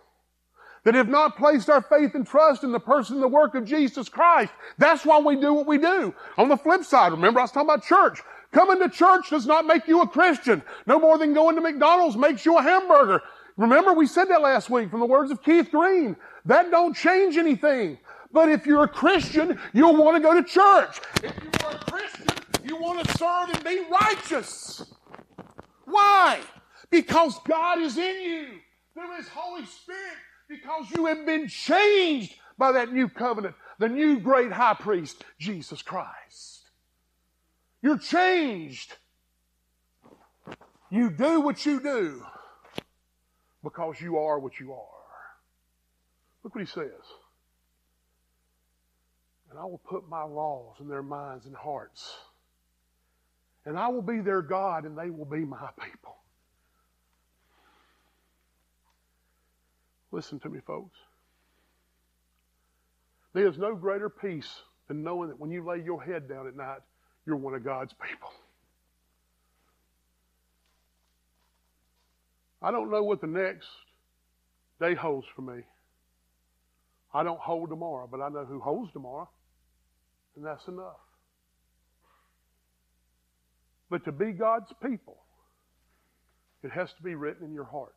that 0.83 0.95
have 0.95 1.09
not 1.09 1.37
placed 1.37 1.69
our 1.69 1.81
faith 1.81 2.15
and 2.15 2.25
trust 2.25 2.63
in 2.63 2.71
the 2.71 2.79
person 2.79 3.15
and 3.15 3.23
the 3.23 3.27
work 3.27 3.55
of 3.55 3.65
Jesus 3.65 4.09
Christ. 4.09 4.51
That's 4.77 5.05
why 5.05 5.19
we 5.19 5.35
do 5.35 5.53
what 5.53 5.67
we 5.67 5.77
do. 5.77 6.13
On 6.37 6.49
the 6.49 6.57
flip 6.57 6.83
side, 6.83 7.11
remember 7.11 7.39
I 7.39 7.43
was 7.43 7.51
talking 7.51 7.69
about 7.69 7.83
church. 7.83 8.21
Coming 8.51 8.79
to 8.79 8.89
church 8.89 9.29
does 9.29 9.45
not 9.45 9.65
make 9.65 9.87
you 9.87 10.01
a 10.01 10.07
Christian. 10.07 10.61
No 10.87 10.99
more 10.99 11.17
than 11.17 11.33
going 11.33 11.55
to 11.55 11.61
McDonald's 11.61 12.17
makes 12.17 12.45
you 12.45 12.57
a 12.57 12.61
hamburger. 12.61 13.21
Remember 13.57 13.93
we 13.93 14.07
said 14.07 14.25
that 14.25 14.41
last 14.41 14.69
week 14.69 14.89
from 14.89 14.99
the 14.99 15.05
words 15.05 15.31
of 15.31 15.43
Keith 15.43 15.69
Green. 15.71 16.15
That 16.45 16.71
don't 16.71 16.95
change 16.95 17.37
anything. 17.37 17.97
But 18.33 18.49
if 18.49 18.65
you're 18.65 18.83
a 18.83 18.87
Christian, 18.87 19.59
you'll 19.73 19.95
want 19.95 20.17
to 20.17 20.21
go 20.21 20.33
to 20.33 20.43
church. 20.43 20.99
If 21.23 21.33
you 21.43 21.67
are 21.67 21.75
a 21.75 21.91
Christian, 21.91 22.27
you 22.63 22.77
want 22.77 23.05
to 23.05 23.17
serve 23.17 23.49
and 23.49 23.63
be 23.63 23.83
righteous. 23.89 24.83
Why? 25.85 26.39
Because 26.89 27.39
God 27.47 27.79
is 27.79 27.97
in 27.97 28.21
you 28.21 28.47
through 28.93 29.15
His 29.17 29.27
Holy 29.27 29.65
Spirit 29.65 30.17
because 30.51 30.91
you 30.95 31.05
have 31.05 31.25
been 31.25 31.47
changed 31.47 32.35
by 32.57 32.73
that 32.73 32.91
new 32.91 33.07
covenant, 33.07 33.55
the 33.79 33.87
new 33.87 34.19
great 34.19 34.51
high 34.51 34.73
priest, 34.73 35.23
Jesus 35.39 35.81
Christ. 35.81 36.69
You're 37.81 37.97
changed. 37.97 38.93
You 40.89 41.09
do 41.09 41.39
what 41.41 41.65
you 41.65 41.79
do 41.79 42.23
because 43.63 43.99
you 44.01 44.17
are 44.17 44.39
what 44.39 44.59
you 44.59 44.73
are. 44.73 44.87
Look 46.43 46.53
what 46.53 46.61
he 46.61 46.69
says. 46.69 46.91
And 49.49 49.57
I 49.57 49.63
will 49.63 49.81
put 49.85 50.09
my 50.09 50.23
laws 50.23 50.75
in 50.79 50.87
their 50.87 51.03
minds 51.03 51.45
and 51.45 51.55
hearts. 51.55 52.13
And 53.65 53.77
I 53.77 53.87
will 53.89 54.01
be 54.01 54.19
their 54.19 54.41
God, 54.41 54.85
and 54.85 54.97
they 54.97 55.09
will 55.09 55.25
be 55.25 55.45
my 55.45 55.69
people. 55.81 56.20
Listen 60.11 60.39
to 60.41 60.49
me, 60.49 60.59
folks. 60.65 60.97
There 63.33 63.47
is 63.47 63.57
no 63.57 63.75
greater 63.75 64.09
peace 64.09 64.49
than 64.87 65.03
knowing 65.03 65.29
that 65.29 65.39
when 65.39 65.51
you 65.51 65.65
lay 65.65 65.81
your 65.81 66.03
head 66.03 66.27
down 66.27 66.47
at 66.47 66.55
night, 66.55 66.79
you're 67.25 67.37
one 67.37 67.53
of 67.53 67.63
God's 67.63 67.93
people. 67.93 68.29
I 72.61 72.71
don't 72.71 72.91
know 72.91 73.03
what 73.03 73.21
the 73.21 73.27
next 73.27 73.67
day 74.79 74.93
holds 74.93 75.27
for 75.35 75.41
me. 75.41 75.63
I 77.13 77.23
don't 77.23 77.39
hold 77.39 77.69
tomorrow, 77.69 78.07
but 78.09 78.21
I 78.21 78.29
know 78.29 78.45
who 78.45 78.59
holds 78.59 78.91
tomorrow, 78.91 79.29
and 80.35 80.45
that's 80.45 80.67
enough. 80.67 80.99
But 83.89 84.05
to 84.05 84.11
be 84.11 84.31
God's 84.31 84.71
people, 84.81 85.17
it 86.63 86.71
has 86.71 86.93
to 86.93 87.01
be 87.01 87.15
written 87.15 87.45
in 87.45 87.53
your 87.53 87.65
heart. 87.65 87.95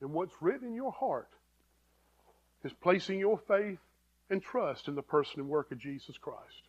And 0.00 0.12
what's 0.12 0.34
written 0.40 0.68
in 0.68 0.74
your 0.74 0.92
heart 0.92 1.30
is 2.64 2.72
placing 2.72 3.18
your 3.18 3.38
faith 3.48 3.78
and 4.30 4.42
trust 4.42 4.88
in 4.88 4.94
the 4.94 5.02
person 5.02 5.40
and 5.40 5.48
work 5.48 5.72
of 5.72 5.78
Jesus 5.78 6.18
Christ. 6.18 6.62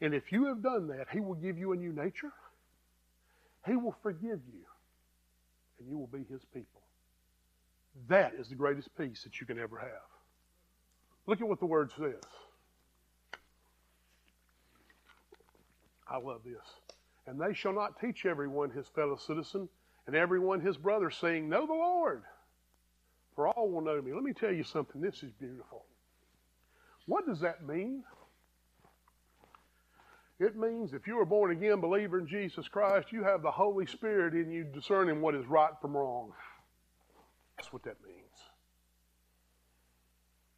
And 0.00 0.14
if 0.14 0.32
you 0.32 0.46
have 0.46 0.62
done 0.62 0.88
that, 0.88 1.06
He 1.12 1.20
will 1.20 1.34
give 1.34 1.58
you 1.58 1.72
a 1.72 1.76
new 1.76 1.92
nature. 1.92 2.32
He 3.66 3.76
will 3.76 3.96
forgive 4.02 4.40
you. 4.52 4.64
And 5.78 5.88
you 5.88 5.98
will 5.98 6.08
be 6.08 6.24
His 6.30 6.42
people. 6.52 6.82
That 8.08 8.34
is 8.38 8.48
the 8.48 8.54
greatest 8.54 8.88
peace 8.98 9.22
that 9.22 9.40
you 9.40 9.46
can 9.46 9.58
ever 9.58 9.78
have. 9.78 9.88
Look 11.26 11.40
at 11.40 11.48
what 11.48 11.60
the 11.60 11.66
Word 11.66 11.92
says. 11.96 12.20
I 16.08 16.18
love 16.18 16.40
this. 16.44 16.54
And 17.26 17.40
they 17.40 17.54
shall 17.54 17.72
not 17.72 17.98
teach 18.00 18.26
everyone 18.26 18.70
his 18.70 18.86
fellow 18.88 19.16
citizen 19.16 19.68
and 20.06 20.14
everyone 20.14 20.60
his 20.60 20.76
brother, 20.76 21.10
saying, 21.10 21.48
Know 21.48 21.66
the 21.66 21.72
Lord, 21.72 22.22
for 23.34 23.48
all 23.48 23.70
will 23.70 23.80
know 23.80 24.00
me. 24.00 24.12
Let 24.12 24.22
me 24.22 24.32
tell 24.32 24.52
you 24.52 24.64
something. 24.64 25.00
This 25.00 25.22
is 25.22 25.32
beautiful. 25.32 25.84
What 27.06 27.26
does 27.26 27.40
that 27.40 27.66
mean? 27.66 28.04
It 30.40 30.56
means 30.56 30.92
if 30.92 31.06
you're 31.06 31.24
born 31.24 31.52
again 31.52 31.80
believer 31.80 32.18
in 32.18 32.26
Jesus 32.26 32.66
Christ, 32.66 33.12
you 33.12 33.22
have 33.22 33.42
the 33.42 33.50
Holy 33.50 33.86
Spirit 33.86 34.34
in 34.34 34.50
you 34.50 34.64
discerning 34.64 35.20
what 35.20 35.34
is 35.34 35.46
right 35.46 35.72
from 35.80 35.96
wrong. 35.96 36.32
That's 37.56 37.72
what 37.72 37.84
that 37.84 37.96
means. 38.04 38.18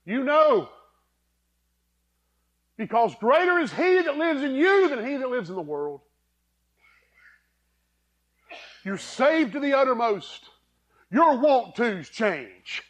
You 0.05 0.25
know. 0.25 0.69
Because 2.77 3.15
greater 3.17 3.59
is 3.59 3.73
He 3.73 4.03
that 4.03 4.17
lives 4.17 4.43
in 4.43 4.55
you 4.55 4.89
than 4.89 5.05
He 5.05 5.17
that 5.17 5.29
lives 5.29 5.51
in 5.51 5.57
the 5.57 5.63
world. 5.63 6.01
You're 8.87 8.99
saved 8.99 9.55
to 9.55 9.61
the 9.61 9.77
uttermost. 9.77 10.45
Your 11.11 11.39
want 11.39 11.75
tos 11.75 12.09
change. 12.09 12.85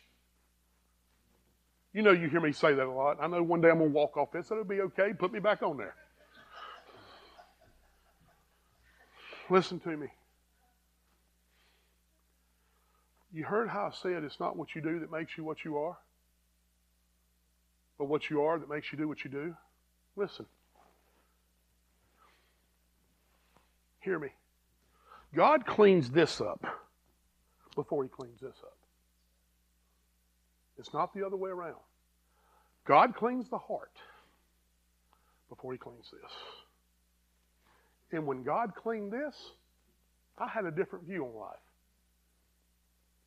You 1.94 2.02
know, 2.02 2.10
you 2.10 2.28
hear 2.28 2.42
me 2.42 2.52
say 2.52 2.74
that 2.74 2.84
a 2.84 2.92
lot. 2.92 3.16
I 3.18 3.26
know 3.28 3.42
one 3.42 3.62
day 3.62 3.70
I'm 3.70 3.78
going 3.78 3.88
to 3.88 3.96
walk 3.96 4.18
off 4.18 4.30
this. 4.30 4.50
It'll 4.50 4.62
be 4.62 4.82
okay. 4.82 5.14
Put 5.14 5.32
me 5.32 5.40
back 5.40 5.62
on 5.62 5.78
there. 5.78 5.94
Listen 9.48 9.80
to 9.80 9.96
me. 9.96 10.08
You 13.32 13.44
heard 13.44 13.70
how 13.70 13.86
I 13.86 13.90
said 13.96 14.22
it's 14.22 14.38
not 14.38 14.54
what 14.54 14.74
you 14.74 14.82
do 14.82 15.00
that 15.00 15.10
makes 15.10 15.38
you 15.38 15.44
what 15.44 15.64
you 15.64 15.78
are, 15.78 15.96
but 17.96 18.04
what 18.04 18.28
you 18.28 18.42
are 18.42 18.58
that 18.58 18.68
makes 18.68 18.92
you 18.92 18.98
do 18.98 19.08
what 19.08 19.24
you 19.24 19.30
do. 19.30 19.56
Listen. 20.14 20.44
Hear 24.00 24.18
me. 24.18 24.28
God 25.34 25.66
cleans 25.66 26.10
this 26.10 26.40
up 26.40 26.64
before 27.74 28.02
he 28.02 28.08
cleans 28.08 28.40
this 28.40 28.56
up. 28.62 28.76
It's 30.78 30.92
not 30.92 31.14
the 31.14 31.24
other 31.24 31.36
way 31.36 31.50
around. 31.50 31.76
God 32.86 33.14
cleans 33.14 33.48
the 33.48 33.58
heart 33.58 33.92
before 35.48 35.72
he 35.72 35.78
cleans 35.78 36.10
this. 36.10 36.32
And 38.12 38.26
when 38.26 38.42
God 38.42 38.74
cleaned 38.74 39.12
this, 39.12 39.34
I 40.38 40.48
had 40.48 40.64
a 40.64 40.70
different 40.70 41.06
view 41.06 41.24
on 41.24 41.34
life. 41.34 41.56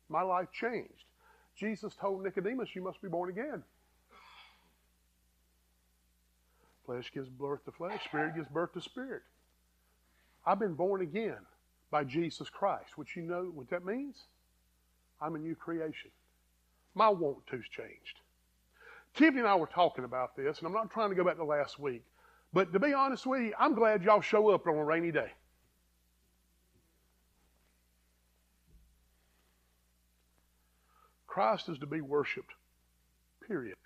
My 0.08 0.22
life 0.22 0.48
changed. 0.52 1.04
Jesus 1.56 1.94
told 2.00 2.22
Nicodemus, 2.22 2.70
You 2.74 2.82
must 2.82 3.02
be 3.02 3.08
born 3.08 3.30
again. 3.30 3.62
Flesh 6.86 7.10
gives 7.12 7.28
birth 7.28 7.64
to 7.66 7.72
flesh, 7.72 8.02
spirit 8.04 8.34
gives 8.34 8.48
birth 8.48 8.72
to 8.72 8.80
spirit. 8.80 9.22
I've 10.46 10.58
been 10.58 10.74
born 10.74 11.02
again 11.02 11.38
by 11.90 12.04
Jesus 12.04 12.48
Christ, 12.48 12.96
which 12.96 13.16
you 13.16 13.22
know 13.22 13.50
what 13.54 13.70
that 13.70 13.84
means? 13.84 14.16
I'm 15.20 15.34
a 15.34 15.38
new 15.38 15.54
creation. 15.54 16.10
My 16.94 17.08
want 17.08 17.46
to's 17.46 17.68
changed. 17.68 18.20
Tiffany 19.14 19.40
and 19.40 19.48
I 19.48 19.56
were 19.56 19.66
talking 19.66 20.04
about 20.04 20.36
this, 20.36 20.58
and 20.58 20.66
I'm 20.66 20.72
not 20.72 20.90
trying 20.90 21.10
to 21.10 21.16
go 21.16 21.24
back 21.24 21.36
to 21.36 21.44
last 21.44 21.78
week, 21.78 22.02
but 22.52 22.72
to 22.72 22.78
be 22.78 22.92
honest 22.92 23.26
with 23.26 23.42
you, 23.42 23.54
I'm 23.58 23.74
glad 23.74 24.02
y'all 24.02 24.20
show 24.20 24.50
up 24.50 24.66
on 24.66 24.76
a 24.76 24.84
rainy 24.84 25.12
day. 25.12 25.32
Christ 31.26 31.68
is 31.68 31.78
to 31.78 31.86
be 31.86 32.00
worshiped 32.00 32.54
period. 33.50 33.76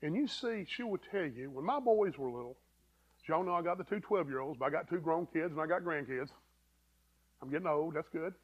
And 0.00 0.14
you 0.14 0.28
see, 0.28 0.64
she 0.68 0.84
will 0.84 1.00
tell 1.10 1.26
you, 1.26 1.50
when 1.50 1.64
my 1.64 1.80
boys 1.80 2.16
were 2.16 2.30
little, 2.30 2.56
y'all 3.28 3.44
know 3.44 3.54
I 3.54 3.62
got 3.62 3.78
the 3.78 3.84
two 3.84 4.00
12 4.00 4.28
year 4.28 4.40
olds, 4.40 4.58
but 4.58 4.66
I 4.66 4.70
got 4.70 4.88
two 4.88 4.98
grown 4.98 5.26
kids 5.26 5.52
and 5.52 5.60
I 5.60 5.66
got 5.66 5.82
grandkids. 5.82 6.30
I'm 7.42 7.50
getting 7.50 7.66
old, 7.66 7.94
that's 7.94 8.08
good. 8.08 8.34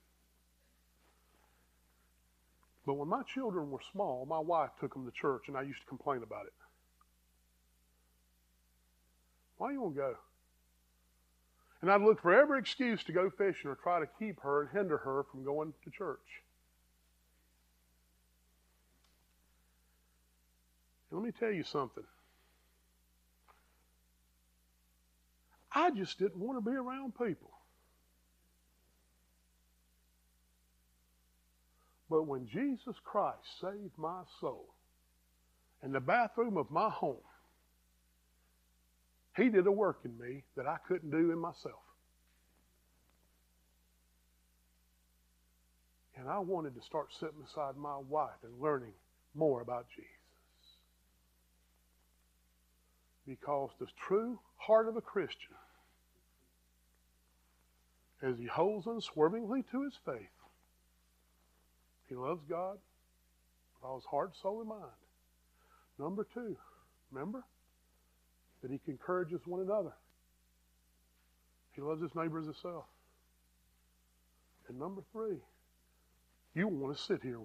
But 2.87 2.95
when 2.95 3.09
my 3.09 3.23
children 3.35 3.71
were 3.71 3.81
small, 3.93 4.27
my 4.27 4.39
wife 4.39 4.71
took 4.81 4.95
them 4.95 5.05
to 5.05 5.13
church 5.13 5.45
and 5.49 5.57
I 5.57 5.63
used 5.63 5.81
to 5.81 5.87
complain 5.87 6.23
about 6.23 6.47
it. 6.47 6.53
Why 9.59 9.73
you 9.73 9.81
want 9.81 9.95
to 9.97 10.01
go? 10.01 10.15
And 11.83 11.91
I'd 11.91 12.01
look 12.01 12.23
for 12.23 12.33
every 12.33 12.59
excuse 12.59 13.03
to 13.05 13.13
go 13.13 13.31
fishing 13.31 13.71
or 13.71 13.75
try 13.75 14.01
to 14.01 14.09
keep 14.19 14.41
her 14.41 14.63
and 14.63 14.71
hinder 14.71 14.99
her 14.99 15.25
from 15.31 15.45
going 15.45 15.73
to 15.85 15.91
church. 15.91 16.19
And 21.11 21.21
let 21.21 21.27
me 21.27 21.33
tell 21.39 21.53
you 21.53 21.65
something. 21.65 22.05
I 25.77 25.91
just 25.91 26.19
didn't 26.19 26.39
want 26.39 26.57
to 26.57 26.71
be 26.71 26.75
around 26.75 27.13
people. 27.19 27.51
But 32.09 32.23
when 32.23 32.47
Jesus 32.47 32.97
Christ 33.05 33.61
saved 33.61 33.99
my 33.99 34.23
soul 34.41 34.65
in 35.83 35.93
the 35.93 36.01
bathroom 36.01 36.57
of 36.57 36.71
my 36.71 36.89
home, 36.89 37.17
He 39.37 39.51
did 39.51 39.67
a 39.67 39.71
work 39.71 39.99
in 40.07 40.19
me 40.19 40.45
that 40.57 40.67
I 40.67 40.79
couldn't 40.89 41.11
do 41.11 41.31
in 41.31 41.39
myself. 41.39 41.75
And 46.17 46.27
I 46.27 46.39
wanted 46.39 46.75
to 46.77 46.81
start 46.81 47.13
sitting 47.13 47.43
beside 47.47 47.77
my 47.77 47.99
wife 48.09 48.43
and 48.43 48.63
learning 48.63 48.95
more 49.35 49.61
about 49.61 49.89
Jesus. 49.95 50.09
Because 53.27 53.69
the 53.79 53.89
true 54.09 54.39
heart 54.57 54.89
of 54.89 54.97
a 54.97 55.03
Christian, 55.03 55.53
as 58.23 58.39
he 58.39 58.47
holds 58.47 58.87
unswervingly 58.87 59.65
to 59.71 59.83
his 59.83 59.95
faith, 60.05 60.29
he 62.09 62.15
loves 62.15 62.43
God 62.49 62.79
with 63.75 63.85
all 63.85 63.97
his 63.97 64.05
heart, 64.07 64.35
soul, 64.41 64.61
and 64.61 64.69
mind. 64.69 64.83
Number 65.99 66.27
two, 66.33 66.57
remember 67.11 67.45
that 68.63 68.71
he 68.71 68.81
encourages 68.87 69.41
one 69.47 69.61
another. 69.61 69.93
He 71.73 71.83
loves 71.83 72.03
his 72.03 72.15
neighbor 72.15 72.39
as 72.39 72.47
himself. 72.47 72.87
And 74.69 74.79
number 74.79 75.03
three, 75.13 75.39
you 76.55 76.69
want 76.69 76.97
to 76.97 77.03
sit 77.03 77.23
here 77.23 77.41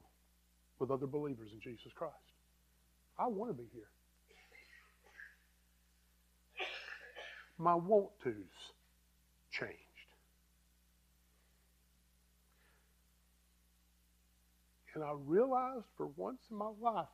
with 0.79 0.89
other 0.89 1.05
believers 1.05 1.49
in 1.53 1.59
Jesus 1.59 1.91
Christ. 1.93 2.15
I 3.19 3.27
want 3.27 3.51
to 3.51 3.53
be 3.53 3.69
here. 3.73 3.89
My 7.57 7.75
want 7.75 8.09
tos 8.23 8.33
changed. 9.51 9.80
And 14.93 15.03
I 15.03 15.13
realized 15.25 15.85
for 15.97 16.07
once 16.17 16.41
in 16.49 16.57
my 16.57 16.69
life 16.81 17.07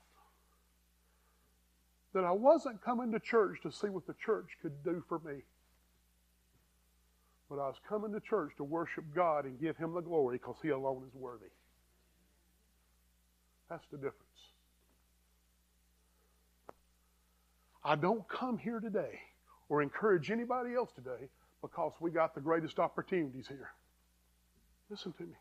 that 2.14 2.24
I 2.24 2.32
wasn't 2.32 2.82
coming 2.82 3.12
to 3.12 3.20
church 3.20 3.60
to 3.64 3.72
see 3.72 3.88
what 3.88 4.08
the 4.08 4.16
church 4.26 4.48
could 4.62 4.84
do 4.84 5.04
for 5.08 5.20
me. 5.20 5.42
But 7.50 7.60
I 7.60 7.68
was 7.68 7.76
coming 7.88 8.12
to 8.14 8.20
church 8.20 8.54
to 8.58 8.64
worship 8.64 9.06
God 9.14 9.46
and 9.46 9.60
give 9.60 9.78
Him 9.78 9.94
the 9.94 10.02
glory 10.02 10.38
because 10.38 10.58
He 10.62 10.70
alone 10.70 11.04
is 11.08 11.14
worthy. 11.14 11.52
That's 13.70 13.86
the 13.92 13.98
difference. 13.98 14.24
I 17.84 17.96
don't 17.96 18.28
come 18.28 18.58
here 18.58 18.80
today 18.80 19.20
or 19.70 19.82
encourage 19.82 20.32
anybody 20.32 20.74
else 20.74 20.92
today 20.94 21.30
because 21.62 21.94
we 22.00 22.12
got 22.12 22.36
the 22.36 22.42
greatest 22.42 22.80
opportunities 22.80 23.48
here. 23.48 23.70
Listen 24.90 25.14
to 25.14 25.24
me. 25.24 25.36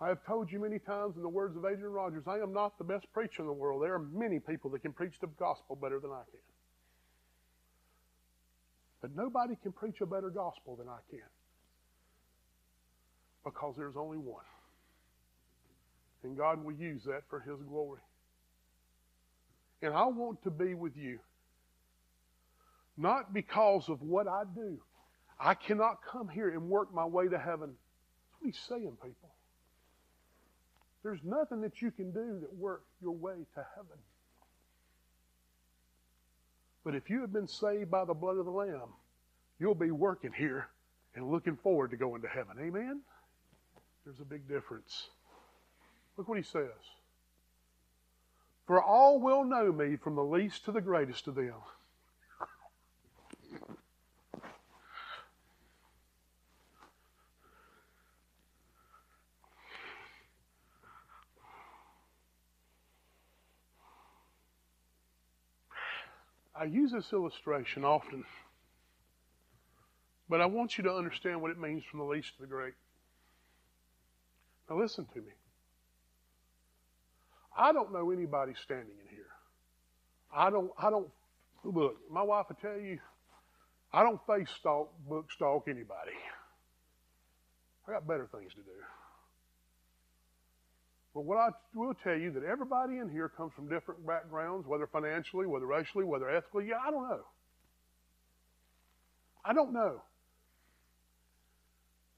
I 0.00 0.08
have 0.08 0.24
told 0.26 0.52
you 0.52 0.60
many 0.60 0.78
times 0.78 1.16
in 1.16 1.22
the 1.22 1.28
words 1.28 1.56
of 1.56 1.64
Adrian 1.64 1.92
Rogers, 1.92 2.24
I 2.26 2.38
am 2.38 2.52
not 2.52 2.76
the 2.76 2.84
best 2.84 3.06
preacher 3.14 3.40
in 3.40 3.46
the 3.46 3.52
world. 3.52 3.82
There 3.82 3.94
are 3.94 4.06
many 4.12 4.38
people 4.38 4.70
that 4.70 4.82
can 4.82 4.92
preach 4.92 5.14
the 5.20 5.26
gospel 5.26 5.74
better 5.74 5.98
than 5.98 6.10
I 6.10 6.22
can. 6.30 6.40
But 9.00 9.16
nobody 9.16 9.54
can 9.62 9.72
preach 9.72 10.00
a 10.02 10.06
better 10.06 10.28
gospel 10.28 10.76
than 10.76 10.88
I 10.88 10.98
can. 11.10 11.20
Because 13.42 13.74
there's 13.76 13.96
only 13.96 14.18
one. 14.18 14.44
And 16.24 16.36
God 16.36 16.62
will 16.62 16.74
use 16.74 17.04
that 17.04 17.22
for 17.30 17.40
His 17.40 17.58
glory. 17.68 18.00
And 19.80 19.94
I 19.94 20.06
want 20.06 20.42
to 20.42 20.50
be 20.50 20.74
with 20.74 20.96
you. 20.96 21.20
Not 22.98 23.32
because 23.32 23.88
of 23.88 24.02
what 24.02 24.26
I 24.26 24.42
do. 24.54 24.78
I 25.38 25.54
cannot 25.54 25.98
come 26.10 26.28
here 26.28 26.50
and 26.50 26.68
work 26.68 26.92
my 26.92 27.04
way 27.04 27.28
to 27.28 27.38
heaven. 27.38 27.70
That's 27.70 28.40
what 28.40 28.46
He's 28.46 28.58
saying, 28.68 28.96
people. 29.02 29.30
There's 31.06 31.22
nothing 31.22 31.60
that 31.60 31.80
you 31.80 31.92
can 31.92 32.10
do 32.10 32.40
that 32.40 32.52
work 32.56 32.82
your 33.00 33.12
way 33.12 33.36
to 33.54 33.66
heaven. 33.76 33.96
But 36.82 36.96
if 36.96 37.08
you 37.08 37.20
have 37.20 37.32
been 37.32 37.46
saved 37.46 37.92
by 37.92 38.04
the 38.04 38.12
blood 38.12 38.38
of 38.38 38.44
the 38.44 38.50
Lamb, 38.50 38.88
you'll 39.60 39.76
be 39.76 39.92
working 39.92 40.32
here 40.32 40.66
and 41.14 41.30
looking 41.30 41.54
forward 41.58 41.92
to 41.92 41.96
going 41.96 42.22
to 42.22 42.28
heaven. 42.28 42.56
Amen? 42.60 43.02
There's 44.04 44.18
a 44.18 44.24
big 44.24 44.48
difference. 44.48 45.10
Look 46.16 46.26
what 46.26 46.38
he 46.38 46.44
says. 46.44 46.72
For 48.66 48.82
all 48.82 49.20
will 49.20 49.44
know 49.44 49.70
me 49.70 49.94
from 49.94 50.16
the 50.16 50.24
least 50.24 50.64
to 50.64 50.72
the 50.72 50.80
greatest 50.80 51.28
of 51.28 51.36
them. 51.36 51.54
I 66.58 66.64
use 66.64 66.92
this 66.92 67.12
illustration 67.12 67.84
often, 67.84 68.24
but 70.28 70.40
I 70.40 70.46
want 70.46 70.78
you 70.78 70.84
to 70.84 70.92
understand 70.92 71.42
what 71.42 71.50
it 71.50 71.58
means 71.58 71.84
from 71.84 72.00
the 72.00 72.06
least 72.06 72.34
to 72.36 72.42
the 72.42 72.46
great. 72.46 72.74
Now, 74.68 74.78
listen 74.78 75.06
to 75.12 75.18
me. 75.20 75.32
I 77.56 77.72
don't 77.72 77.92
know 77.92 78.10
anybody 78.10 78.52
standing 78.62 78.94
in 79.00 79.14
here. 79.14 79.26
I 80.34 80.50
don't, 80.50 80.70
I 80.78 80.90
don't, 80.90 81.08
look, 81.64 81.96
my 82.10 82.22
wife 82.22 82.46
will 82.48 82.56
tell 82.56 82.78
you, 82.78 82.98
I 83.92 84.02
don't 84.02 84.20
face 84.26 84.48
stalk, 84.58 84.92
book 85.08 85.30
stalk 85.32 85.68
anybody. 85.68 86.12
I 87.86 87.92
got 87.92 88.06
better 88.06 88.28
things 88.32 88.52
to 88.54 88.60
do. 88.60 89.05
But 91.16 91.24
what 91.24 91.38
I 91.38 91.48
will 91.74 91.94
tell 91.94 92.14
you 92.14 92.30
that 92.32 92.44
everybody 92.44 92.98
in 92.98 93.08
here 93.08 93.30
comes 93.30 93.54
from 93.54 93.70
different 93.70 94.06
backgrounds, 94.06 94.68
whether 94.68 94.86
financially, 94.86 95.46
whether 95.46 95.64
racially, 95.64 96.04
whether 96.04 96.28
ethically. 96.28 96.68
Yeah, 96.68 96.76
I 96.86 96.90
don't 96.90 97.08
know. 97.08 97.20
I 99.42 99.54
don't 99.54 99.72
know. 99.72 100.02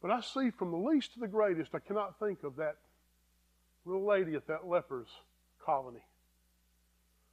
But 0.03 0.11
I 0.11 0.21
see 0.21 0.51
from 0.51 0.73
the 0.73 0.79
least 0.79 1.15
to 1.15 1.21
the 1.21 1.29
greatest, 1.29 1.77
I 1.77 1.79
cannot 1.79 2.19
think 2.19 2.43
of 2.43 2.57
that 2.57 2.79
little 3.85 4.05
lady 4.05 4.35
at 4.35 4.49
that 4.49 4.67
lepers 4.67 5.07
colony 5.65 6.03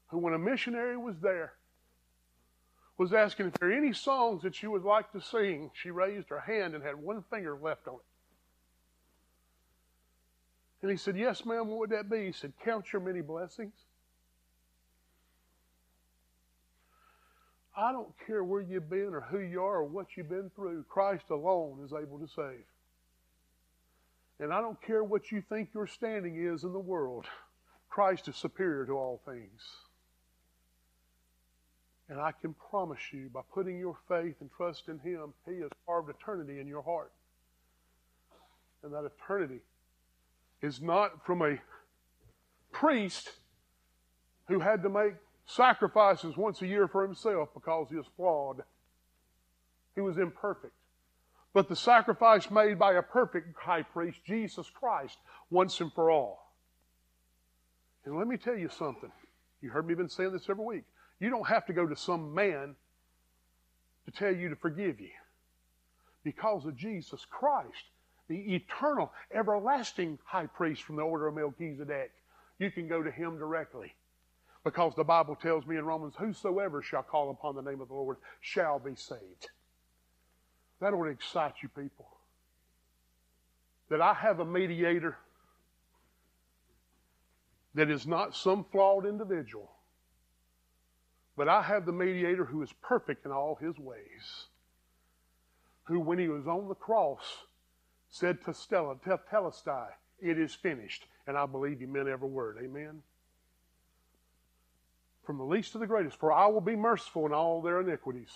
who, 0.09 0.19
when 0.19 0.35
a 0.35 0.39
missionary 0.39 0.97
was 0.97 1.15
there, 1.19 1.53
was 2.95 3.11
asking 3.11 3.47
if 3.47 3.53
there 3.53 3.71
are 3.71 3.73
any 3.73 3.91
songs 3.91 4.43
that 4.43 4.53
she 4.53 4.67
would 4.67 4.83
like 4.83 5.11
to 5.13 5.19
sing. 5.19 5.71
She 5.73 5.89
raised 5.89 6.29
her 6.29 6.41
hand 6.41 6.75
and 6.75 6.83
had 6.83 6.95
one 6.95 7.23
finger 7.31 7.57
left 7.59 7.87
on 7.87 7.95
it. 7.95 8.14
And 10.85 10.91
he 10.91 10.97
said, 10.97 11.17
Yes, 11.17 11.47
ma'am, 11.47 11.67
what 11.67 11.79
would 11.79 11.89
that 11.89 12.11
be? 12.11 12.27
He 12.27 12.31
said, 12.31 12.53
Count 12.63 12.93
your 12.93 13.01
many 13.01 13.21
blessings. 13.21 13.73
I 17.75 17.91
don't 17.91 18.13
care 18.27 18.43
where 18.43 18.61
you've 18.61 18.87
been 18.87 19.15
or 19.15 19.21
who 19.21 19.39
you 19.39 19.63
are 19.63 19.77
or 19.77 19.83
what 19.83 20.15
you've 20.15 20.29
been 20.29 20.51
through. 20.55 20.85
Christ 20.87 21.31
alone 21.31 21.79
is 21.83 21.91
able 21.91 22.19
to 22.19 22.27
save. 22.27 22.65
And 24.39 24.53
I 24.53 24.61
don't 24.61 24.79
care 24.79 25.03
what 25.03 25.31
you 25.31 25.41
think 25.49 25.69
your 25.73 25.87
standing 25.87 26.35
is 26.35 26.63
in 26.63 26.71
the 26.71 26.77
world. 26.77 27.25
Christ 27.89 28.27
is 28.27 28.35
superior 28.35 28.85
to 28.85 28.91
all 28.91 29.19
things. 29.25 29.63
And 32.09 32.19
I 32.19 32.31
can 32.31 32.53
promise 32.69 33.11
you, 33.11 33.31
by 33.33 33.41
putting 33.51 33.79
your 33.79 33.97
faith 34.07 34.35
and 34.39 34.51
trust 34.55 34.87
in 34.87 34.99
Him, 34.99 35.33
He 35.47 35.61
has 35.61 35.71
carved 35.87 36.11
eternity 36.11 36.59
in 36.59 36.67
your 36.67 36.83
heart. 36.83 37.11
And 38.83 38.93
that 38.93 39.09
eternity 39.19 39.61
is 40.65 40.81
not 40.81 41.25
from 41.25 41.41
a 41.41 41.57
priest 42.71 43.31
who 44.47 44.59
had 44.59 44.81
to 44.83 44.89
make 44.89 45.13
sacrifices 45.45 46.35
once 46.35 46.61
a 46.61 46.67
year 46.67 46.87
for 46.87 47.03
himself 47.03 47.49
because 47.53 47.87
he 47.89 47.95
was 47.95 48.07
flawed. 48.17 48.63
He 49.93 50.01
was 50.01 50.17
imperfect. 50.17 50.73
But 51.53 51.69
the 51.69 51.75
sacrifice 51.75 52.51
made 52.51 52.77
by 52.77 52.93
a 52.93 53.01
perfect 53.01 53.57
high 53.57 53.83
priest, 53.83 54.19
Jesus 54.25 54.69
Christ, 54.69 55.17
once 55.49 55.79
and 55.79 55.93
for 55.93 56.11
all. 56.11 56.51
And 58.03 58.17
let 58.17 58.27
me 58.27 58.35
tell 58.35 58.57
you 58.57 58.69
something. 58.69 59.11
You 59.61 59.69
heard 59.69 59.87
me 59.87 59.93
been 59.93 60.09
saying 60.09 60.33
this 60.33 60.49
every 60.49 60.65
week. 60.65 60.83
You 61.19 61.29
don't 61.29 61.47
have 61.47 61.65
to 61.67 61.73
go 61.73 61.87
to 61.87 61.95
some 61.95 62.33
man 62.33 62.75
to 64.05 64.11
tell 64.11 64.35
you 64.35 64.49
to 64.49 64.55
forgive 64.55 64.99
you. 64.99 65.11
Because 66.23 66.65
of 66.65 66.75
Jesus 66.75 67.25
Christ, 67.29 67.85
the 68.27 68.55
eternal, 68.55 69.11
everlasting 69.33 70.17
high 70.25 70.47
priest 70.47 70.83
from 70.83 70.95
the 70.95 71.01
order 71.01 71.27
of 71.27 71.35
Melchizedek, 71.35 72.11
you 72.59 72.71
can 72.71 72.87
go 72.87 73.03
to 73.03 73.11
him 73.11 73.37
directly. 73.37 73.93
Because 74.63 74.95
the 74.95 75.03
Bible 75.03 75.35
tells 75.35 75.65
me 75.67 75.77
in 75.77 75.85
Romans, 75.85 76.15
whosoever 76.17 76.81
shall 76.81 77.03
call 77.03 77.29
upon 77.29 77.55
the 77.55 77.61
name 77.61 77.81
of 77.81 77.87
the 77.87 77.93
Lord 77.93 78.17
shall 78.41 78.79
be 78.79 78.95
saved. 78.95 79.49
That 80.81 80.93
ought 80.93 81.05
to 81.05 81.11
excite 81.11 81.53
you 81.61 81.69
people. 81.69 82.07
That 83.89 84.01
I 84.01 84.13
have 84.13 84.39
a 84.39 84.45
mediator 84.45 85.17
that 87.75 87.91
is 87.91 88.07
not 88.07 88.35
some 88.35 88.65
flawed 88.71 89.05
individual, 89.05 89.69
but 91.37 91.47
I 91.47 91.61
have 91.61 91.85
the 91.85 91.91
mediator 91.91 92.45
who 92.45 92.63
is 92.63 92.73
perfect 92.81 93.25
in 93.25 93.31
all 93.31 93.55
his 93.55 93.77
ways, 93.77 94.47
who, 95.83 95.99
when 95.99 96.17
he 96.17 96.29
was 96.29 96.47
on 96.47 96.67
the 96.69 96.75
cross, 96.75 97.21
said 98.15 98.41
to 98.45 98.53
Stella, 98.53 98.95
Telestai, 98.95 99.87
it 100.21 100.39
is 100.39 100.53
finished. 100.53 101.05
And 101.27 101.37
I 101.37 101.45
believe 101.45 101.81
he 101.81 101.85
meant 101.85 102.07
every 102.07 102.29
word. 102.29 102.57
Amen. 102.63 103.01
From 105.25 105.37
the 105.37 105.43
least 105.43 105.73
to 105.73 105.79
the 105.79 105.87
greatest, 105.87 106.17
for 106.17 106.31
I 106.31 106.47
will 106.47 106.61
be 106.61 106.77
merciful 106.77 107.25
in 107.25 107.33
all 107.33 107.61
their 107.61 107.81
iniquities, 107.81 108.31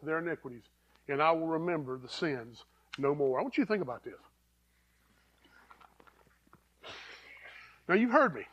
to 0.00 0.06
their 0.06 0.20
iniquities, 0.20 0.62
and 1.06 1.20
I 1.20 1.32
will 1.32 1.48
remember 1.48 1.98
the 1.98 2.08
sins 2.08 2.64
no 2.96 3.14
more. 3.14 3.38
I 3.38 3.42
want 3.42 3.58
you 3.58 3.64
to 3.64 3.68
think 3.68 3.82
about 3.82 4.04
this. 4.04 4.14
Now, 7.88 7.94
you've 7.94 8.12
heard 8.12 8.34
me. 8.34 8.46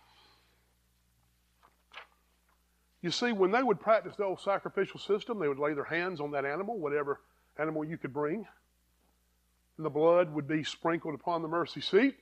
You 3.02 3.12
see, 3.12 3.32
when 3.32 3.52
they 3.52 3.63
would 3.63 3.80
practice 3.80 4.17
the 4.17 4.26
old 4.26 4.41
sacrificial 4.41 5.00
system, 5.00 5.39
they 5.39 5.48
would 5.48 5.60
lay 5.60 5.74
their 5.74 5.84
hands 5.86 6.19
on 6.19 6.32
that 6.32 6.43
animal, 6.43 6.78
whatever 6.78 7.21
animal 7.58 7.86
you 7.86 7.98
could 7.98 8.12
bring, 8.12 8.45
and 9.78 9.86
the 9.86 9.90
blood 9.90 10.34
would 10.34 10.48
be 10.48 10.64
sprinkled 10.64 11.16
upon 11.16 11.42
the 11.42 11.48
mercy 11.48 11.82
seat. 11.82 12.16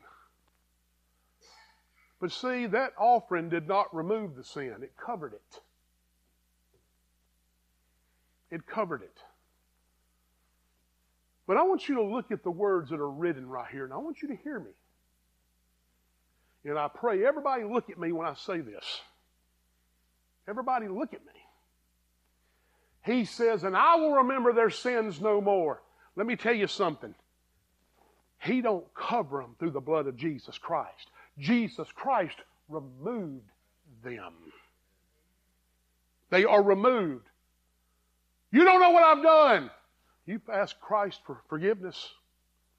But 2.20 2.32
see, 2.32 2.68
that 2.68 2.94
offering 2.98 3.50
did 3.50 3.68
not 3.68 3.94
remove 3.94 4.36
the 4.36 4.44
sin, 4.44 4.78
it 4.82 4.94
covered 4.98 5.34
it. 5.34 5.60
It 8.50 8.66
covered 8.68 9.02
it. 9.02 9.18
But 11.46 11.58
I 11.58 11.64
want 11.64 11.90
you 11.90 11.96
to 11.96 12.04
look 12.04 12.32
at 12.32 12.44
the 12.44 12.52
words 12.52 12.92
that 12.92 13.00
are 13.00 13.10
written 13.10 13.50
right 13.50 13.70
here, 13.70 13.84
and 13.84 13.94
I 13.94 13.98
want 13.98 14.22
you 14.22 14.30
to 14.30 14.36
hear 14.36 14.60
me. 14.60 14.72
And 16.66 16.80
I 16.80 16.88
pray 16.88 17.26
everybody 17.26 17.64
look 17.64 17.90
at 17.90 18.00
me 18.00 18.12
when 18.14 18.26
I 18.26 18.36
say 18.36 18.62
this. 18.62 19.02
Everybody 20.48 20.88
look 20.88 21.14
at 21.14 21.26
me. 21.26 21.32
He 23.06 23.26
says, 23.26 23.66
and 23.66 23.76
I 23.76 23.96
will 23.96 24.14
remember 24.14 24.54
their 24.54 24.70
sins 24.70 25.20
no 25.20 25.42
more. 25.42 25.82
Let 26.16 26.26
me 26.26 26.38
tell 26.38 26.54
you 26.54 26.68
something. 26.68 27.14
He 28.44 28.62
don't 28.62 28.86
cover 28.94 29.42
them 29.42 29.56
through 29.58 29.72
the 29.72 29.80
blood 29.80 30.06
of 30.08 30.18
Jesus 30.18 30.58
Christ. 30.58 31.10
Jesus 31.40 31.88
Christ 31.96 32.36
removed 32.68 33.50
them. 34.04 34.34
They 36.30 36.44
are 36.44 36.62
removed. 36.62 37.26
You 38.52 38.66
don't 38.66 38.82
know 38.82 38.90
what 38.90 39.04
I've 39.04 39.24
done. 39.24 39.72
You 40.26 40.42
ask 40.52 40.80
Christ 40.80 41.22
for 41.26 41.38
forgiveness, 41.48 42.12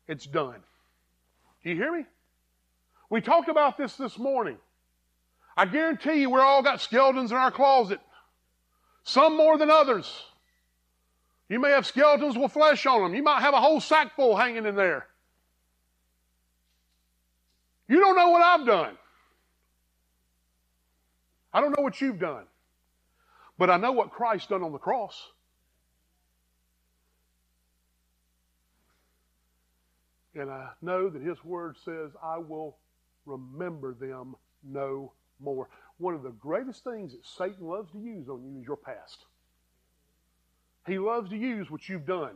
it's 0.07 0.27
done. 0.27 0.61
Do 1.63 1.71
you 1.71 1.77
hear 1.77 1.97
me? 1.97 2.05
We 3.09 3.21
talked 3.21 3.49
about 3.49 3.79
this 3.79 3.95
this 3.97 4.19
morning. 4.19 4.59
I 5.57 5.67
guarantee 5.67 6.21
you, 6.21 6.31
we're 6.31 6.41
all 6.41 6.63
got 6.63 6.81
skeletons 6.81 7.31
in 7.31 7.37
our 7.37 7.51
closet. 7.51 8.01
Some 9.03 9.37
more 9.37 9.57
than 9.57 9.71
others. 9.71 10.25
You 11.49 11.59
may 11.59 11.71
have 11.71 11.87
skeletons 11.87 12.37
with 12.37 12.53
flesh 12.53 12.87
on 12.87 13.03
them. 13.03 13.15
You 13.15 13.23
might 13.23 13.41
have 13.41 13.55
a 13.55 13.61
whole 13.61 13.81
sack 13.81 14.17
full 14.17 14.37
hanging 14.37 14.67
in 14.67 14.75
there. 14.75 15.07
You 17.89 18.01
don't 18.01 18.17
know 18.17 18.31
what 18.31 18.43
I've 18.43 18.67
done. 18.67 18.97
I 21.53 21.61
don't 21.61 21.77
know 21.77 21.83
what 21.83 22.01
you've 22.01 22.19
done. 22.19 22.45
But 23.59 23.71
I 23.71 23.77
know 23.77 23.93
what 23.93 24.11
Christ 24.11 24.49
done 24.49 24.63
on 24.63 24.73
the 24.73 24.79
cross. 24.79 25.23
And 30.35 30.51
I 30.51 30.71
know 30.83 31.09
that 31.09 31.23
His 31.23 31.45
Word 31.45 31.77
says, 31.85 32.11
I 32.23 32.39
will 32.39 32.77
remember 33.25 33.95
them 33.95 34.35
no 34.65 35.13
more. 35.39 35.69
One 35.99 36.15
of 36.15 36.25
the 36.25 36.31
greatest 36.31 36.83
things 36.83 37.13
that 37.13 37.25
Satan 37.25 37.67
loves 37.69 37.93
to 37.93 37.99
use 37.99 38.29
on 38.29 38.43
you 38.43 38.61
is 38.61 38.67
your 38.67 38.77
past. 38.77 39.27
He 40.87 40.99
loves 40.99 41.31
to 41.31 41.37
use 41.37 41.71
what 41.71 41.89
you've 41.89 42.07
done. 42.07 42.35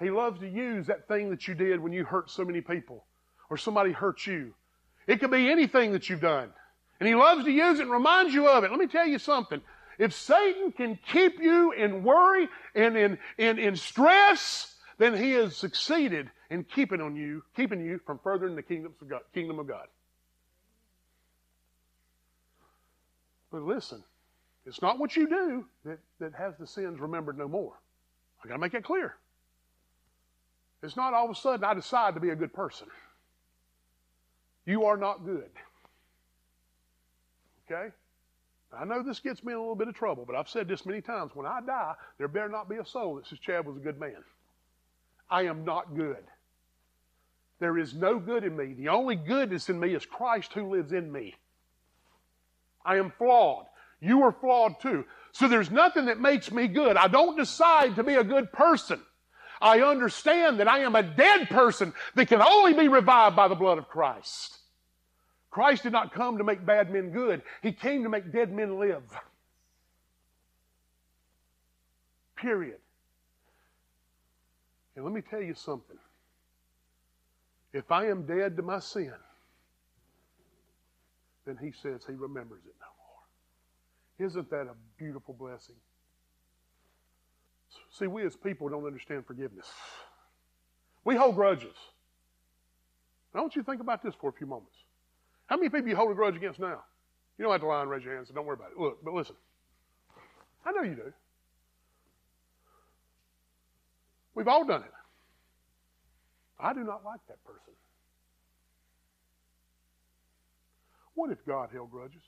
He 0.00 0.10
loves 0.10 0.40
to 0.40 0.48
use 0.48 0.86
that 0.86 1.06
thing 1.06 1.28
that 1.30 1.46
you 1.46 1.54
did 1.54 1.80
when 1.80 1.92
you 1.92 2.04
hurt 2.04 2.30
so 2.30 2.44
many 2.44 2.62
people 2.62 3.04
or 3.52 3.58
somebody 3.58 3.92
hurt 3.92 4.26
you. 4.26 4.54
It 5.06 5.20
could 5.20 5.30
be 5.30 5.50
anything 5.50 5.92
that 5.92 6.08
you've 6.08 6.22
done. 6.22 6.48
And 6.98 7.06
he 7.06 7.14
loves 7.14 7.44
to 7.44 7.50
use 7.50 7.80
it 7.80 7.82
and 7.82 7.90
remind 7.90 8.32
you 8.32 8.48
of 8.48 8.64
it. 8.64 8.70
Let 8.70 8.80
me 8.80 8.86
tell 8.86 9.06
you 9.06 9.18
something. 9.18 9.60
If 9.98 10.14
Satan 10.14 10.72
can 10.72 10.98
keep 11.12 11.38
you 11.38 11.72
in 11.72 12.02
worry 12.02 12.48
and 12.74 12.96
in, 12.96 13.18
in, 13.36 13.58
in 13.58 13.76
stress, 13.76 14.74
then 14.96 15.14
he 15.14 15.32
has 15.32 15.54
succeeded 15.54 16.30
in 16.48 16.64
keeping 16.64 17.02
on 17.02 17.14
you, 17.14 17.42
keeping 17.54 17.84
you 17.84 18.00
from 18.06 18.18
furthering 18.24 18.56
the 18.56 18.62
of 18.86 19.06
God, 19.06 19.20
kingdom 19.34 19.58
of 19.58 19.68
God. 19.68 19.86
But 23.50 23.64
listen, 23.64 24.02
it's 24.64 24.80
not 24.80 24.98
what 24.98 25.14
you 25.14 25.28
do 25.28 25.66
that, 25.84 25.98
that 26.20 26.32
has 26.32 26.54
the 26.58 26.66
sins 26.66 27.00
remembered 27.00 27.36
no 27.36 27.48
more. 27.48 27.74
I 28.42 28.48
got 28.48 28.54
to 28.54 28.60
make 28.60 28.72
that 28.72 28.84
clear. 28.84 29.14
It's 30.82 30.96
not 30.96 31.12
all 31.12 31.26
of 31.26 31.30
a 31.30 31.34
sudden 31.34 31.64
I 31.64 31.74
decide 31.74 32.14
to 32.14 32.20
be 32.20 32.30
a 32.30 32.34
good 32.34 32.54
person. 32.54 32.86
You 34.66 34.84
are 34.84 34.96
not 34.96 35.24
good. 35.24 35.50
Okay? 37.70 37.92
I 38.72 38.84
know 38.84 39.02
this 39.02 39.20
gets 39.20 39.44
me 39.44 39.52
in 39.52 39.58
a 39.58 39.60
little 39.60 39.74
bit 39.74 39.88
of 39.88 39.94
trouble, 39.94 40.24
but 40.26 40.34
I've 40.34 40.48
said 40.48 40.68
this 40.68 40.86
many 40.86 41.00
times. 41.00 41.32
When 41.34 41.46
I 41.46 41.60
die, 41.60 41.94
there 42.18 42.28
better 42.28 42.48
not 42.48 42.68
be 42.68 42.76
a 42.76 42.86
soul 42.86 43.16
that 43.16 43.26
says 43.26 43.38
Chad 43.38 43.66
was 43.66 43.76
a 43.76 43.80
good 43.80 44.00
man. 44.00 44.24
I 45.30 45.42
am 45.42 45.64
not 45.64 45.94
good. 45.94 46.24
There 47.58 47.78
is 47.78 47.94
no 47.94 48.18
good 48.18 48.44
in 48.44 48.56
me. 48.56 48.72
The 48.72 48.88
only 48.88 49.14
goodness 49.14 49.68
in 49.68 49.78
me 49.78 49.94
is 49.94 50.04
Christ 50.04 50.52
who 50.52 50.70
lives 50.70 50.92
in 50.92 51.12
me. 51.12 51.34
I 52.84 52.96
am 52.96 53.12
flawed. 53.18 53.66
You 54.00 54.22
are 54.22 54.32
flawed 54.32 54.80
too. 54.80 55.04
So 55.32 55.48
there's 55.48 55.70
nothing 55.70 56.06
that 56.06 56.20
makes 56.20 56.50
me 56.50 56.66
good. 56.66 56.96
I 56.96 57.08
don't 57.08 57.36
decide 57.36 57.94
to 57.96 58.02
be 58.02 58.14
a 58.14 58.24
good 58.24 58.52
person. 58.52 59.00
I 59.62 59.80
understand 59.80 60.58
that 60.60 60.68
I 60.68 60.80
am 60.80 60.96
a 60.96 61.02
dead 61.02 61.48
person 61.48 61.94
that 62.16 62.26
can 62.26 62.42
only 62.42 62.74
be 62.74 62.88
revived 62.88 63.36
by 63.36 63.48
the 63.48 63.54
blood 63.54 63.78
of 63.78 63.88
Christ. 63.88 64.58
Christ 65.50 65.84
did 65.84 65.92
not 65.92 66.12
come 66.12 66.38
to 66.38 66.44
make 66.44 66.64
bad 66.64 66.90
men 66.90 67.10
good. 67.10 67.42
He 67.62 67.72
came 67.72 68.02
to 68.02 68.08
make 68.08 68.32
dead 68.32 68.52
men 68.52 68.78
live. 68.78 69.02
Period. 72.36 72.78
And 74.96 75.04
let 75.04 75.14
me 75.14 75.20
tell 75.20 75.42
you 75.42 75.54
something. 75.54 75.98
If 77.72 77.90
I 77.92 78.06
am 78.08 78.26
dead 78.26 78.56
to 78.56 78.62
my 78.62 78.80
sin, 78.80 79.14
then 81.46 81.58
he 81.60 81.72
says 81.82 82.02
he 82.06 82.14
remembers 82.14 82.60
it 82.66 82.74
no 82.80 82.86
more. 82.98 84.28
Isn't 84.28 84.50
that 84.50 84.66
a 84.66 84.74
beautiful 84.98 85.34
blessing? 85.34 85.76
See, 87.92 88.06
we 88.06 88.24
as 88.24 88.36
people 88.36 88.68
don't 88.68 88.86
understand 88.86 89.26
forgiveness. 89.26 89.66
We 91.04 91.14
hold 91.14 91.34
grudges. 91.34 91.74
I 93.34 93.40
want 93.40 93.56
you 93.56 93.62
to 93.62 93.66
think 93.66 93.80
about 93.80 94.02
this 94.02 94.14
for 94.20 94.30
a 94.30 94.32
few 94.32 94.46
moments. 94.46 94.76
How 95.46 95.56
many 95.56 95.68
people 95.68 95.88
you 95.88 95.96
hold 95.96 96.10
a 96.10 96.14
grudge 96.14 96.36
against 96.36 96.60
now? 96.60 96.82
You 97.38 97.44
don't 97.44 97.52
have 97.52 97.60
to 97.62 97.66
lie 97.66 97.80
and 97.80 97.90
raise 97.90 98.04
your 98.04 98.14
hands, 98.14 98.28
so 98.28 98.34
don't 98.34 98.46
worry 98.46 98.56
about 98.58 98.72
it. 98.72 98.78
Look, 98.78 99.02
but 99.04 99.14
listen. 99.14 99.36
I 100.64 100.72
know 100.72 100.82
you 100.82 100.94
do. 100.94 101.12
We've 104.34 104.48
all 104.48 104.64
done 104.64 104.82
it. 104.82 104.92
I 106.58 106.72
do 106.72 106.84
not 106.84 107.04
like 107.04 107.20
that 107.28 107.42
person. 107.44 107.72
What 111.14 111.30
if 111.30 111.44
God 111.44 111.70
held 111.72 111.90
grudges? 111.90 112.22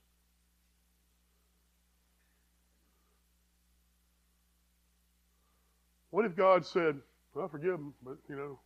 What 6.14 6.26
if 6.26 6.36
God 6.36 6.64
said, 6.64 7.00
Well, 7.34 7.48
forgive 7.48 7.72
them, 7.72 7.92
but, 8.04 8.18
you 8.28 8.36
know, 8.36 8.60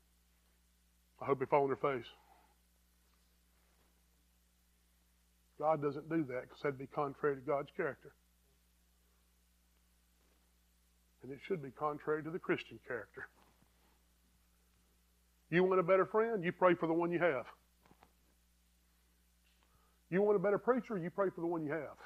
I 1.19 1.25
hope 1.25 1.39
they 1.39 1.47
fall 1.47 1.63
on 1.63 1.69
their 1.69 1.77
face? 1.77 2.05
God 5.59 5.81
doesn't 5.81 6.11
do 6.11 6.25
that 6.25 6.43
because 6.43 6.61
that'd 6.63 6.79
be 6.79 6.87
contrary 6.89 7.37
to 7.37 7.41
God's 7.41 7.71
character. 7.75 8.13
And 11.23 11.33
it 11.33 11.39
should 11.43 11.63
be 11.63 11.71
contrary 11.71 12.23
to 12.23 12.29
the 12.29 12.39
Christian 12.39 12.79
character. 12.87 13.31
You 15.51 15.65
want 15.65 15.81
a 15.81 15.83
better 15.83 16.05
friend? 16.05 16.45
You 16.45 16.53
pray 16.53 16.75
for 16.75 16.87
the 16.87 16.93
one 16.93 17.11
you 17.11 17.19
have. 17.19 17.47
You 20.11 20.21
want 20.21 20.37
a 20.37 20.39
better 20.39 20.59
preacher? 20.59 20.99
You 20.99 21.09
pray 21.09 21.31
for 21.35 21.41
the 21.41 21.47
one 21.47 21.65
you 21.65 21.73
have. 21.73 21.97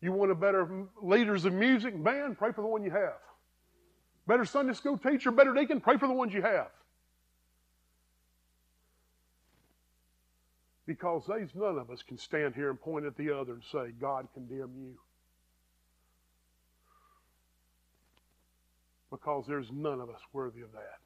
You 0.00 0.10
want 0.10 0.32
a 0.32 0.34
better 0.34 0.88
leaders 1.00 1.44
of 1.44 1.52
music 1.52 1.94
and 1.94 2.02
band? 2.02 2.38
Pray 2.38 2.50
for 2.50 2.62
the 2.62 2.66
one 2.66 2.82
you 2.82 2.90
have. 2.90 3.20
Better 4.26 4.44
Sunday 4.44 4.72
school 4.72 4.96
teacher, 4.96 5.30
better 5.30 5.52
deacon? 5.52 5.80
Pray 5.80 5.98
for 5.98 6.08
the 6.08 6.14
ones 6.14 6.32
you 6.32 6.42
have. 6.42 6.70
Because 10.86 11.24
there's 11.26 11.54
none 11.54 11.78
of 11.78 11.90
us 11.90 12.02
can 12.02 12.18
stand 12.18 12.54
here 12.54 12.70
and 12.70 12.80
point 12.80 13.06
at 13.06 13.16
the 13.16 13.30
other 13.30 13.54
and 13.54 13.62
say, 13.72 13.92
God 14.00 14.28
condemn 14.34 14.72
you. 14.76 14.98
Because 19.10 19.44
there's 19.46 19.70
none 19.72 20.00
of 20.00 20.10
us 20.10 20.20
worthy 20.32 20.60
of 20.60 20.72
that 20.72 20.98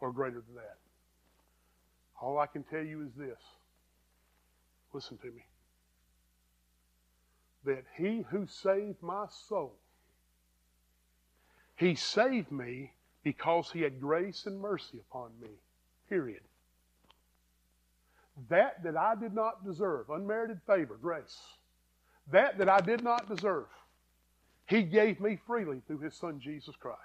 or 0.00 0.12
greater 0.12 0.42
than 0.46 0.54
that. 0.56 0.78
All 2.20 2.38
I 2.38 2.46
can 2.46 2.62
tell 2.64 2.82
you 2.84 3.02
is 3.02 3.12
this. 3.16 3.38
Listen 4.92 5.16
to 5.18 5.26
me. 5.26 5.44
That 7.64 7.84
he 7.96 8.24
who 8.30 8.46
saved 8.46 9.02
my 9.02 9.26
soul, 9.48 9.74
he 11.80 11.94
saved 11.94 12.52
me 12.52 12.92
because 13.24 13.70
he 13.72 13.80
had 13.80 14.02
grace 14.02 14.44
and 14.44 14.60
mercy 14.60 14.98
upon 15.08 15.30
me. 15.40 15.48
Period. 16.10 16.42
That 18.50 18.82
that 18.84 18.98
I 18.98 19.14
did 19.14 19.34
not 19.34 19.64
deserve, 19.64 20.10
unmerited 20.10 20.60
favor, 20.66 20.98
grace. 21.00 21.38
That 22.30 22.58
that 22.58 22.68
I 22.68 22.80
did 22.80 23.02
not 23.02 23.34
deserve, 23.34 23.66
he 24.66 24.82
gave 24.82 25.20
me 25.20 25.38
freely 25.46 25.80
through 25.86 26.00
his 26.00 26.14
son 26.14 26.38
Jesus 26.38 26.76
Christ. 26.76 27.00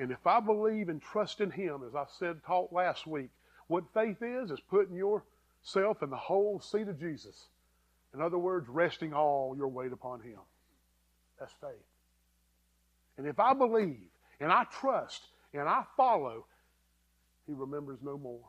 And 0.00 0.10
if 0.10 0.26
I 0.26 0.40
believe 0.40 0.88
and 0.88 1.00
trust 1.00 1.40
in 1.40 1.52
him, 1.52 1.82
as 1.86 1.94
I 1.94 2.06
said, 2.18 2.40
taught 2.44 2.72
last 2.72 3.06
week, 3.06 3.30
what 3.68 3.84
faith 3.94 4.20
is, 4.20 4.50
is 4.50 4.60
putting 4.68 4.96
yourself 4.96 6.02
in 6.02 6.10
the 6.10 6.16
whole 6.16 6.60
seat 6.60 6.88
of 6.88 6.98
Jesus. 6.98 7.46
In 8.12 8.20
other 8.20 8.38
words, 8.38 8.68
resting 8.68 9.14
all 9.14 9.54
your 9.56 9.68
weight 9.68 9.92
upon 9.92 10.20
him. 10.20 10.38
That's 11.38 11.52
faith. 11.60 11.95
And 13.18 13.26
if 13.26 13.38
I 13.38 13.54
believe 13.54 14.08
and 14.40 14.52
I 14.52 14.64
trust 14.64 15.26
and 15.52 15.68
I 15.68 15.84
follow, 15.96 16.46
he 17.46 17.52
remembers 17.52 17.98
no 18.02 18.18
more. 18.18 18.44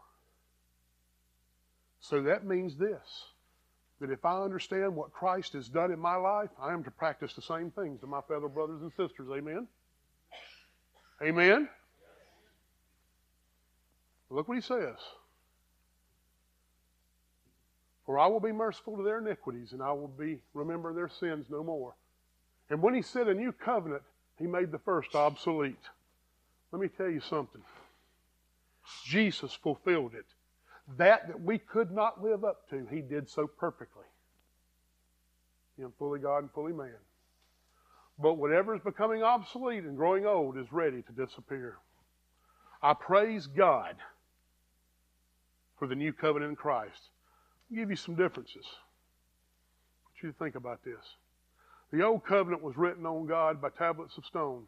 So 2.00 2.22
that 2.24 2.46
means 2.46 2.76
this 2.76 3.26
that 4.00 4.12
if 4.12 4.24
I 4.26 4.42
understand 4.44 4.96
what 4.96 5.12
Christ 5.12 5.54
has 5.54 5.68
done 5.68 5.92
in 5.92 6.00
my 6.00 6.16
life, 6.16 6.50
I 6.62 6.72
am 6.72 6.84
to 6.84 6.92
practice 6.92 7.34
the 7.34 7.42
same 7.42 7.72
things 7.72 8.00
to 8.02 8.08
my 8.08 8.22
fellow 8.28 8.48
brothers 8.48 8.82
and 8.84 8.92
sisters. 8.92 9.28
Amen? 9.36 9.68
Amen? 11.22 11.68
Look 14.30 14.48
what 14.48 14.56
he 14.56 14.62
says. 14.62 14.98
For 18.06 18.20
I 18.20 18.28
will 18.28 18.40
be 18.40 18.52
merciful 18.52 18.98
to 18.98 19.04
their 19.04 19.20
iniquities, 19.20 19.74
and 19.74 19.82
I 19.82 19.92
will 19.92 20.08
be 20.08 20.40
remember 20.54 20.94
their 20.94 21.10
sins 21.10 21.48
no 21.50 21.64
more. 21.64 21.96
And 22.70 22.82
when 22.82 22.94
he 22.94 23.02
said 23.02 23.28
a 23.28 23.34
new 23.34 23.52
covenant, 23.52 24.04
he 24.40 24.48
made 24.48 24.72
the 24.72 24.80
first 24.80 25.16
obsolete. 25.16 25.76
Let 26.72 26.82
me 26.82 26.90
tell 26.90 27.10
you 27.10 27.22
something. 27.22 27.62
Jesus 29.06 29.54
fulfilled 29.54 30.14
it. 30.14 30.26
That 30.98 31.28
that 31.28 31.42
we 31.42 31.58
could 31.58 31.92
not 31.92 32.24
live 32.24 32.46
up 32.46 32.70
to, 32.70 32.88
he 32.90 33.02
did 33.02 33.30
so 33.30 33.48
perfectly. 33.48 34.06
Him 35.78 35.94
fully 36.00 36.20
God 36.20 36.40
and 36.40 36.52
fully 36.52 36.74
man. 36.74 36.96
But 38.20 38.36
whatever 38.36 38.74
is 38.74 38.82
becoming 38.82 39.22
obsolete 39.22 39.84
and 39.84 39.96
growing 39.96 40.26
old 40.26 40.58
is 40.58 40.72
ready 40.72 41.04
to 41.04 41.26
disappear. 41.26 41.78
I 42.82 42.94
praise 42.94 43.48
God 43.48 43.96
for 45.78 45.88
the 45.88 45.96
new 45.96 46.14
covenant 46.14 46.52
in 46.52 46.56
Christ. 46.56 47.10
I'll 47.70 47.78
give 47.78 47.90
you 47.90 47.96
some 47.96 48.16
differences. 48.16 48.66
I 48.66 50.08
want 50.08 50.24
you 50.24 50.32
to 50.32 50.38
think 50.38 50.56
about 50.56 50.84
this. 50.84 51.04
The 51.92 52.04
old 52.04 52.26
covenant 52.26 52.62
was 52.62 52.78
written 52.78 53.06
on 53.06 53.28
God 53.28 53.62
by 53.62 53.70
tablets 53.70 54.18
of 54.18 54.26
stone. 54.26 54.64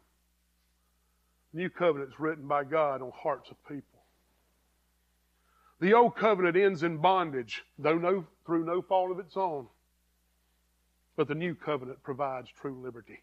The 1.52 1.60
new 1.60 1.70
covenant 1.70 2.12
is 2.12 2.20
written 2.20 2.46
by 2.46 2.64
God 2.64 3.02
on 3.02 3.12
hearts 3.14 3.50
of 3.50 3.56
people. 3.68 3.84
The 5.80 5.94
old 5.94 6.16
covenant 6.16 6.56
ends 6.56 6.82
in 6.82 6.98
bondage, 6.98 7.62
though 7.78 7.98
no, 7.98 8.26
through 8.44 8.64
no 8.64 8.82
fault 8.82 9.10
of 9.10 9.18
its 9.18 9.36
own. 9.36 9.66
But 11.16 11.28
the 11.28 11.34
new 11.34 11.54
covenant 11.54 12.02
provides 12.02 12.48
true 12.60 12.80
liberty. 12.82 13.22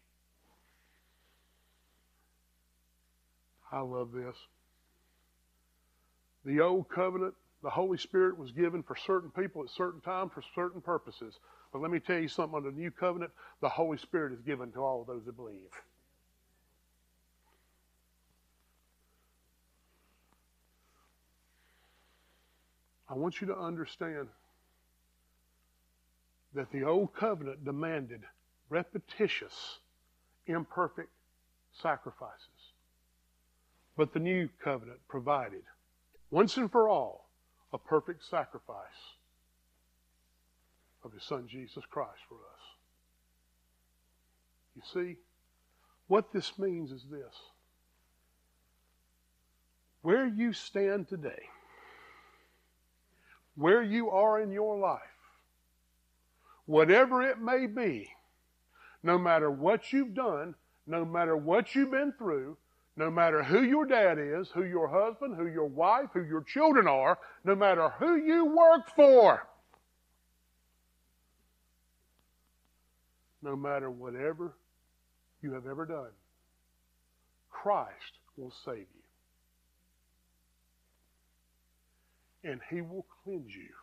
I 3.70 3.80
love 3.80 4.12
this. 4.12 4.36
The 6.44 6.60
old 6.60 6.88
covenant, 6.88 7.34
the 7.62 7.70
Holy 7.70 7.98
Spirit 7.98 8.38
was 8.38 8.50
given 8.52 8.82
for 8.82 8.96
certain 8.96 9.30
people 9.30 9.62
at 9.62 9.70
certain 9.70 10.00
times 10.00 10.32
for 10.32 10.42
certain 10.54 10.80
purposes. 10.80 11.38
But 11.72 11.82
let 11.82 11.90
me 11.90 12.00
tell 12.00 12.18
you 12.18 12.28
something 12.28 12.56
under 12.56 12.70
the 12.70 12.78
new 12.78 12.90
covenant, 12.90 13.30
the 13.60 13.68
Holy 13.68 13.98
Spirit 13.98 14.32
is 14.32 14.40
given 14.40 14.72
to 14.72 14.80
all 14.80 15.04
those 15.04 15.24
that 15.26 15.36
believe. 15.36 15.70
I 23.10 23.14
want 23.14 23.40
you 23.40 23.46
to 23.48 23.56
understand 23.56 24.28
that 26.54 26.70
the 26.72 26.84
old 26.84 27.14
covenant 27.14 27.64
demanded 27.64 28.22
repetitious, 28.68 29.78
imperfect 30.46 31.10
sacrifices. 31.72 32.72
But 33.96 34.12
the 34.12 34.20
new 34.20 34.48
covenant 34.62 35.00
provided, 35.08 35.62
once 36.30 36.56
and 36.56 36.70
for 36.70 36.88
all, 36.88 37.28
a 37.72 37.78
perfect 37.78 38.24
sacrifice 38.24 39.17
of 41.08 41.14
his 41.14 41.24
son 41.24 41.48
Jesus 41.48 41.84
Christ 41.90 42.20
for 42.28 42.34
us. 42.34 42.62
You 44.76 44.82
see, 44.92 45.16
what 46.06 46.32
this 46.32 46.58
means 46.58 46.92
is 46.92 47.04
this. 47.10 47.34
Where 50.02 50.26
you 50.26 50.52
stand 50.52 51.08
today, 51.08 51.48
where 53.56 53.82
you 53.82 54.10
are 54.10 54.40
in 54.40 54.52
your 54.52 54.78
life, 54.78 55.00
whatever 56.66 57.22
it 57.22 57.40
may 57.40 57.66
be, 57.66 58.10
no 59.02 59.18
matter 59.18 59.50
what 59.50 59.92
you've 59.92 60.14
done, 60.14 60.54
no 60.86 61.04
matter 61.04 61.36
what 61.36 61.74
you've 61.74 61.90
been 61.90 62.12
through, 62.16 62.56
no 62.96 63.10
matter 63.10 63.42
who 63.42 63.62
your 63.62 63.86
dad 63.86 64.18
is, 64.18 64.48
who 64.50 64.64
your 64.64 64.88
husband, 64.88 65.36
who 65.36 65.46
your 65.46 65.66
wife, 65.66 66.10
who 66.12 66.24
your 66.24 66.42
children 66.42 66.86
are, 66.86 67.18
no 67.44 67.54
matter 67.54 67.90
who 67.98 68.16
you 68.16 68.44
work 68.44 68.94
for, 68.94 69.46
no 73.42 73.56
matter 73.56 73.90
whatever 73.90 74.54
you 75.42 75.52
have 75.52 75.66
ever 75.66 75.86
done, 75.86 76.10
Christ 77.50 78.18
will 78.36 78.52
save 78.64 78.86
you. 82.44 82.50
And 82.50 82.60
he 82.70 82.80
will 82.80 83.04
cleanse 83.24 83.54
you 83.54 83.74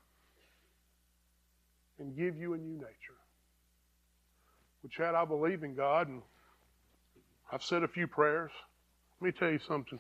and 2.00 2.16
give 2.18 2.38
you 2.38 2.54
a 2.54 2.58
new 2.58 2.76
nature. 2.76 3.20
Well, 4.82 4.90
Chad, 4.90 5.16
I 5.16 5.26
believe 5.26 5.64
in 5.64 5.76
God, 5.76 6.08
and 6.08 6.22
I've 7.52 7.64
said 7.64 7.84
a 7.84 7.88
few 7.88 8.08
prayers. 8.08 8.52
Let 9.20 9.26
me 9.28 9.32
tell 9.38 9.52
you 9.52 9.60
something. 9.60 10.00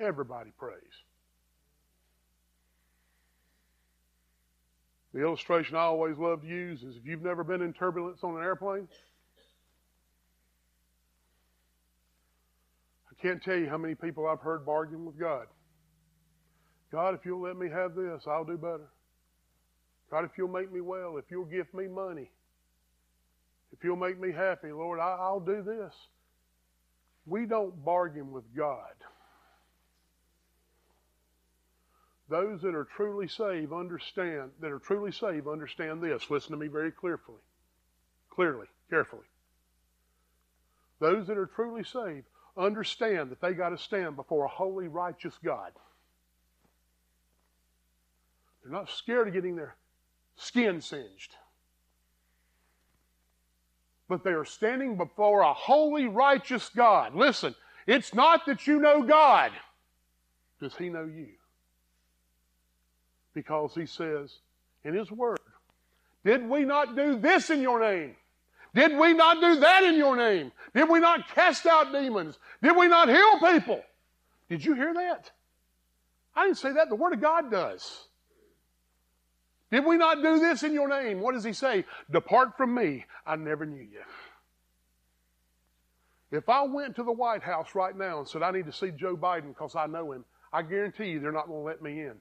Everybody 0.00 0.50
prays. 0.58 0.74
The 5.12 5.20
illustration 5.20 5.76
I 5.76 5.80
always 5.80 6.16
love 6.16 6.42
to 6.42 6.46
use 6.46 6.82
is 6.82 6.96
if 6.96 7.04
you've 7.04 7.22
never 7.22 7.44
been 7.44 7.62
in 7.62 7.72
turbulence 7.72 8.20
on 8.22 8.36
an 8.36 8.42
airplane, 8.42 8.88
I 13.10 13.22
can't 13.22 13.42
tell 13.42 13.56
you 13.56 13.68
how 13.68 13.76
many 13.76 13.94
people 13.94 14.26
I've 14.26 14.40
heard 14.40 14.64
bargain 14.64 15.04
with 15.04 15.18
God. 15.18 15.46
God, 16.92 17.14
if 17.14 17.24
you'll 17.24 17.42
let 17.42 17.56
me 17.56 17.68
have 17.68 17.94
this, 17.94 18.22
I'll 18.26 18.44
do 18.44 18.56
better. 18.56 18.88
God, 20.10 20.24
if 20.24 20.30
you'll 20.38 20.48
make 20.48 20.72
me 20.72 20.80
well, 20.80 21.18
if 21.18 21.24
you'll 21.30 21.44
give 21.44 21.72
me 21.74 21.86
money, 21.86 22.30
if 23.72 23.84
you'll 23.84 23.96
make 23.96 24.18
me 24.18 24.32
happy, 24.32 24.72
Lord, 24.72 24.98
I, 24.98 25.30
will 25.30 25.40
do 25.40 25.62
this. 25.62 25.94
We 27.26 27.46
don't 27.46 27.84
bargain 27.84 28.32
with 28.32 28.44
God. 28.56 28.94
Those 32.30 32.62
that 32.62 32.74
are 32.76 32.88
truly 32.96 33.28
saved 33.28 33.72
understand, 33.72 34.52
that 34.60 34.72
are 34.72 34.78
truly 34.78 35.12
saved 35.12 35.48
understand 35.48 36.02
this. 36.02 36.30
Listen 36.30 36.52
to 36.52 36.58
me 36.58 36.68
very 36.68 36.92
clearly. 36.92 37.20
Clearly, 38.30 38.66
carefully. 38.88 39.26
Those 41.00 41.26
that 41.26 41.36
are 41.38 41.46
truly 41.46 41.84
saved 41.84 42.26
understand 42.56 43.30
that 43.30 43.40
they 43.40 43.52
got 43.54 43.70
to 43.70 43.78
stand 43.78 44.16
before 44.16 44.44
a 44.44 44.48
holy, 44.48 44.88
righteous 44.88 45.34
God. 45.44 45.72
They're 48.62 48.72
not 48.72 48.90
scared 48.90 49.28
of 49.28 49.34
getting 49.34 49.56
their 49.56 49.76
skin 50.36 50.80
singed. 50.80 51.34
but 54.10 54.24
they 54.24 54.32
are 54.32 54.44
standing 54.44 54.96
before 54.96 55.42
a 55.42 55.54
holy, 55.54 56.06
righteous 56.06 56.68
God. 56.68 57.14
Listen, 57.14 57.54
it's 57.86 58.12
not 58.12 58.44
that 58.46 58.66
you 58.66 58.80
know 58.80 59.02
God. 59.04 59.52
Does 60.60 60.74
He 60.76 60.88
know 60.88 61.04
you? 61.04 61.28
Because 63.34 63.74
He 63.74 63.86
says 63.86 64.38
in 64.84 64.94
His 64.94 65.10
Word, 65.10 65.38
Did 66.24 66.48
we 66.48 66.64
not 66.64 66.96
do 66.96 67.18
this 67.18 67.50
in 67.50 67.60
your 67.60 67.80
name? 67.80 68.16
Did 68.74 68.96
we 68.96 69.12
not 69.12 69.40
do 69.40 69.60
that 69.60 69.82
in 69.82 69.96
your 69.96 70.16
name? 70.16 70.52
Did 70.74 70.88
we 70.88 71.00
not 71.00 71.28
cast 71.28 71.66
out 71.66 71.92
demons? 71.92 72.38
Did 72.62 72.76
we 72.76 72.86
not 72.86 73.08
heal 73.08 73.40
people? 73.40 73.82
Did 74.48 74.64
you 74.64 74.74
hear 74.74 74.94
that? 74.94 75.30
I 76.34 76.44
didn't 76.44 76.58
say 76.58 76.72
that. 76.72 76.88
The 76.88 76.94
Word 76.94 77.12
of 77.12 77.20
God 77.20 77.50
does. 77.50 78.06
Did 79.70 79.84
we 79.84 79.96
not 79.96 80.22
do 80.22 80.38
this 80.38 80.62
in 80.62 80.72
your 80.72 80.88
name? 80.88 81.20
What 81.20 81.34
does 81.34 81.44
he 81.44 81.52
say? 81.52 81.84
Depart 82.10 82.56
from 82.56 82.74
me. 82.74 83.04
I 83.26 83.36
never 83.36 83.64
knew 83.64 83.82
you. 83.82 84.00
If 86.32 86.48
I 86.48 86.62
went 86.62 86.96
to 86.96 87.02
the 87.02 87.12
White 87.12 87.42
House 87.42 87.74
right 87.74 87.96
now 87.96 88.18
and 88.18 88.28
said, 88.28 88.42
I 88.42 88.50
need 88.50 88.66
to 88.66 88.72
see 88.72 88.90
Joe 88.90 89.16
Biden 89.16 89.48
because 89.48 89.74
I 89.74 89.86
know 89.86 90.12
him, 90.12 90.24
I 90.52 90.62
guarantee 90.62 91.06
you 91.06 91.20
they're 91.20 91.32
not 91.32 91.48
going 91.48 91.60
to 91.60 91.66
let 91.66 91.82
me 91.82 92.00
in. 92.00 92.14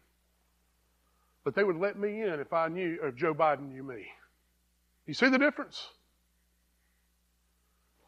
But 1.44 1.56
they 1.56 1.64
would 1.64 1.78
let 1.78 1.98
me 1.98 2.22
in 2.22 2.40
if 2.40 2.54
I 2.54 2.68
knew, 2.68 3.00
if 3.02 3.16
Joe 3.16 3.34
Biden 3.34 3.72
knew 3.72 3.84
me. 3.84 4.08
You 5.06 5.14
see 5.14 5.30
the 5.30 5.38
difference? 5.38 5.88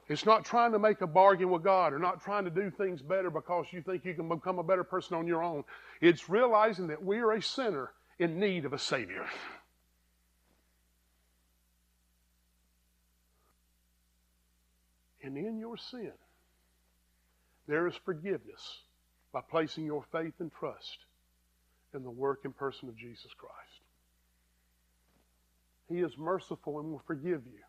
It's 0.07 0.25
not 0.25 0.43
trying 0.43 0.73
to 0.73 0.79
make 0.79 0.99
a 1.01 1.07
bargain 1.07 1.49
with 1.49 1.63
God 1.63 1.93
or 1.93 1.99
not 1.99 2.21
trying 2.21 2.43
to 2.43 2.49
do 2.49 2.69
things 2.69 3.01
better 3.01 3.29
because 3.29 3.67
you 3.71 3.81
think 3.81 4.03
you 4.03 4.13
can 4.13 4.27
become 4.27 4.59
a 4.59 4.63
better 4.63 4.83
person 4.83 5.15
on 5.15 5.25
your 5.25 5.41
own. 5.41 5.63
It's 6.01 6.29
realizing 6.29 6.87
that 6.87 7.03
we 7.03 7.19
are 7.19 7.31
a 7.31 7.41
sinner 7.41 7.91
in 8.19 8.39
need 8.39 8.65
of 8.65 8.73
a 8.73 8.79
Savior. 8.79 9.25
And 15.23 15.37
in 15.37 15.59
your 15.59 15.77
sin, 15.77 16.11
there 17.67 17.87
is 17.87 17.95
forgiveness 18.03 18.81
by 19.31 19.41
placing 19.49 19.85
your 19.85 20.03
faith 20.11 20.33
and 20.39 20.51
trust 20.51 20.97
in 21.93 22.03
the 22.03 22.09
work 22.09 22.41
and 22.43 22.55
person 22.55 22.89
of 22.89 22.95
Jesus 22.95 23.31
Christ. 23.37 23.55
He 25.89 25.99
is 25.99 26.17
merciful 26.17 26.79
and 26.79 26.91
will 26.91 27.03
forgive 27.05 27.41
you 27.45 27.59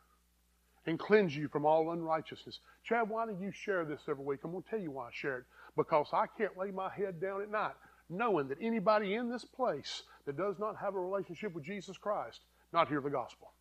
and 0.86 0.98
cleanse 0.98 1.36
you 1.36 1.48
from 1.48 1.64
all 1.64 1.92
unrighteousness. 1.92 2.60
Chad, 2.84 3.08
why 3.08 3.26
do 3.26 3.36
you 3.40 3.52
share 3.52 3.84
this 3.84 4.00
every 4.08 4.24
week? 4.24 4.40
I'm 4.44 4.52
going 4.52 4.62
to 4.62 4.70
tell 4.70 4.80
you 4.80 4.90
why 4.90 5.06
I 5.06 5.10
share 5.12 5.38
it. 5.38 5.44
Because 5.76 6.08
I 6.12 6.26
can't 6.38 6.56
lay 6.56 6.70
my 6.70 6.90
head 6.90 7.20
down 7.20 7.42
at 7.42 7.50
night 7.50 7.74
knowing 8.12 8.48
that 8.48 8.58
anybody 8.60 9.14
in 9.14 9.30
this 9.30 9.44
place 9.44 10.02
that 10.26 10.36
does 10.36 10.58
not 10.58 10.76
have 10.76 10.94
a 10.94 11.00
relationship 11.00 11.54
with 11.54 11.64
Jesus 11.64 11.96
Christ 11.96 12.40
not 12.72 12.88
hear 12.88 13.00
the 13.00 13.10
gospel. 13.10 13.52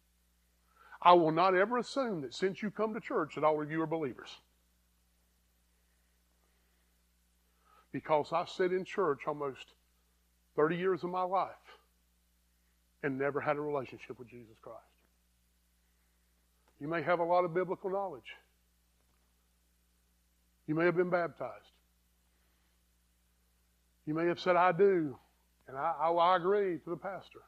I 1.01 1.13
will 1.13 1.31
not 1.31 1.55
ever 1.55 1.77
assume 1.77 2.21
that 2.21 2.33
since 2.33 2.61
you 2.61 2.69
come 2.69 2.93
to 2.93 2.99
church 2.99 3.35
that 3.35 3.43
all 3.43 3.61
of 3.61 3.71
you 3.71 3.81
are 3.81 3.87
believers. 3.87 4.29
Because 7.91 8.31
I 8.31 8.45
sit 8.45 8.71
in 8.71 8.85
church 8.85 9.21
almost 9.27 9.73
30 10.55 10.77
years 10.77 11.03
of 11.03 11.09
my 11.09 11.23
life 11.23 11.49
and 13.03 13.17
never 13.17 13.39
had 13.39 13.57
a 13.57 13.61
relationship 13.61 14.19
with 14.19 14.29
Jesus 14.29 14.55
Christ. 14.61 14.79
You 16.79 16.87
may 16.87 17.01
have 17.01 17.19
a 17.19 17.23
lot 17.23 17.45
of 17.45 17.53
biblical 17.53 17.89
knowledge. 17.89 18.35
You 20.67 20.75
may 20.75 20.85
have 20.85 20.95
been 20.95 21.09
baptized. 21.09 21.65
You 24.05 24.13
may 24.13 24.25
have 24.25 24.39
said, 24.39 24.55
I 24.55 24.71
do, 24.71 25.15
and 25.67 25.77
I, 25.77 25.93
I, 26.01 26.11
I 26.11 26.35
agree 26.37 26.79
to 26.79 26.89
the 26.89 26.97
pastor. 26.97 27.41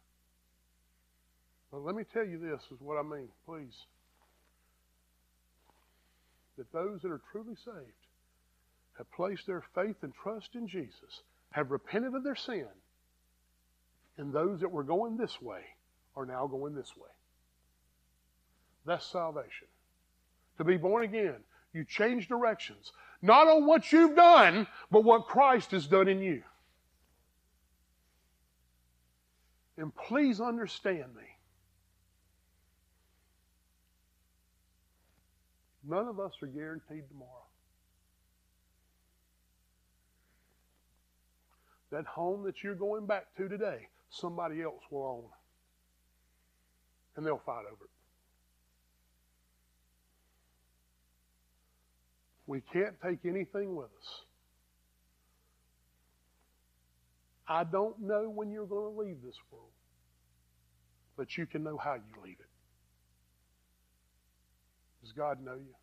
But 1.72 1.84
let 1.84 1.95
me 1.95 2.04
tell 2.14 2.26
you 2.26 2.38
this 2.38 2.62
is 2.72 2.80
what 2.80 2.97
I 2.97 3.01
mean, 3.01 3.28
please. 3.47 3.74
That 6.58 6.72
those 6.72 7.01
that 7.01 7.12
are 7.12 7.22
truly 7.32 7.56
saved 7.66 8.04
have 8.97 9.12
placed 9.12 9.47
their 9.47 9.64
faith 9.74 9.95
and 10.04 10.14
trust 10.14 10.49
in 10.54 10.68
Jesus, 10.68 11.24
have 11.49 11.72
repented 11.72 12.14
of 12.14 12.24
their 12.24 12.36
sin, 12.36 12.68
and 14.18 14.32
those 14.32 14.59
that 14.61 14.72
were 14.72 14.84
going 14.84 15.18
this 15.18 15.41
way 15.41 15.61
are 16.16 16.26
now 16.26 16.47
going 16.47 16.76
this 16.76 16.91
way. 16.95 17.09
That's 18.86 19.05
salvation. 19.05 19.68
To 20.57 20.64
be 20.64 20.78
born 20.78 21.03
again, 21.03 21.38
you 21.74 21.84
change 21.86 22.28
directions, 22.28 22.91
not 23.22 23.47
on 23.47 23.66
what 23.66 23.91
you've 23.91 24.16
done, 24.16 24.68
but 24.91 25.03
what 25.03 25.26
Christ 25.26 25.72
has 25.72 25.88
done 25.88 26.07
in 26.07 26.22
you. 26.22 26.43
And 29.78 29.95
please 29.95 30.39
understand 30.39 31.16
me. 31.16 31.24
None 35.86 36.07
of 36.07 36.20
us 36.20 36.34
are 36.41 36.47
guaranteed 36.47 37.03
tomorrow. 37.09 37.30
That 41.91 42.05
home 42.05 42.43
that 42.43 42.64
you're 42.64 42.76
going 42.76 43.05
back 43.05 43.36
to 43.38 43.49
today, 43.49 43.88
somebody 44.20 44.61
else 44.61 44.82
will 44.91 45.05
own. 45.05 45.30
And 47.16 47.26
they'll 47.26 47.41
fight 47.45 47.66
over 47.72 47.84
it. 47.84 47.89
We 52.45 52.61
can't 52.61 52.95
take 53.01 53.20
anything 53.26 53.76
with 53.76 53.86
us. 53.86 54.22
I 57.47 57.64
don't 57.64 57.99
know 57.99 58.30
when 58.30 58.51
you're 58.51 58.66
going 58.66 58.93
to 58.93 58.99
leave 58.99 59.22
this 59.24 59.36
world, 59.51 59.72
but 61.18 61.38
you 61.38 61.45
can 61.45 61.64
know 61.64 61.78
how 61.78 61.95
you 61.95 62.24
leave 62.24 62.38
it. 62.39 62.49
Does 65.01 65.11
God 65.11 65.43
know 65.43 65.55
you? 65.55 65.76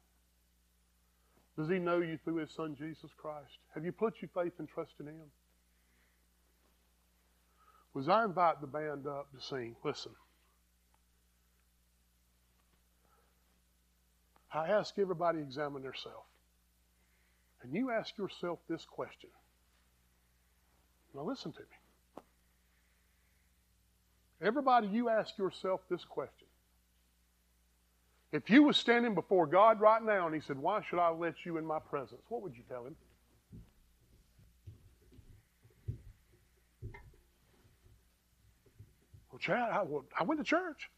Does 1.59 1.68
He 1.68 1.78
know 1.78 1.99
you 1.99 2.18
through 2.24 2.37
His 2.37 2.51
Son, 2.53 2.74
Jesus 2.78 3.11
Christ? 3.16 3.59
Have 3.74 3.85
you 3.85 3.93
put 3.93 4.14
your 4.22 4.31
faith 4.35 4.55
and 4.59 4.68
trust 4.68 4.93
in 5.01 5.07
Him? 5.07 5.31
Was 7.95 8.09
I 8.09 8.24
invite 8.24 8.61
the 8.61 8.66
band 8.66 9.07
up 9.07 9.28
to 9.32 9.45
sing? 9.45 9.76
Listen. 9.84 10.12
I 14.53 14.68
ask 14.68 14.99
everybody 14.99 15.38
to 15.38 15.45
examine 15.45 15.82
themselves. 15.82 16.26
And 17.62 17.74
you 17.74 17.91
ask 17.91 18.16
yourself 18.16 18.59
this 18.68 18.84
question 18.84 19.30
now, 21.14 21.22
listen 21.22 21.53
to 21.53 21.61
me. 21.61 22.22
Everybody, 24.43 24.88
you 24.88 25.09
ask 25.09 25.36
yourself 25.36 25.80
this 25.91 26.05
question. 26.05 26.47
If 28.32 28.49
you 28.49 28.62
was 28.62 28.76
standing 28.76 29.14
before 29.14 29.47
God 29.47 29.80
right 29.80 30.03
now 30.03 30.26
and 30.26 30.34
He 30.34 30.41
said, 30.41 30.59
Why 30.59 30.82
should 30.88 31.01
I 31.01 31.11
let 31.11 31.34
you 31.45 31.59
in 31.59 31.66
my 31.66 31.78
presence? 31.78 32.22
What 32.28 32.43
would 32.43 32.55
you 32.57 32.62
tell 32.68 32.86
Him? 32.86 32.95
Chad, 39.41 39.70
I, 39.72 39.82
well, 39.82 40.05
I 40.18 40.24
went 40.24 40.41
to 40.41 40.45
church. 40.45 40.91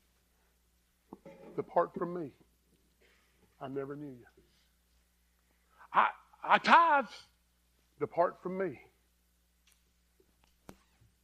Depart 1.57 1.91
from 1.97 2.15
me. 2.21 2.31
I 3.61 3.69
never 3.69 3.95
knew 3.95 4.09
you. 4.09 4.27
I, 5.95 6.09
I 6.45 6.59
tithe. 6.59 7.07
Depart 8.01 8.43
from 8.43 8.59
me. 8.59 8.81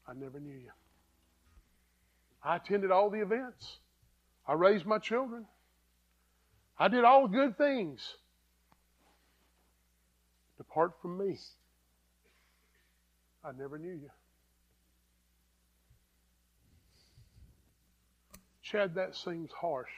I 0.06 0.12
never 0.14 0.38
knew 0.38 0.54
you. 0.54 0.70
I 2.42 2.56
attended 2.56 2.92
all 2.92 3.10
the 3.10 3.20
events. 3.20 3.78
I 4.46 4.52
raised 4.52 4.86
my 4.86 4.98
children. 4.98 5.44
I 6.78 6.88
did 6.88 7.04
all 7.04 7.26
good 7.26 7.58
things. 7.58 8.14
Depart 10.56 10.92
from 11.02 11.18
me. 11.18 11.36
I 13.44 13.50
never 13.58 13.76
knew 13.76 13.92
you. 13.92 14.10
Chad, 18.70 18.94
that 18.96 19.16
seems 19.16 19.50
harsh. 19.50 19.88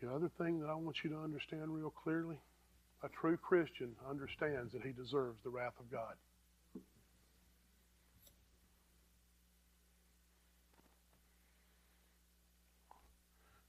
The 0.00 0.12
other 0.12 0.28
thing 0.36 0.58
that 0.60 0.68
I 0.68 0.74
want 0.74 0.96
you 1.04 1.10
to 1.10 1.18
understand 1.18 1.72
real 1.72 1.90
clearly 1.90 2.38
a 3.04 3.08
true 3.08 3.36
Christian 3.36 3.94
understands 4.10 4.72
that 4.72 4.82
he 4.82 4.90
deserves 4.90 5.38
the 5.44 5.50
wrath 5.50 5.74
of 5.78 5.88
God. 5.92 6.14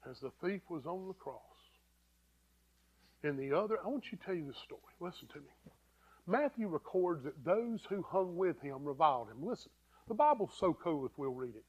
As 0.09 0.19
the 0.19 0.31
thief 0.41 0.61
was 0.69 0.85
on 0.85 1.07
the 1.07 1.13
cross, 1.13 1.41
and 3.23 3.37
the 3.37 3.55
other, 3.55 3.77
I 3.83 3.87
want 3.87 4.11
you 4.11 4.17
to 4.17 4.23
tell 4.23 4.33
you 4.33 4.47
this 4.47 4.57
story. 4.57 4.81
Listen 4.99 5.27
to 5.33 5.39
me. 5.39 5.71
Matthew 6.25 6.67
records 6.67 7.23
that 7.23 7.43
those 7.43 7.81
who 7.89 8.01
hung 8.01 8.37
with 8.37 8.59
him 8.61 8.85
reviled 8.85 9.29
him. 9.29 9.45
Listen, 9.45 9.71
the 10.07 10.13
Bible's 10.13 10.53
so 10.57 10.73
cool 10.73 11.05
if 11.05 11.11
we'll 11.17 11.31
read 11.31 11.55
it. 11.55 11.65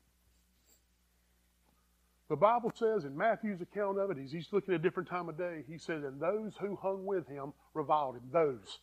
The 2.28 2.36
Bible 2.36 2.72
says 2.76 3.04
in 3.04 3.16
Matthew's 3.16 3.60
account 3.60 3.98
of 3.98 4.10
it, 4.12 4.16
he's, 4.16 4.30
he's 4.30 4.52
looking 4.52 4.72
at 4.72 4.80
a 4.80 4.82
different 4.82 5.08
time 5.08 5.28
of 5.28 5.36
day. 5.36 5.64
He 5.68 5.78
says, 5.78 6.04
And 6.04 6.20
those 6.20 6.52
who 6.60 6.76
hung 6.76 7.04
with 7.04 7.26
him 7.26 7.52
reviled 7.74 8.14
him. 8.14 8.22
Those. 8.32 8.78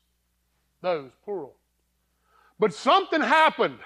Those, 0.82 1.12
plural. 1.24 1.56
But 2.60 2.74
something 2.74 3.22
happened. 3.22 3.80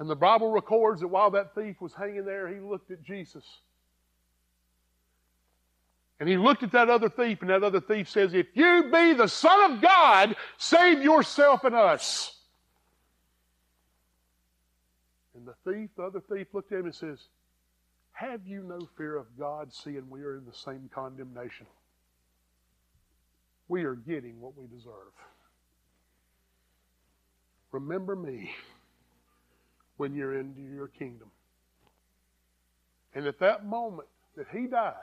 And 0.00 0.08
the 0.08 0.16
Bible 0.16 0.50
records 0.50 1.02
that 1.02 1.08
while 1.08 1.30
that 1.32 1.54
thief 1.54 1.78
was 1.78 1.92
hanging 1.92 2.24
there, 2.24 2.48
he 2.48 2.58
looked 2.58 2.90
at 2.90 3.02
Jesus. 3.02 3.44
And 6.18 6.26
he 6.26 6.38
looked 6.38 6.62
at 6.62 6.72
that 6.72 6.88
other 6.88 7.10
thief, 7.10 7.42
and 7.42 7.50
that 7.50 7.62
other 7.62 7.82
thief 7.82 8.08
says, 8.08 8.32
If 8.32 8.46
you 8.54 8.84
be 8.90 9.12
the 9.12 9.28
Son 9.28 9.70
of 9.70 9.82
God, 9.82 10.36
save 10.56 11.02
yourself 11.02 11.64
and 11.64 11.74
us. 11.74 12.34
And 15.34 15.46
the 15.46 15.54
thief, 15.70 15.90
the 15.94 16.04
other 16.04 16.22
thief, 16.32 16.46
looked 16.54 16.72
at 16.72 16.78
him 16.78 16.86
and 16.86 16.94
says, 16.94 17.18
Have 18.12 18.46
you 18.46 18.62
no 18.62 18.88
fear 18.96 19.16
of 19.16 19.26
God, 19.38 19.70
seeing 19.70 20.08
we 20.08 20.22
are 20.22 20.38
in 20.38 20.46
the 20.46 20.54
same 20.54 20.88
condemnation? 20.94 21.66
We 23.68 23.84
are 23.84 23.96
getting 23.96 24.40
what 24.40 24.56
we 24.56 24.66
deserve. 24.66 25.12
Remember 27.70 28.16
me 28.16 28.54
when 30.00 30.14
you're 30.14 30.40
into 30.40 30.62
your 30.62 30.88
kingdom. 30.88 31.30
And 33.14 33.26
at 33.26 33.38
that 33.40 33.66
moment 33.66 34.08
that 34.34 34.46
he 34.50 34.66
died, 34.66 34.94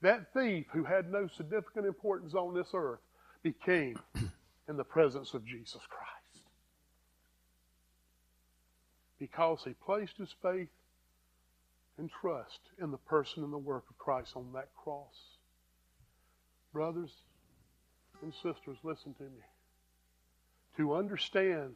that 0.00 0.32
thief 0.32 0.64
who 0.72 0.84
had 0.84 1.12
no 1.12 1.28
significant 1.36 1.84
importance 1.84 2.32
on 2.32 2.54
this 2.54 2.68
earth 2.72 3.00
became 3.42 4.00
in 4.70 4.78
the 4.78 4.84
presence 4.84 5.34
of 5.34 5.44
Jesus 5.44 5.82
Christ. 5.86 6.46
Because 9.18 9.60
he 9.66 9.74
placed 9.84 10.16
his 10.16 10.34
faith 10.40 10.70
and 11.98 12.10
trust 12.10 12.60
in 12.80 12.90
the 12.92 12.96
person 12.96 13.44
and 13.44 13.52
the 13.52 13.58
work 13.58 13.84
of 13.90 13.98
Christ 13.98 14.32
on 14.34 14.50
that 14.54 14.70
cross. 14.82 15.36
Brothers 16.72 17.10
and 18.22 18.32
sisters, 18.32 18.78
listen 18.82 19.12
to 19.18 19.24
me. 19.24 19.44
To 20.78 20.94
understand, 20.94 21.74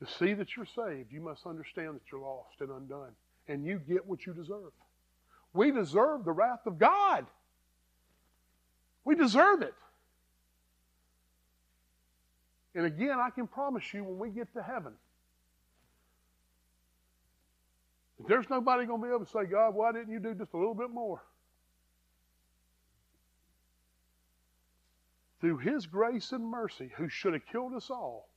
to 0.00 0.06
see 0.18 0.34
that 0.34 0.56
you're 0.56 0.66
saved, 0.66 1.12
you 1.12 1.20
must 1.20 1.46
understand 1.46 1.94
that 1.94 2.02
you're 2.10 2.20
lost 2.20 2.60
and 2.60 2.70
undone. 2.70 3.12
And 3.48 3.64
you 3.64 3.80
get 3.88 4.04
what 4.06 4.26
you 4.26 4.34
deserve. 4.34 4.72
We 5.54 5.70
deserve 5.70 6.24
the 6.24 6.32
wrath 6.32 6.66
of 6.66 6.78
God. 6.78 7.26
We 9.04 9.14
deserve 9.14 9.62
it. 9.62 9.74
And 12.74 12.84
again, 12.84 13.18
I 13.18 13.30
can 13.30 13.46
promise 13.46 13.94
you 13.94 14.04
when 14.04 14.18
we 14.18 14.28
get 14.28 14.52
to 14.52 14.62
heaven, 14.62 14.92
there's 18.28 18.50
nobody 18.50 18.84
going 18.84 19.00
to 19.00 19.06
be 19.06 19.12
able 19.12 19.24
to 19.24 19.30
say, 19.30 19.44
God, 19.44 19.74
why 19.74 19.92
didn't 19.92 20.12
you 20.12 20.18
do 20.18 20.34
just 20.34 20.52
a 20.52 20.56
little 20.56 20.74
bit 20.74 20.90
more? 20.90 21.22
Through 25.40 25.58
His 25.58 25.86
grace 25.86 26.32
and 26.32 26.44
mercy, 26.44 26.90
who 26.96 27.08
should 27.08 27.32
have 27.34 27.46
killed 27.46 27.74
us 27.74 27.90
all, 27.90 28.28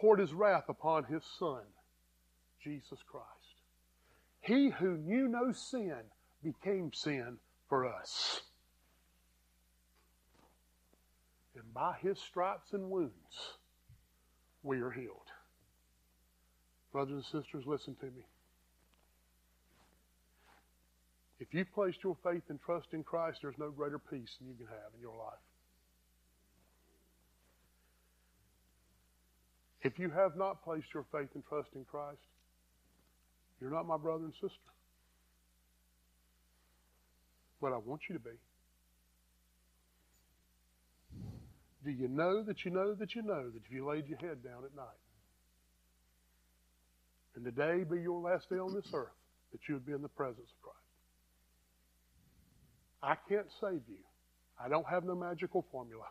poured 0.00 0.18
His 0.18 0.32
wrath 0.32 0.68
upon 0.68 1.04
His 1.04 1.22
Son, 1.38 1.62
Jesus 2.62 2.98
Christ. 3.10 3.26
He 4.40 4.70
who 4.70 4.96
knew 4.96 5.28
no 5.28 5.52
sin 5.52 6.00
became 6.42 6.92
sin 6.92 7.36
for 7.68 7.86
us. 7.86 8.40
And 11.54 11.74
by 11.74 11.96
his 12.00 12.18
stripes 12.18 12.72
and 12.72 12.90
wounds, 12.90 13.12
we 14.62 14.80
are 14.80 14.90
healed. 14.90 15.16
Brothers 16.92 17.14
and 17.32 17.44
sisters, 17.44 17.66
listen 17.66 17.94
to 17.96 18.06
me. 18.06 18.24
If 21.38 21.52
you've 21.52 21.72
placed 21.72 22.02
your 22.02 22.16
faith 22.22 22.42
and 22.48 22.60
trust 22.60 22.88
in 22.92 23.02
Christ, 23.02 23.40
there's 23.42 23.58
no 23.58 23.70
greater 23.70 23.98
peace 23.98 24.36
than 24.38 24.48
you 24.48 24.54
can 24.54 24.66
have 24.66 24.94
in 24.94 25.00
your 25.00 25.16
life. 25.16 25.38
If 29.82 29.98
you 29.98 30.10
have 30.10 30.36
not 30.36 30.62
placed 30.62 30.92
your 30.92 31.06
faith 31.10 31.28
and 31.34 31.42
trust 31.48 31.70
in 31.74 31.84
Christ, 31.84 32.20
you're 33.60 33.70
not 33.70 33.86
my 33.86 33.96
brother 33.96 34.24
and 34.24 34.34
sister. 34.34 34.56
But 37.60 37.72
I 37.72 37.78
want 37.78 38.02
you 38.08 38.14
to 38.14 38.20
be. 38.20 38.30
Do 41.84 41.90
you 41.90 42.08
know 42.08 42.42
that 42.42 42.64
you 42.64 42.70
know 42.70 42.94
that 42.94 43.14
you 43.14 43.22
know 43.22 43.48
that 43.50 43.62
if 43.64 43.70
you 43.70 43.86
laid 43.88 44.06
your 44.06 44.18
head 44.18 44.44
down 44.44 44.64
at 44.64 44.76
night, 44.76 45.00
and 47.36 47.44
today 47.44 47.84
be 47.84 48.02
your 48.02 48.20
last 48.20 48.50
day 48.50 48.56
on 48.56 48.74
this 48.74 48.84
earth, 48.92 49.08
that 49.52 49.60
you 49.66 49.74
would 49.74 49.86
be 49.86 49.92
in 49.92 50.02
the 50.02 50.08
presence 50.08 50.38
of 50.38 50.62
Christ? 50.62 50.76
I 53.02 53.14
can't 53.28 53.46
save 53.60 53.80
you. 53.88 54.04
I 54.62 54.68
don't 54.68 54.86
have 54.86 55.04
no 55.04 55.14
magical 55.14 55.64
formula. 55.72 56.04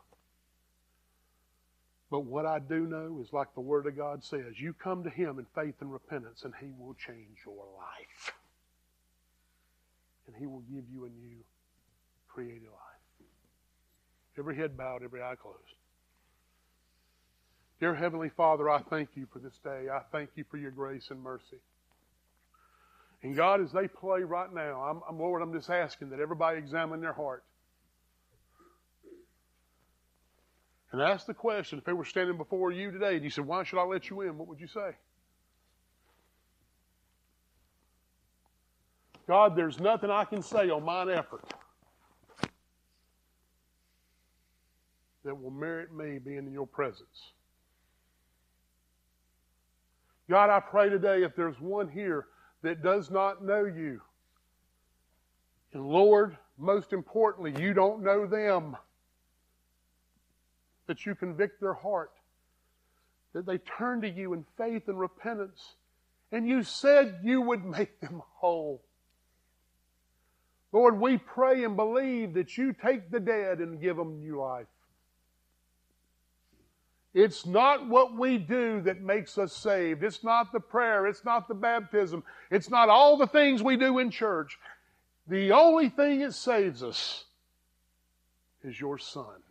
But 2.11 2.21
what 2.21 2.45
I 2.45 2.59
do 2.59 2.87
know 2.87 3.19
is 3.21 3.31
like 3.33 3.53
the 3.53 3.61
Word 3.61 3.85
of 3.85 3.95
God 3.95 4.23
says, 4.23 4.59
you 4.59 4.73
come 4.73 5.03
to 5.03 5.09
Him 5.09 5.37
in 5.37 5.45
faith 5.53 5.75
and 5.79 5.91
repentance, 5.91 6.43
and 6.43 6.53
He 6.59 6.71
will 6.77 6.95
change 6.95 7.37
your 7.45 7.65
life. 7.77 8.33
And 10.27 10.35
He 10.35 10.47
will 10.47 10.63
give 10.71 10.85
you 10.91 11.05
a 11.05 11.09
new 11.09 11.37
created 12.27 12.63
life. 12.63 13.27
Every 14.37 14.55
head 14.55 14.77
bowed, 14.77 15.03
every 15.03 15.21
eye 15.21 15.35
closed. 15.39 15.57
Dear 17.79 17.93
Heavenly 17.93 18.29
Father, 18.29 18.69
I 18.69 18.81
thank 18.81 19.09
you 19.15 19.27
for 19.31 19.39
this 19.39 19.57
day. 19.63 19.87
I 19.91 20.01
thank 20.11 20.31
you 20.35 20.43
for 20.49 20.57
your 20.57 20.71
grace 20.71 21.07
and 21.11 21.21
mercy. 21.21 21.59
And 23.21 23.35
God, 23.35 23.61
as 23.61 23.71
they 23.71 23.87
play 23.87 24.21
right 24.21 24.51
now, 24.53 25.01
I'm, 25.09 25.19
Lord, 25.19 25.41
I'm 25.41 25.53
just 25.53 25.69
asking 25.69 26.09
that 26.09 26.19
everybody 26.19 26.57
examine 26.57 27.01
their 27.01 27.13
heart. 27.13 27.43
And 30.91 31.01
ask 31.01 31.25
the 31.25 31.33
question 31.33 31.77
if 31.77 31.85
they 31.85 31.93
were 31.93 32.05
standing 32.05 32.37
before 32.37 32.71
you 32.71 32.91
today 32.91 33.15
and 33.15 33.23
you 33.23 33.29
said, 33.29 33.45
Why 33.45 33.63
should 33.63 33.79
I 33.79 33.83
let 33.83 34.09
you 34.09 34.21
in? 34.21 34.37
What 34.37 34.47
would 34.47 34.59
you 34.59 34.67
say? 34.67 34.91
God, 39.27 39.55
there's 39.55 39.79
nothing 39.79 40.09
I 40.09 40.25
can 40.25 40.41
say 40.41 40.71
on 40.71 40.83
mine 40.83 41.09
effort 41.09 41.43
that 45.23 45.39
will 45.39 45.51
merit 45.51 45.93
me 45.93 46.17
being 46.17 46.39
in 46.39 46.51
your 46.51 46.65
presence. 46.65 47.33
God, 50.27 50.49
I 50.49 50.59
pray 50.59 50.89
today 50.89 51.23
if 51.23 51.35
there's 51.35 51.59
one 51.59 51.87
here 51.87 52.25
that 52.63 52.81
does 52.81 53.11
not 53.11 53.43
know 53.43 53.65
you, 53.65 54.01
and 55.73 55.87
Lord, 55.87 56.35
most 56.57 56.93
importantly, 56.93 57.53
you 57.61 57.73
don't 57.73 58.01
know 58.01 58.25
them 58.25 58.75
that 60.89 61.05
you 61.05 61.13
convict 61.13 61.61
their 61.61 61.75
heart, 61.75 62.11
that 63.33 63.45
they 63.45 63.59
turn 63.59 64.01
to 64.01 64.09
you 64.09 64.33
in 64.33 64.43
faith 64.57 64.87
and 64.87 64.99
repentance, 64.99 65.75
and 66.31 66.47
you 66.47 66.63
said 66.63 67.19
you 67.23 67.41
would 67.41 67.63
make 67.63 68.01
them 68.01 68.23
whole. 68.37 68.81
Lord, 70.71 70.99
we 70.99 71.17
pray 71.17 71.63
and 71.63 71.75
believe 71.75 72.33
that 72.33 72.57
you 72.57 72.73
take 72.73 73.11
the 73.11 73.19
dead 73.19 73.59
and 73.59 73.79
give 73.79 73.97
them 73.97 74.19
new 74.19 74.39
life. 74.39 74.65
It's 77.13 77.45
not 77.45 77.87
what 77.87 78.17
we 78.17 78.39
do 78.39 78.81
that 78.81 78.99
makes 78.99 79.37
us 79.37 79.53
saved. 79.53 80.03
It's 80.03 80.23
not 80.23 80.51
the 80.51 80.59
prayer. 80.59 81.05
It's 81.05 81.23
not 81.23 81.47
the 81.47 81.53
baptism. 81.53 82.23
It's 82.49 82.69
not 82.71 82.89
all 82.89 83.15
the 83.15 83.27
things 83.27 83.61
we 83.61 83.77
do 83.77 83.99
in 83.99 84.09
church. 84.09 84.57
The 85.27 85.51
only 85.51 85.89
thing 85.89 86.21
that 86.21 86.33
saves 86.33 86.81
us 86.81 87.25
is 88.63 88.79
your 88.79 88.97
Son. 88.97 89.43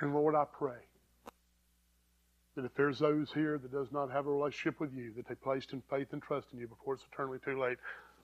And 0.00 0.14
Lord, 0.14 0.34
I 0.34 0.44
pray 0.44 0.78
that 2.56 2.64
if 2.64 2.74
there's 2.74 2.98
those 2.98 3.30
here 3.32 3.58
that 3.58 3.72
does 3.72 3.92
not 3.92 4.10
have 4.10 4.26
a 4.26 4.30
relationship 4.30 4.80
with 4.80 4.92
you, 4.94 5.12
that 5.16 5.28
they 5.28 5.34
placed 5.34 5.72
in 5.72 5.82
faith 5.90 6.08
and 6.12 6.22
trust 6.22 6.48
in 6.52 6.58
you 6.58 6.66
before 6.66 6.94
it's 6.94 7.04
eternally 7.12 7.38
too 7.44 7.60
late. 7.60 7.78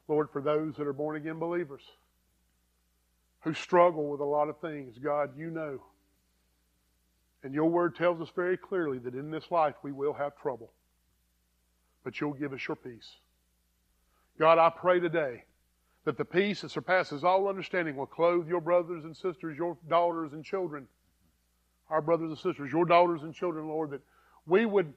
Lord, 0.08 0.28
for 0.32 0.40
those 0.40 0.74
that 0.76 0.86
are 0.86 0.92
born 0.92 1.16
again 1.16 1.38
believers 1.38 1.82
who 3.40 3.54
struggle 3.54 4.08
with 4.08 4.20
a 4.20 4.24
lot 4.24 4.48
of 4.48 4.58
things, 4.58 4.98
God, 4.98 5.30
you 5.36 5.50
know. 5.50 5.82
And 7.44 7.54
your 7.54 7.70
word 7.70 7.94
tells 7.94 8.20
us 8.20 8.28
very 8.34 8.56
clearly 8.56 8.98
that 8.98 9.14
in 9.14 9.30
this 9.30 9.50
life 9.50 9.74
we 9.82 9.92
will 9.92 10.14
have 10.14 10.36
trouble. 10.36 10.72
But 12.02 12.20
you'll 12.20 12.32
give 12.32 12.52
us 12.52 12.66
your 12.66 12.76
peace. 12.76 13.16
God, 14.38 14.58
I 14.58 14.70
pray 14.70 14.98
today 14.98 15.44
that 16.04 16.16
the 16.16 16.24
peace 16.24 16.62
that 16.62 16.70
surpasses 16.70 17.22
all 17.22 17.48
understanding 17.48 17.96
will 17.96 18.06
clothe 18.06 18.48
your 18.48 18.60
brothers 18.60 19.04
and 19.04 19.16
sisters, 19.16 19.56
your 19.56 19.76
daughters 19.88 20.32
and 20.32 20.44
children 20.44 20.88
our 21.88 22.00
brothers 22.00 22.28
and 22.28 22.38
sisters, 22.38 22.72
your 22.72 22.84
daughters 22.84 23.22
and 23.22 23.34
children, 23.34 23.68
Lord, 23.68 23.90
that 23.90 24.00
we 24.46 24.66
would 24.66 24.92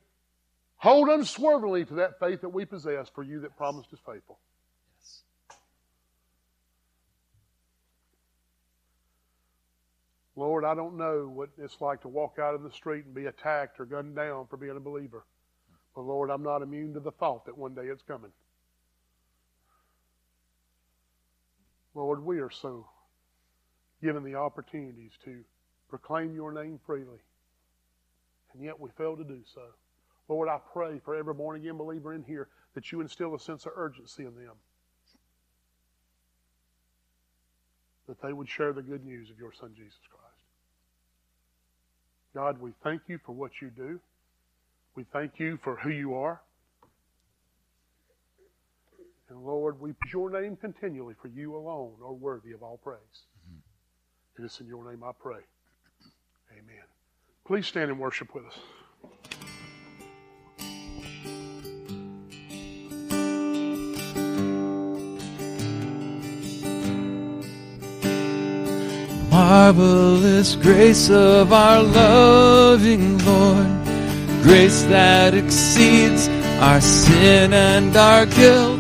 hold 0.78 1.10
unswervingly 1.10 1.86
to 1.86 1.96
that 1.96 2.20
faith 2.20 2.42
that 2.42 2.50
we 2.50 2.66
possess 2.66 3.10
for 3.10 3.24
you 3.24 3.42
that 3.42 3.56
promised 3.58 3.90
is 3.92 4.00
faithful. 4.06 4.40
Yes. 4.98 5.22
Lord, 10.36 10.64
I 10.64 10.74
don't 10.74 10.98
know 10.98 11.30
what 11.32 11.50
it's 11.58 11.80
like 11.82 12.02
to 12.02 12.08
walk 12.08 12.38
out 12.40 12.56
in 12.56 12.64
the 12.64 12.72
street 12.72 13.06
and 13.06 13.14
be 13.14 13.26
attacked 13.26 13.80
or 13.80 13.86
gunned 13.86 14.16
down 14.16 14.48
for 14.48 14.58
being 14.58 14.78
a 14.78 14.80
believer. 14.80 15.26
But 15.96 16.02
Lord, 16.02 16.30
I'm 16.30 16.44
not 16.44 16.62
immune 16.62 16.94
to 16.94 17.00
the 17.00 17.12
thought 17.12 17.46
that 17.46 17.58
one 17.58 17.76
day 17.76 17.86
it's 17.86 18.04
coming. 18.04 18.32
Lord, 21.94 22.24
we 22.24 22.40
are 22.40 22.52
so 22.52 22.88
given 24.02 24.24
the 24.24 24.36
opportunities 24.36 25.12
to 25.26 25.44
proclaim 25.90 26.36
your 26.36 26.52
name 26.52 26.80
freely, 26.86 27.20
and 28.54 28.64
yet 28.64 28.80
we 28.80 28.90
fail 28.98 29.18
to 29.18 29.24
do 29.24 29.40
so. 29.54 29.62
Lord, 30.28 30.48
I 30.48 30.60
pray 30.74 31.00
for 31.04 31.16
every 31.16 31.34
born 31.34 31.60
again 31.60 31.78
believer 31.78 32.14
in 32.14 32.24
here 32.24 32.48
that 32.76 32.92
you 32.92 33.02
instill 33.02 33.34
a 33.34 33.40
sense 33.40 33.66
of 33.66 33.72
urgency 33.76 34.24
in 34.24 34.36
them. 34.36 34.54
That 38.08 38.22
they 38.22 38.34
would 38.34 38.48
share 38.48 38.74
the 38.74 38.82
good 38.82 39.06
news 39.06 39.30
of 39.30 39.40
your 39.40 39.52
Son, 39.52 39.72
Jesus 39.76 40.00
Christ. 40.10 40.26
God, 42.36 42.62
we 42.62 42.72
thank 42.84 43.02
you 43.08 43.20
for 43.26 43.32
what 43.34 43.52
you 43.62 43.70
do. 43.70 44.00
We 44.96 45.04
thank 45.12 45.40
you 45.40 45.58
for 45.64 45.76
who 45.76 45.90
you 45.90 46.14
are. 46.16 46.42
And 49.30 49.44
Lord, 49.44 49.80
we 49.80 49.94
praise 49.94 50.14
your 50.14 50.30
name 50.30 50.56
continually, 50.56 51.14
for 51.22 51.28
you 51.28 51.56
alone 51.56 51.94
are 52.04 52.14
worthy 52.14 52.52
of 52.52 52.64
all 52.64 52.78
praise. 52.78 52.98
Mm-hmm. 53.48 54.46
it's 54.46 54.60
in 54.60 54.68
your 54.68 54.90
name 54.90 55.04
I 55.04 55.12
pray. 55.20 55.42
Amen. 56.60 56.84
Please 57.46 57.68
stand 57.68 57.90
and 57.90 58.00
worship 58.00 58.36
with 58.36 58.46
us. 58.46 58.58
Marvelous 69.32 70.56
grace 70.56 71.10
of 71.10 71.54
our 71.54 71.82
loving 71.82 73.18
Lord, 73.26 73.68
grace 74.44 74.84
that 74.84 75.34
exceeds 75.34 76.28
our 76.60 76.82
sin 76.82 77.54
and 77.54 77.96
our 77.96 78.26
guilt. 78.26 78.80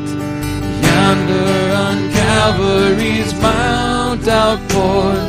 Yonder 0.83 1.73
on 1.75 2.11
Calvary's 2.11 3.33
mount 3.41 4.27
outpoured, 4.27 5.28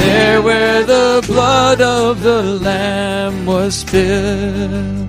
there 0.00 0.42
where 0.42 0.84
the 0.84 1.24
blood 1.26 1.80
of 1.80 2.22
the 2.22 2.42
Lamb 2.42 3.46
was 3.46 3.76
spilled. 3.76 5.08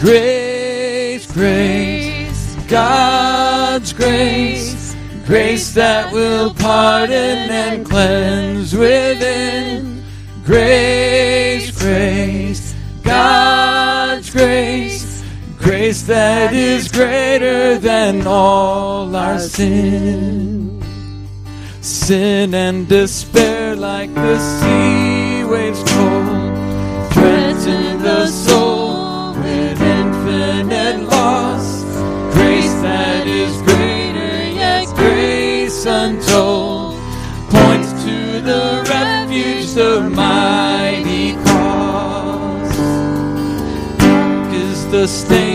Grace, 0.00 1.26
grace, 1.32 2.56
God's 2.68 3.92
grace 3.92 4.82
Grace 5.26 5.72
that 5.74 6.12
will 6.12 6.52
pardon 6.52 7.38
and 7.48 7.86
cleanse 7.86 8.74
within. 8.74 10.02
Grace, 10.44 11.70
grace, 11.70 12.74
God's 13.02 14.28
grace. 14.30 15.24
Grace 15.58 16.02
that 16.02 16.52
is 16.52 16.90
greater 16.90 17.78
than 17.78 18.26
all 18.26 19.14
our 19.14 19.38
sin. 19.38 20.51
Sin 22.12 22.52
and 22.52 22.86
despair 22.86 23.74
like 23.74 24.12
the 24.12 24.38
sea 24.38 25.44
waves 25.44 25.82
told. 25.82 26.52
Threaten 27.14 28.02
the 28.02 28.26
soul 28.26 29.32
with 29.32 29.80
infinite 29.80 31.08
loss. 31.08 31.82
Grace 32.34 32.74
that 32.82 33.26
is 33.26 33.56
greater, 33.62 34.34
yet 34.52 34.88
grace 34.94 35.86
untold 35.86 37.00
points 37.48 37.92
to 38.04 38.42
the 38.42 38.84
refuge, 38.90 39.72
the 39.72 40.10
mighty 40.10 41.32
cross 41.44 42.76
is 44.52 44.86
the 44.90 45.08
stain 45.08 45.51